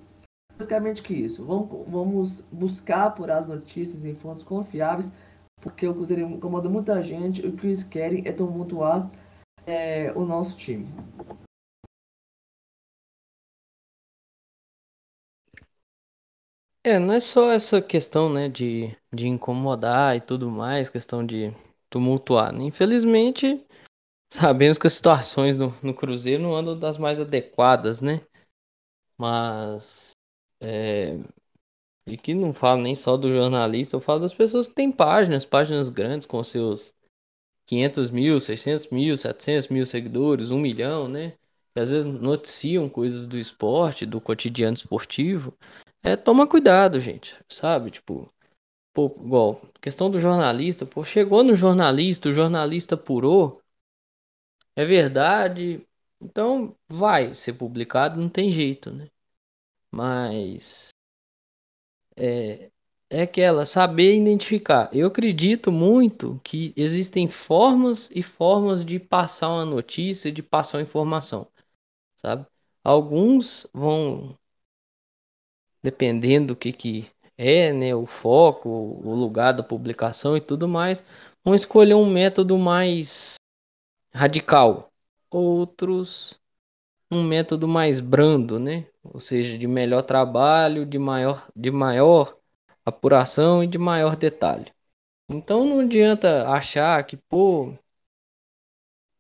[0.58, 1.44] Basicamente que isso.
[1.46, 5.12] Vamos, vamos buscar por as notícias em fontes confiáveis,
[5.60, 7.46] porque o Cruzeiro incomoda muita gente.
[7.46, 9.10] O que eles querem é tumultuar
[9.66, 10.88] é, o nosso time.
[16.84, 21.54] É, não é só essa questão, né, de, de incomodar e tudo mais, questão de
[21.92, 22.52] tumultuar.
[22.52, 22.64] Né?
[22.64, 23.64] Infelizmente,
[24.34, 28.22] sabemos que as situações no, no Cruzeiro não andam das mais adequadas, né?
[29.16, 30.12] Mas,
[30.60, 31.20] é,
[32.08, 35.46] e que não falo nem só do jornalista, eu falo das pessoas que têm páginas,
[35.46, 36.92] páginas grandes com seus
[37.68, 41.34] 500 mil, 600 mil, 700 mil seguidores, 1 milhão, né?
[41.76, 45.56] Que às vezes noticiam coisas do esporte, do cotidiano esportivo.
[46.04, 47.90] É, toma cuidado, gente, sabe?
[47.92, 48.32] Tipo,
[48.94, 53.62] pô, igual, questão do jornalista, pô, chegou no jornalista, o jornalista apurou,
[54.76, 55.86] é verdade,
[56.20, 59.10] então vai ser publicado, não tem jeito, né?
[59.92, 60.90] Mas
[62.16, 62.72] é,
[63.10, 64.90] é aquela, saber identificar.
[64.94, 70.84] Eu acredito muito que existem formas e formas de passar uma notícia, de passar uma
[70.84, 71.48] informação,
[72.18, 72.48] sabe?
[72.84, 74.38] Alguns vão
[75.84, 81.04] dependendo do que, que é, né, o foco, o lugar da publicação e tudo mais,
[81.44, 83.36] vão escolher um método mais
[84.14, 84.92] radical.
[85.30, 86.40] Outros
[87.12, 88.88] um método mais brando, né?
[89.04, 92.38] Ou seja, de melhor trabalho, de maior, de maior
[92.86, 94.72] apuração e de maior detalhe.
[95.30, 97.74] Então não adianta achar que, pô,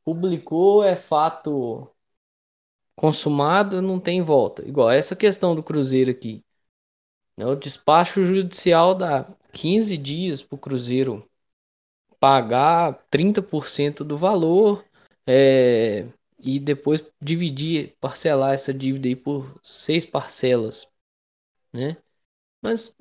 [0.03, 1.89] publicou é fato
[2.95, 4.67] consumado, não tem volta.
[4.67, 6.43] Igual essa questão do Cruzeiro aqui.
[7.41, 7.45] Né?
[7.47, 11.27] O despacho judicial dá 15 dias para o Cruzeiro
[12.19, 14.85] pagar 30% do valor.
[15.25, 16.07] É,
[16.39, 20.87] e depois dividir, parcelar essa dívida aí por seis parcelas,
[21.73, 21.97] né?
[22.61, 22.95] Mas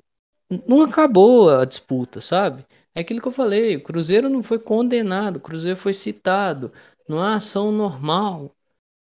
[0.67, 2.65] não acabou a disputa, sabe?
[2.95, 6.73] É aquilo que eu falei, o Cruzeiro não foi condenado, o Cruzeiro foi citado,
[7.07, 8.55] não é ação normal,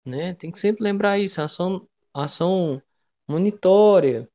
[0.05, 0.33] né?
[0.35, 2.81] Tem que sempre lembrar isso, ação, ação
[3.27, 4.29] monitória.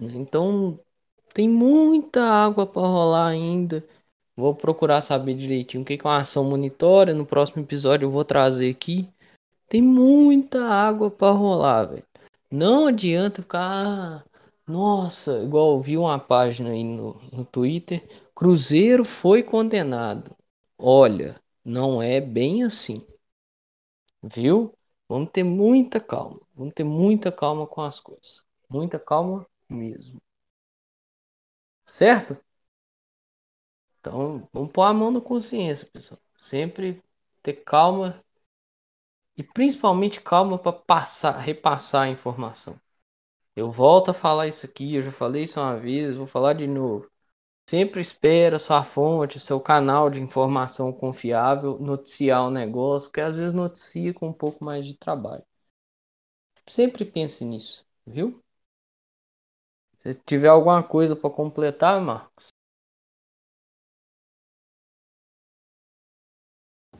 [0.00, 0.78] Então
[1.34, 3.84] tem muita água para rolar ainda.
[4.36, 7.14] Vou procurar saber direitinho o que é uma ação monitória.
[7.14, 9.08] No próximo episódio eu vou trazer aqui.
[9.68, 12.04] Tem muita água para rolar, velho.
[12.50, 13.60] Não adianta ficar.
[13.60, 14.24] Ah,
[14.66, 18.06] nossa, igual eu vi uma página aí no, no Twitter.
[18.34, 20.34] Cruzeiro foi condenado.
[20.78, 23.04] Olha, não é bem assim.
[24.22, 24.72] Viu?
[25.08, 26.40] Vamos ter muita calma.
[26.54, 28.44] Vamos ter muita calma com as coisas.
[28.70, 30.20] Muita calma mesmo.
[31.86, 32.40] Certo?
[34.00, 36.20] Então, vamos pôr a mão na consciência, pessoal.
[36.38, 37.02] Sempre
[37.42, 38.24] ter calma
[39.38, 42.78] e principalmente calma para passar, repassar a informação.
[43.56, 46.66] Eu volto a falar isso aqui, eu já falei isso uma vez, vou falar de
[46.66, 47.10] novo.
[47.68, 53.54] Sempre espera sua fonte, seu canal de informação confiável noticiar o negócio, porque às vezes
[53.54, 55.44] noticia com um pouco mais de trabalho.
[56.68, 58.40] Sempre pense nisso, viu?
[60.08, 62.48] Se tiver alguma coisa para completar, Marcos.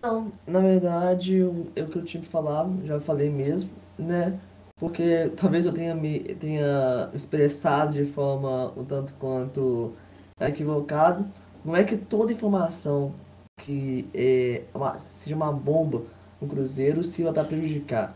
[0.02, 4.39] Não, na verdade, o, é o que eu tinha que falar, já falei mesmo, né?
[4.78, 9.94] Porque talvez eu tenha me tenha expressado de forma um tanto quanto
[10.39, 11.26] equivocado.
[11.64, 13.14] Não é que toda informação
[13.56, 16.02] que é uma, seja uma bomba
[16.40, 18.14] no Cruzeiro sirva para prejudicar.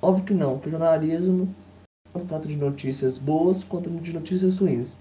[0.00, 1.52] Óbvio que não, porque o jornalismo
[2.12, 4.96] tanto de notícias boas quanto de notícias ruins.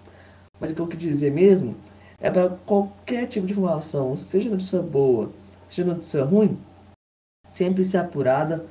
[0.59, 1.75] Mas o que eu quis dizer mesmo
[2.19, 5.31] é para qualquer tipo de informação, seja notícia boa,
[5.65, 6.57] seja notícia ruim,
[7.51, 8.65] sempre ser apurada,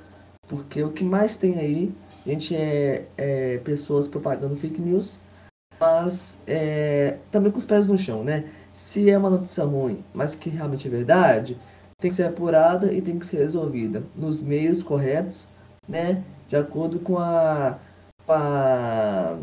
[0.48, 1.94] porque o que mais tem aí,
[2.26, 5.20] gente é, é pessoas propagando fake news,
[5.78, 8.44] mas é, também com os pés no chão, né?
[8.72, 11.56] Se é uma notícia ruim, mas que realmente é verdade,
[11.98, 15.48] tem que ser apurada e tem que ser resolvida nos meios corretos,
[15.88, 16.22] né?
[16.48, 17.78] De acordo com a,
[18.26, 19.38] com a,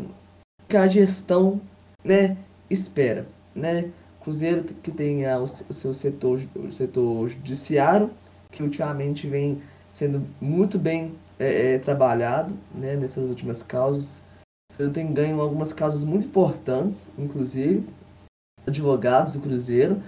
[0.68, 1.60] que a gestão,
[2.04, 2.36] né?
[2.68, 3.90] Espera, né?
[4.20, 8.10] Cruzeiro que tem o, seu setor, o setor judiciário,
[8.50, 9.60] que ultimamente vem
[9.92, 14.22] sendo muito bem é, é, trabalhado né, nessas últimas causas.
[14.78, 17.86] Eu tenho ganho algumas causas muito importantes, inclusive,
[18.66, 20.02] advogados do Cruzeiro.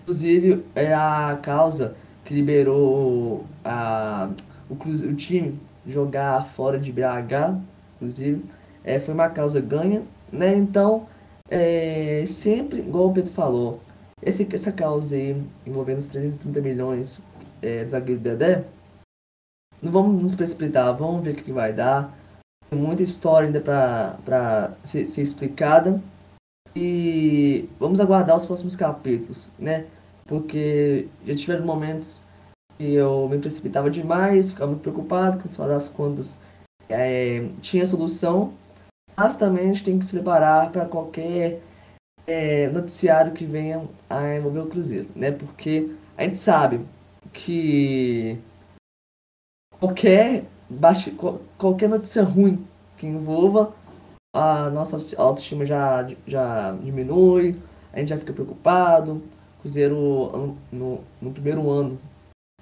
[0.00, 4.30] Inclusive, é a causa que liberou a,
[4.70, 7.60] o, o time jogar fora de BH,
[7.96, 8.44] inclusive,
[8.84, 10.02] é, foi uma causa ganha.
[10.32, 10.54] Né?
[10.56, 11.06] Então,
[11.50, 13.80] é, sempre, igual o Pedro falou,
[14.22, 17.20] esse, essa causa aí envolvendo os 330 milhões
[17.60, 18.64] é, do zagueiro Dedé,
[19.82, 22.12] não vamos nos precipitar, vamos ver o que vai dar.
[22.68, 26.00] Tem muita história ainda para ser, ser explicada.
[26.74, 29.86] E vamos aguardar os próximos capítulos, né?
[30.26, 32.22] Porque já tiveram momentos
[32.76, 36.36] que eu me precipitava demais, ficava muito preocupado, no final das contas
[36.88, 38.52] é, tinha solução
[39.16, 41.62] mas também a gente tem que se preparar para qualquer
[42.26, 45.30] é, noticiário que venha a envolver o Cruzeiro, né?
[45.30, 46.84] Porque a gente sabe
[47.32, 48.38] que
[49.80, 51.12] qualquer, baixo,
[51.56, 52.66] qualquer notícia ruim
[52.98, 53.74] que envolva
[54.34, 57.58] a nossa autoestima já, já diminui,
[57.92, 59.22] a gente já fica preocupado.
[59.58, 61.98] O Cruzeiro no, no primeiro ano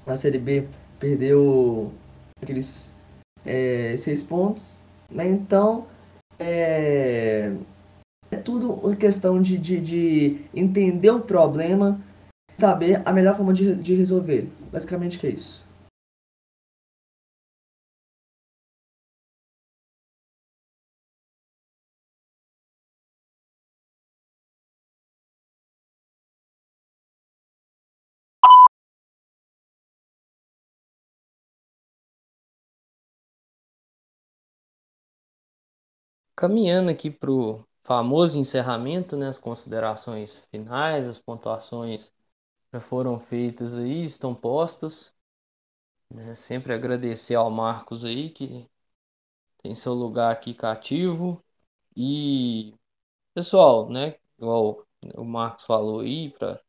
[0.06, 0.68] na Série B
[1.00, 1.92] perdeu
[2.40, 2.93] aqueles
[3.44, 4.76] é, seis pontos,
[5.10, 5.26] né?
[5.28, 5.86] Então
[6.38, 7.52] é,
[8.30, 12.00] é tudo uma questão de, de, de entender o problema,
[12.58, 14.48] saber a melhor forma de, de resolver.
[14.72, 15.63] Basicamente que é isso.
[36.44, 42.12] Caminhando aqui para o famoso encerramento, né, as considerações finais, as pontuações
[42.70, 45.14] já foram feitas aí, estão postas.
[46.10, 48.68] Né, sempre agradecer ao Marcos aí, que
[49.62, 51.42] tem seu lugar aqui cativo.
[51.96, 52.74] E,
[53.32, 56.60] pessoal, né, igual o Marcos falou aí, para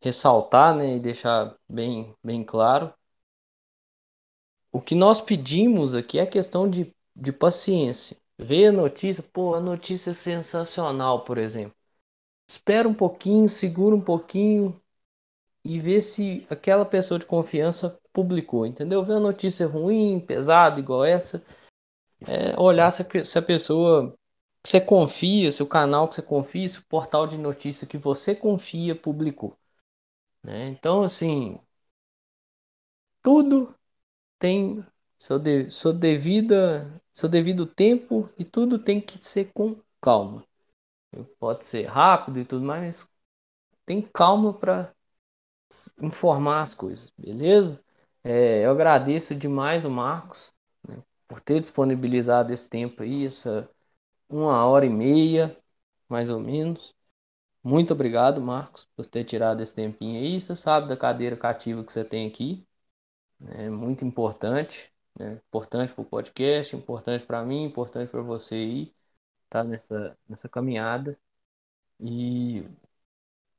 [0.00, 2.94] ressaltar né, e deixar bem, bem claro,
[4.70, 8.16] o que nós pedimos aqui é questão de, de paciência.
[8.38, 11.74] Vê a notícia, pô, a notícia é sensacional, por exemplo.
[12.48, 14.80] Espera um pouquinho, segura um pouquinho
[15.64, 19.04] e ver se aquela pessoa de confiança publicou, entendeu?
[19.04, 21.42] Ver uma notícia ruim, pesada, igual essa,
[22.26, 24.16] é olhar se a, se a pessoa
[24.62, 27.98] que você confia, se o canal que você confia, se o portal de notícia que
[27.98, 29.56] você confia publicou.
[30.42, 30.68] Né?
[30.68, 31.58] Então, assim,
[33.22, 33.74] tudo
[34.38, 34.84] tem
[35.18, 40.44] seu, de, seu, devida, seu devido tempo e tudo tem que ser com calma.
[41.38, 43.06] Pode ser rápido e tudo mais,
[43.86, 44.94] tem calma para
[46.00, 47.82] informar as coisas, beleza?
[48.24, 50.52] É, eu agradeço demais o Marcos
[50.88, 53.68] né, por ter disponibilizado esse tempo aí, essa
[54.28, 55.56] uma hora e meia,
[56.08, 56.94] mais ou menos.
[57.64, 60.40] Muito obrigado, Marcos, por ter tirado esse tempinho aí.
[60.40, 62.66] Você sabe da cadeira cativa que você tem aqui.
[63.40, 64.92] É muito importante.
[65.18, 65.34] Né?
[65.48, 68.94] Importante para o podcast, importante para mim, importante para você aí.
[69.48, 71.18] Tá nessa, nessa caminhada.
[72.00, 72.64] E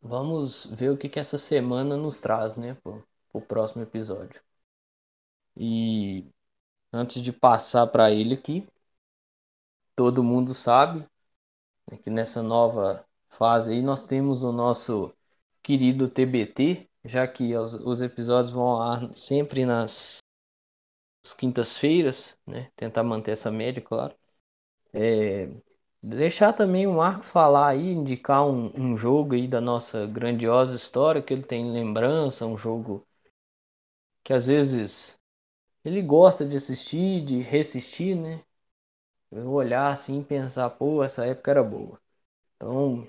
[0.02, 2.76] vamos ver o que, que essa semana nos traz, né?
[2.76, 3.02] Para
[3.34, 4.42] o próximo episódio.
[5.56, 6.26] E
[6.94, 8.68] antes de passar para ele aqui,
[9.96, 11.00] todo mundo sabe
[11.90, 15.14] né, que nessa nova fase aí nós temos o nosso
[15.64, 20.20] querido TBT, já que os, os episódios vão ar sempre nas
[21.34, 22.72] quintas-feiras, né?
[22.76, 24.16] Tentar manter essa média, claro.
[24.94, 25.50] É,
[26.02, 31.22] deixar também o Marcos falar aí, indicar um, um, jogo aí da nossa grandiosa história
[31.22, 33.08] que ele tem lembrança, um jogo
[34.24, 35.18] que às vezes
[35.86, 38.44] ele gosta de assistir, de reassistir, né?
[39.32, 42.00] Eu olhar assim e pensar, pô, essa época era boa.
[42.58, 43.08] Então,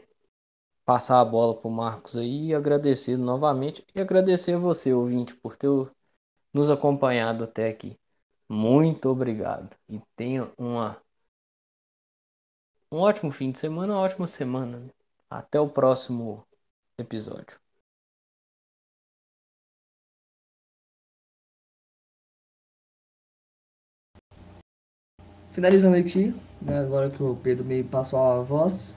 [0.85, 5.57] passar a bola pro Marcos aí e agradecer novamente e agradecer a você, ouvinte, por
[5.57, 5.69] ter
[6.53, 7.99] nos acompanhado até aqui.
[8.49, 11.01] Muito obrigado e tenha uma
[12.93, 14.83] um ótimo fim de semana, uma ótima semana.
[15.31, 16.47] Até o próximo
[16.99, 17.59] episódio.
[25.53, 28.97] Finalizando aqui, né, agora que o Pedro me passou a voz,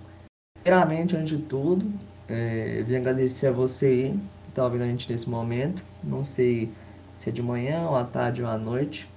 [0.63, 1.85] primeiramente, antes de tudo,
[2.29, 4.11] é, vim agradecer a você aí,
[4.45, 5.83] que está ouvindo a gente nesse momento.
[6.03, 6.71] Não sei
[7.17, 9.09] se é de manhã, ou à tarde, ou à noite.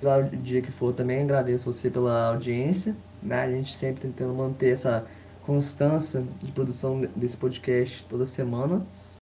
[0.00, 2.96] Pelo dia que for também, agradeço você pela audiência.
[3.22, 3.40] Né?
[3.40, 5.06] A gente sempre tentando manter essa
[5.42, 8.86] constância de produção desse podcast toda semana.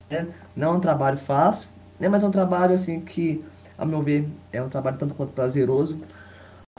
[0.08, 0.28] Né?
[0.54, 1.68] Não é um trabalho fácil,
[1.98, 2.08] né?
[2.08, 3.44] mas é um trabalho assim que,
[3.78, 5.98] a meu ver, é um trabalho tanto quanto prazeroso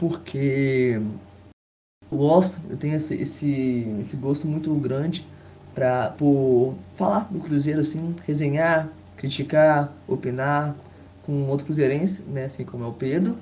[0.01, 0.99] porque
[2.11, 5.25] eu gosto, eu tenho esse, esse, esse gosto muito grande
[5.75, 10.75] pra, por falar do Cruzeiro, assim, resenhar, criticar, opinar
[11.23, 13.37] com outro cruzeirense, né, assim como é o Pedro.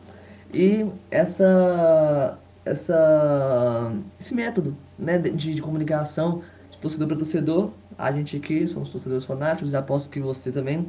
[0.53, 8.37] E essa, essa, esse método né, de, de comunicação de torcedor para torcedor, a gente
[8.37, 10.87] aqui somos torcedores fanáticos, aposto que você também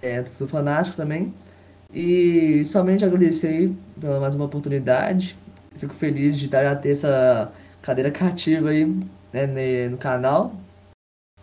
[0.00, 1.34] é torcedor fanático também.
[1.92, 3.70] E somente agradecer
[4.00, 5.36] pela mais uma oportunidade.
[5.76, 8.86] Fico feliz de estar a ter essa cadeira cativa aí
[9.32, 10.54] né, no canal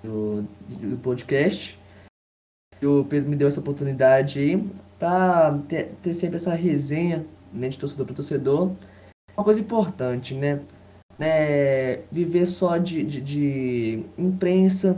[0.04, 1.80] do, do podcast.
[2.82, 4.70] E o Pedro me deu essa oportunidade aí
[5.00, 8.72] para ter, ter sempre essa resenha né, de torcedor para torcedor.
[9.36, 10.62] Uma coisa importante, né?
[11.20, 14.98] É, viver só de, de, de imprensa,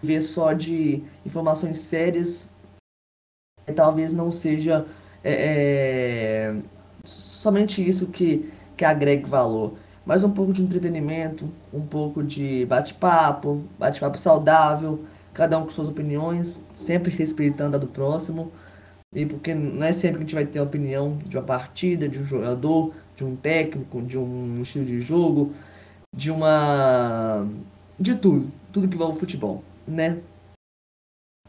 [0.00, 2.48] viver só de informações sérias
[3.72, 4.86] talvez não seja
[5.24, 6.56] é, é,
[7.04, 9.74] somente isso que, que agregue valor,
[10.04, 15.04] mas um pouco de entretenimento, um pouco de bate-papo, bate-papo saudável,
[15.34, 18.52] cada um com suas opiniões, sempre respeitando a do próximo.
[19.16, 22.06] E porque não é sempre que a gente vai ter a opinião de uma partida,
[22.06, 25.54] de um jogador, de um técnico, de um estilo de jogo,
[26.14, 27.48] de uma.
[27.98, 30.18] de tudo, tudo que envolve futebol, né?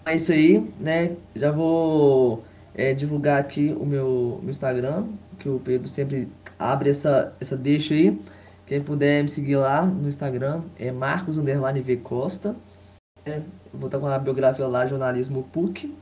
[0.05, 1.17] É isso aí, né?
[1.35, 2.41] Já vou
[2.73, 5.05] é, divulgar aqui o meu, meu Instagram,
[5.37, 8.17] que o Pedro sempre abre essa, essa deixa aí.
[8.65, 12.55] Quem puder me seguir lá no Instagram é Marcos Underline V Costa.
[13.25, 13.41] É,
[13.73, 15.93] vou estar com a biografia lá, jornalismo PUC.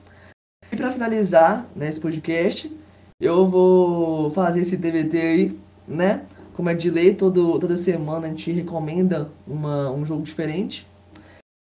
[0.71, 2.71] E para finalizar né, esse podcast,
[3.19, 6.25] eu vou fazer esse TBT aí, né?
[6.53, 10.87] Como é de lei, todo, toda semana a gente recomenda uma, um jogo diferente.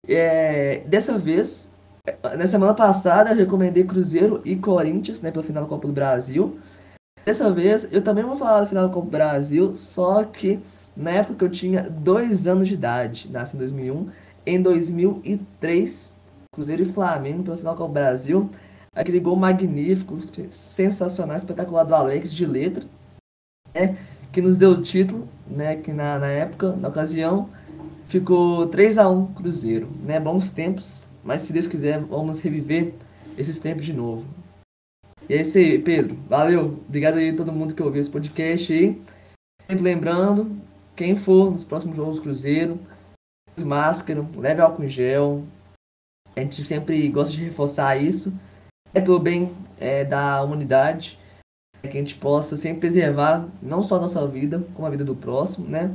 [0.06, 1.70] É, dessa vez
[2.36, 6.58] na semana passada eu recomendei Cruzeiro e Corinthians, né, pela final da Copa do Brasil.
[7.24, 10.60] Dessa vez eu também vou falar da final da Copa do Brasil, só que
[10.94, 14.08] na época eu tinha dois anos de idade, nasci em 2001.
[14.46, 16.12] Em 2003,
[16.54, 18.50] Cruzeiro e Flamengo pela final da Copa do Brasil.
[18.94, 20.18] Aquele gol magnífico,
[20.50, 22.84] sensacional, espetacular do Alex de letra,
[23.74, 23.96] né,
[24.32, 27.48] que nos deu o título, né, que na, na época, na ocasião,
[28.06, 32.92] ficou 3 a 1 Cruzeiro, né, bons tempos mas se Deus quiser, vamos reviver
[33.38, 34.26] esses tempos de novo.
[35.26, 36.16] E é isso aí, Pedro.
[36.28, 36.78] Valeu.
[36.86, 39.00] Obrigado aí a todo mundo que ouviu esse podcast aí.
[39.68, 40.54] Sempre lembrando,
[40.94, 42.78] quem for nos próximos jogos do Cruzeiro,
[43.56, 45.44] use máscara, leve álcool em gel.
[46.36, 48.30] A gente sempre gosta de reforçar isso.
[48.94, 51.18] É pelo bem é, da humanidade.
[51.82, 55.04] É que a gente possa sempre preservar não só a nossa vida, como a vida
[55.04, 55.92] do próximo, né?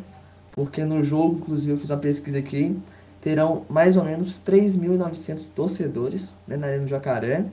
[0.51, 2.77] Porque no jogo, inclusive, eu fiz uma pesquisa aqui,
[3.21, 7.45] terão mais ou menos 3.900 torcedores né, na Arena do Jacaré.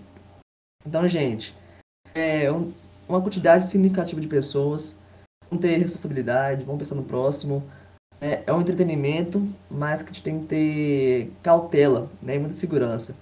[0.85, 1.55] Então, gente,
[2.13, 2.73] é um,
[3.09, 4.97] uma quantidade significativa de pessoas
[5.49, 7.63] vão ter responsabilidade, vão pensar no próximo.
[8.21, 12.55] É, é um entretenimento, mas que a gente tem que ter cautela né, e muita
[12.55, 13.15] segurança.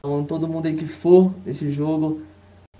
[0.00, 2.22] Então, todo mundo aí que for nesse jogo,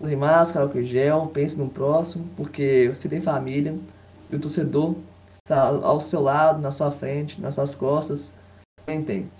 [0.00, 3.78] use máscara, álcool gel, pense no próximo, porque você tem família
[4.30, 4.96] e o torcedor
[5.44, 8.32] está ao seu lado, na sua frente, nas suas costas,
[8.86, 9.30] também tem.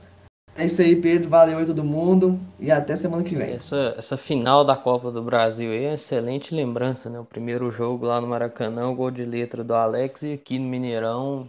[0.57, 1.29] É isso aí, Pedro.
[1.29, 3.55] Valeu aí todo mundo e até semana que vem.
[3.55, 7.21] Essa, essa final da Copa do Brasil aí é excelente lembrança, né?
[7.21, 10.69] O primeiro jogo lá no Maracanã, o gol de letra do Alex e aqui no
[10.69, 11.49] Mineirão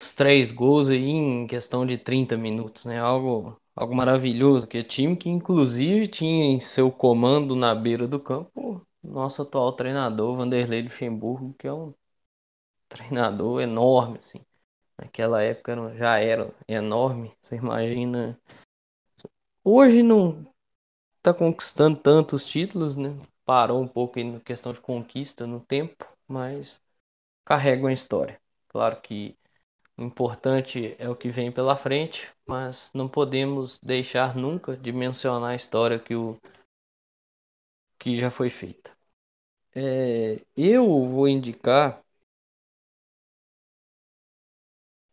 [0.00, 2.98] os três gols aí em questão de 30 minutos, né?
[3.00, 8.20] Algo, algo maravilhoso, que é time que inclusive tinha em seu comando na beira do
[8.20, 11.94] campo nosso atual treinador, Vanderlei Luxemburgo, que é um
[12.88, 14.40] treinador enorme, assim.
[14.96, 18.40] Naquela época já era enorme, você imagina.
[19.62, 20.46] Hoje não
[21.16, 23.16] está conquistando tantos títulos, né?
[23.44, 26.80] Parou um pouco aí na questão de conquista no tempo, mas
[27.44, 28.40] carrega uma história.
[28.68, 29.36] Claro que
[29.98, 35.54] importante é o que vem pela frente, mas não podemos deixar nunca de mencionar a
[35.56, 36.38] história que, o,
[37.98, 38.90] que já foi feita.
[39.74, 42.02] É, eu vou indicar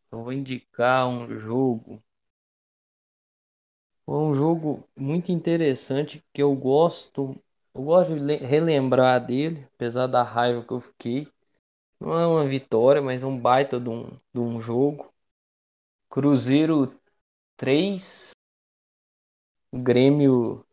[0.09, 2.01] Eu vou indicar um jogo.
[4.07, 7.35] Um jogo muito interessante que eu gosto.
[7.73, 11.27] Eu gosto de relembrar dele, apesar da raiva que eu fiquei.
[12.01, 15.13] Não é uma vitória, mas é um baita de um, de um jogo.
[16.09, 16.99] Cruzeiro
[17.55, 18.31] 3,
[19.71, 20.65] Grêmio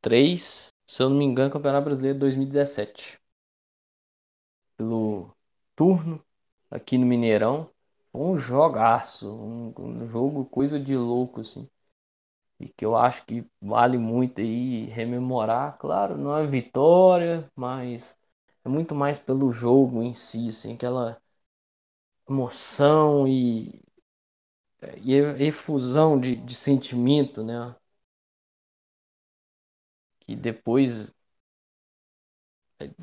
[0.00, 3.20] 3, se eu não me engano, Campeonato Brasileiro 2017.
[4.78, 5.36] Pelo
[5.76, 6.24] turno
[6.70, 7.70] aqui no Mineirão
[8.12, 11.68] um jogaço, um, um, jogo coisa de louco, assim.
[12.60, 18.18] E que eu acho que vale muito aí rememorar, claro, não é vitória, mas
[18.64, 21.20] é muito mais pelo jogo em si, assim, aquela
[22.26, 23.82] emoção e,
[25.02, 27.74] e efusão de, de sentimento, né?
[30.20, 31.12] Que depois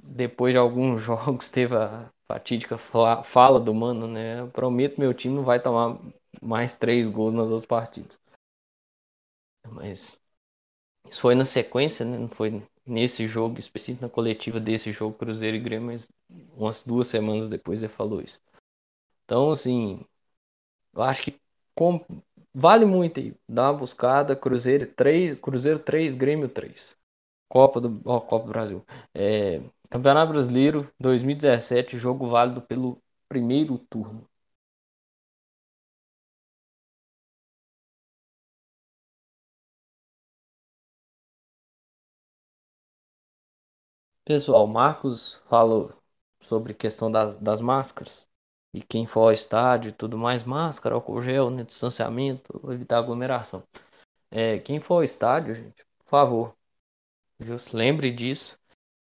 [0.03, 4.39] depois de alguns jogos teve a fatídica fala do mano, né?
[4.41, 5.97] Eu prometo meu time não vai tomar
[6.41, 8.19] mais três gols nas outras partidas.
[9.71, 10.19] Mas
[11.09, 12.17] isso foi na sequência, né?
[12.17, 16.11] Não foi nesse jogo específico, na coletiva desse jogo Cruzeiro e Grêmio, mas
[16.55, 18.41] umas duas semanas depois ele falou isso.
[19.25, 20.05] Então, assim,
[20.93, 21.39] eu acho que
[21.75, 22.03] com...
[22.53, 23.35] vale muito aí.
[23.47, 26.95] Dá uma buscada, Cruzeiro 3, Cruzeiro 3, Grêmio 3.
[27.49, 28.85] Copa do, oh, Copa do Brasil.
[29.13, 34.27] É, Campeonato Brasileiro 2017, jogo válido pelo primeiro turno.
[44.27, 45.93] Pessoal, Marcos falou
[46.41, 48.29] sobre questão das, das máscaras
[48.73, 53.63] e quem for ao estádio e tudo mais, máscara, álcool gel, né, distanciamento, evitar aglomeração.
[54.29, 56.57] É, quem for ao estádio, gente, por favor,
[57.39, 57.55] viu?
[57.71, 58.59] lembre disso.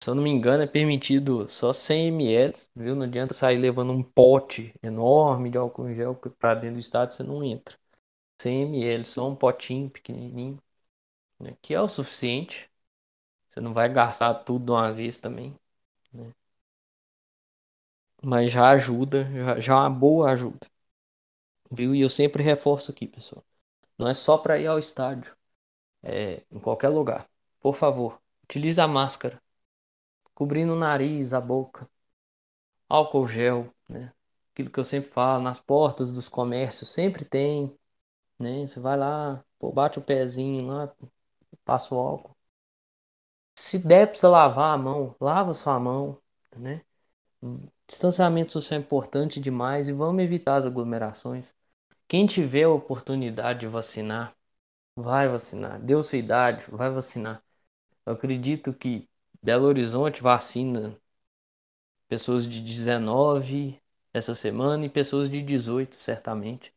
[0.03, 2.95] Se eu não me engano, é permitido só 100 ml, viu?
[2.95, 7.17] Não adianta sair levando um pote enorme de álcool em gel para dentro do estádio,
[7.17, 7.75] você não entra.
[8.39, 10.61] 100 ml, só um potinho pequenininho,
[11.39, 11.57] né?
[11.59, 12.66] que é o suficiente.
[13.57, 15.55] Você não vai gastar tudo de uma vez também,
[16.13, 16.31] né?
[18.23, 19.27] Mas já ajuda,
[19.59, 20.67] já, é uma boa ajuda.
[21.71, 21.93] Viu?
[21.95, 23.43] E eu sempre reforço aqui, pessoal.
[23.97, 25.35] Não é só para ir ao estádio,
[26.03, 27.29] é em qualquer lugar.
[27.61, 29.41] Por favor, utilize a máscara
[30.35, 31.89] cobrindo o nariz, a boca,
[32.89, 34.11] álcool gel, né?
[34.53, 37.73] Aquilo que eu sempre falo, nas portas dos comércios sempre tem,
[38.39, 38.67] né?
[38.67, 40.93] Você vai lá, pô, bate o pezinho lá,
[41.65, 42.36] passa o álcool.
[43.57, 46.21] Se der para lavar a mão, lava sua mão,
[46.55, 46.81] né?
[47.87, 51.53] Distanciamento social é importante demais e vamos evitar as aglomerações.
[52.07, 54.33] Quem tiver a oportunidade de vacinar,
[54.95, 55.81] vai vacinar.
[55.81, 57.43] Deu sua idade, vai vacinar.
[58.05, 59.09] Eu acredito que
[59.41, 60.95] Belo Horizonte vacina
[62.07, 63.81] pessoas de 19
[64.13, 66.73] essa semana e pessoas de 18, certamente.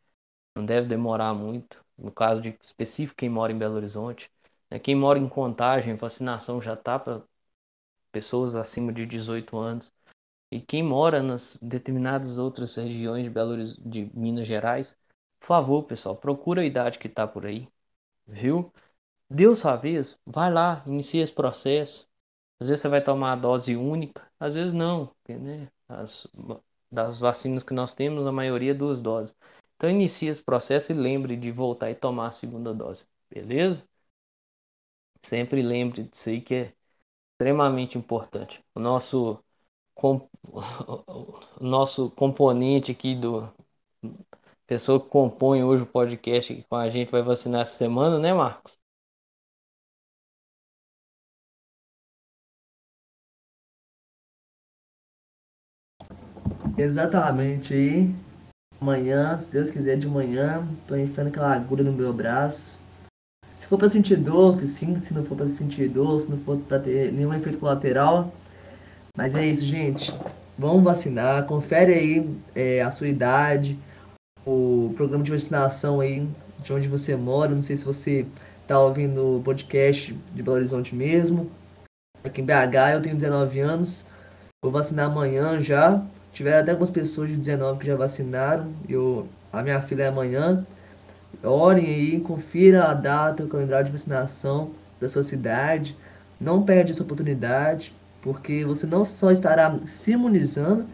[0.56, 1.84] Não deve demorar muito.
[1.96, 4.30] no caso de específico quem mora em Belo Horizonte.
[4.70, 4.78] Né?
[4.78, 7.22] Quem mora em Contagem, vacinação já está para
[8.12, 9.92] pessoas acima de 18 anos.
[10.50, 14.98] E quem mora nas determinadas outras regiões de, Belo de Minas Gerais,
[15.40, 17.68] por favor, pessoal, procura a idade que está por aí,
[18.26, 18.72] viu?
[19.30, 22.08] Deu sua vez, vai lá, inicia esse processo.
[22.60, 25.68] Às vezes você vai tomar a dose única, às vezes não, né?
[25.88, 26.28] As,
[26.90, 29.34] das vacinas que nós temos, a maioria é duas doses.
[29.76, 33.84] Então inicie esse processo e lembre de voltar e tomar a segunda dose, beleza?
[35.22, 36.74] Sempre lembre disso aí que é
[37.34, 38.64] extremamente importante.
[38.74, 39.44] O nosso,
[41.60, 43.52] o nosso componente aqui do
[44.66, 48.32] pessoa que compõe hoje o podcast aqui com a gente vai vacinar essa semana, né,
[48.32, 48.72] Marcos?
[56.76, 58.14] Exatamente aí.
[58.80, 62.79] Amanhã, se Deus quiser, de manhã, tô enfiando aquela agulha no meu braço.
[63.60, 66.38] Se for para sentir dor, que sim, se não for para sentir dor, se não
[66.38, 68.32] for para ter nenhum efeito colateral.
[69.14, 70.14] Mas é isso, gente.
[70.56, 71.44] Vamos vacinar.
[71.44, 73.78] Confere aí é, a sua idade,
[74.46, 76.26] o programa de vacinação aí
[76.62, 77.54] de onde você mora.
[77.54, 78.26] Não sei se você
[78.66, 81.50] tá ouvindo o podcast de Belo Horizonte mesmo.
[82.24, 84.06] Aqui em BH eu tenho 19 anos.
[84.64, 86.02] Vou vacinar amanhã já.
[86.32, 88.72] Tiveram até algumas pessoas de 19 que já vacinaram.
[88.88, 90.66] Eu, a minha filha é amanhã.
[91.42, 95.96] Orem aí, confira a data, o calendário de vacinação da sua cidade.
[96.40, 100.86] Não perde essa oportunidade, porque você não só estará se imunizando,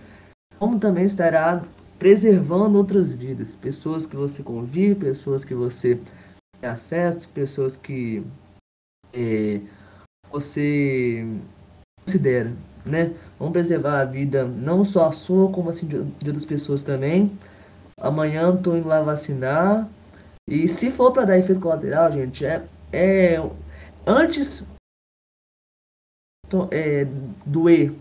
[0.59, 1.63] como também estará
[1.99, 3.57] preservando outras vidas.
[3.57, 6.01] Pessoas que você convive, pessoas que você
[6.61, 8.25] tem acesso, pessoas que
[9.13, 9.61] é,
[10.31, 11.27] você
[12.05, 12.53] considera
[12.87, 13.13] né?
[13.39, 17.33] Vamos preservar a vida, não só a sua, como assim de, outras pessoas também.
[17.99, 19.89] Amanhã tô indo lá vacinar.
[20.49, 23.37] E se for para dar efeito colateral, gente, é, é
[24.07, 24.65] antes
[26.71, 27.05] é,
[27.45, 27.93] doer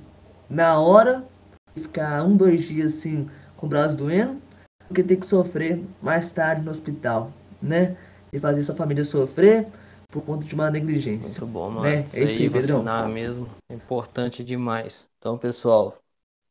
[0.47, 1.27] na hora,
[1.75, 3.27] ficar um, dois dias assim
[3.57, 4.39] com o braço doendo,
[4.87, 7.97] porque tem que sofrer mais tarde no hospital, né?
[8.31, 9.67] E fazer sua família sofrer
[10.09, 11.41] por conta de uma negligência.
[11.41, 11.81] Muito bom, mano.
[11.81, 12.01] Né?
[12.01, 13.09] Isso é isso aí, Pedrão.
[13.09, 15.09] mesmo importante demais.
[15.17, 15.97] Então, pessoal,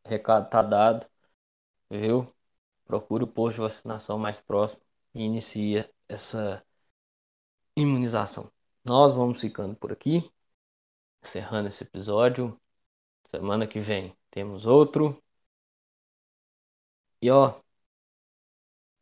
[0.05, 1.07] recado tá dado,
[1.89, 2.27] viu?
[2.85, 4.84] Procure o posto de vacinação mais próximo
[5.15, 6.65] e inicia essa
[7.77, 8.51] imunização.
[8.85, 10.31] Nós vamos ficando por aqui,
[11.23, 12.61] encerrando esse episódio.
[13.31, 15.23] Semana que vem temos outro.
[17.21, 17.61] E ó,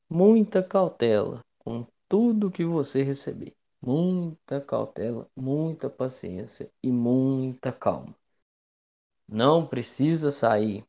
[0.08, 8.14] muita cautela com tudo que você receber muita cautela, muita paciência e muita calma.
[9.28, 10.86] Não precisa sair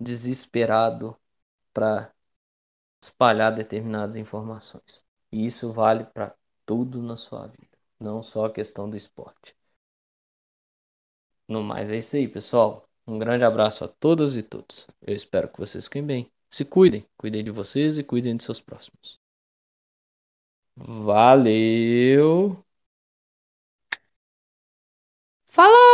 [0.00, 1.16] desesperado
[1.72, 2.12] para
[3.02, 5.04] espalhar determinadas informações.
[5.30, 6.34] E isso vale para
[6.64, 9.56] tudo na sua vida, não só a questão do esporte.
[11.48, 12.88] No mais é isso aí, pessoal.
[13.06, 14.86] Um grande abraço a todas e todos.
[15.00, 16.32] Eu espero que vocês fiquem bem.
[16.48, 19.20] Se cuidem, cuidem de vocês e cuidem de seus próximos.
[20.76, 22.62] Valeu!
[25.48, 25.91] Falou!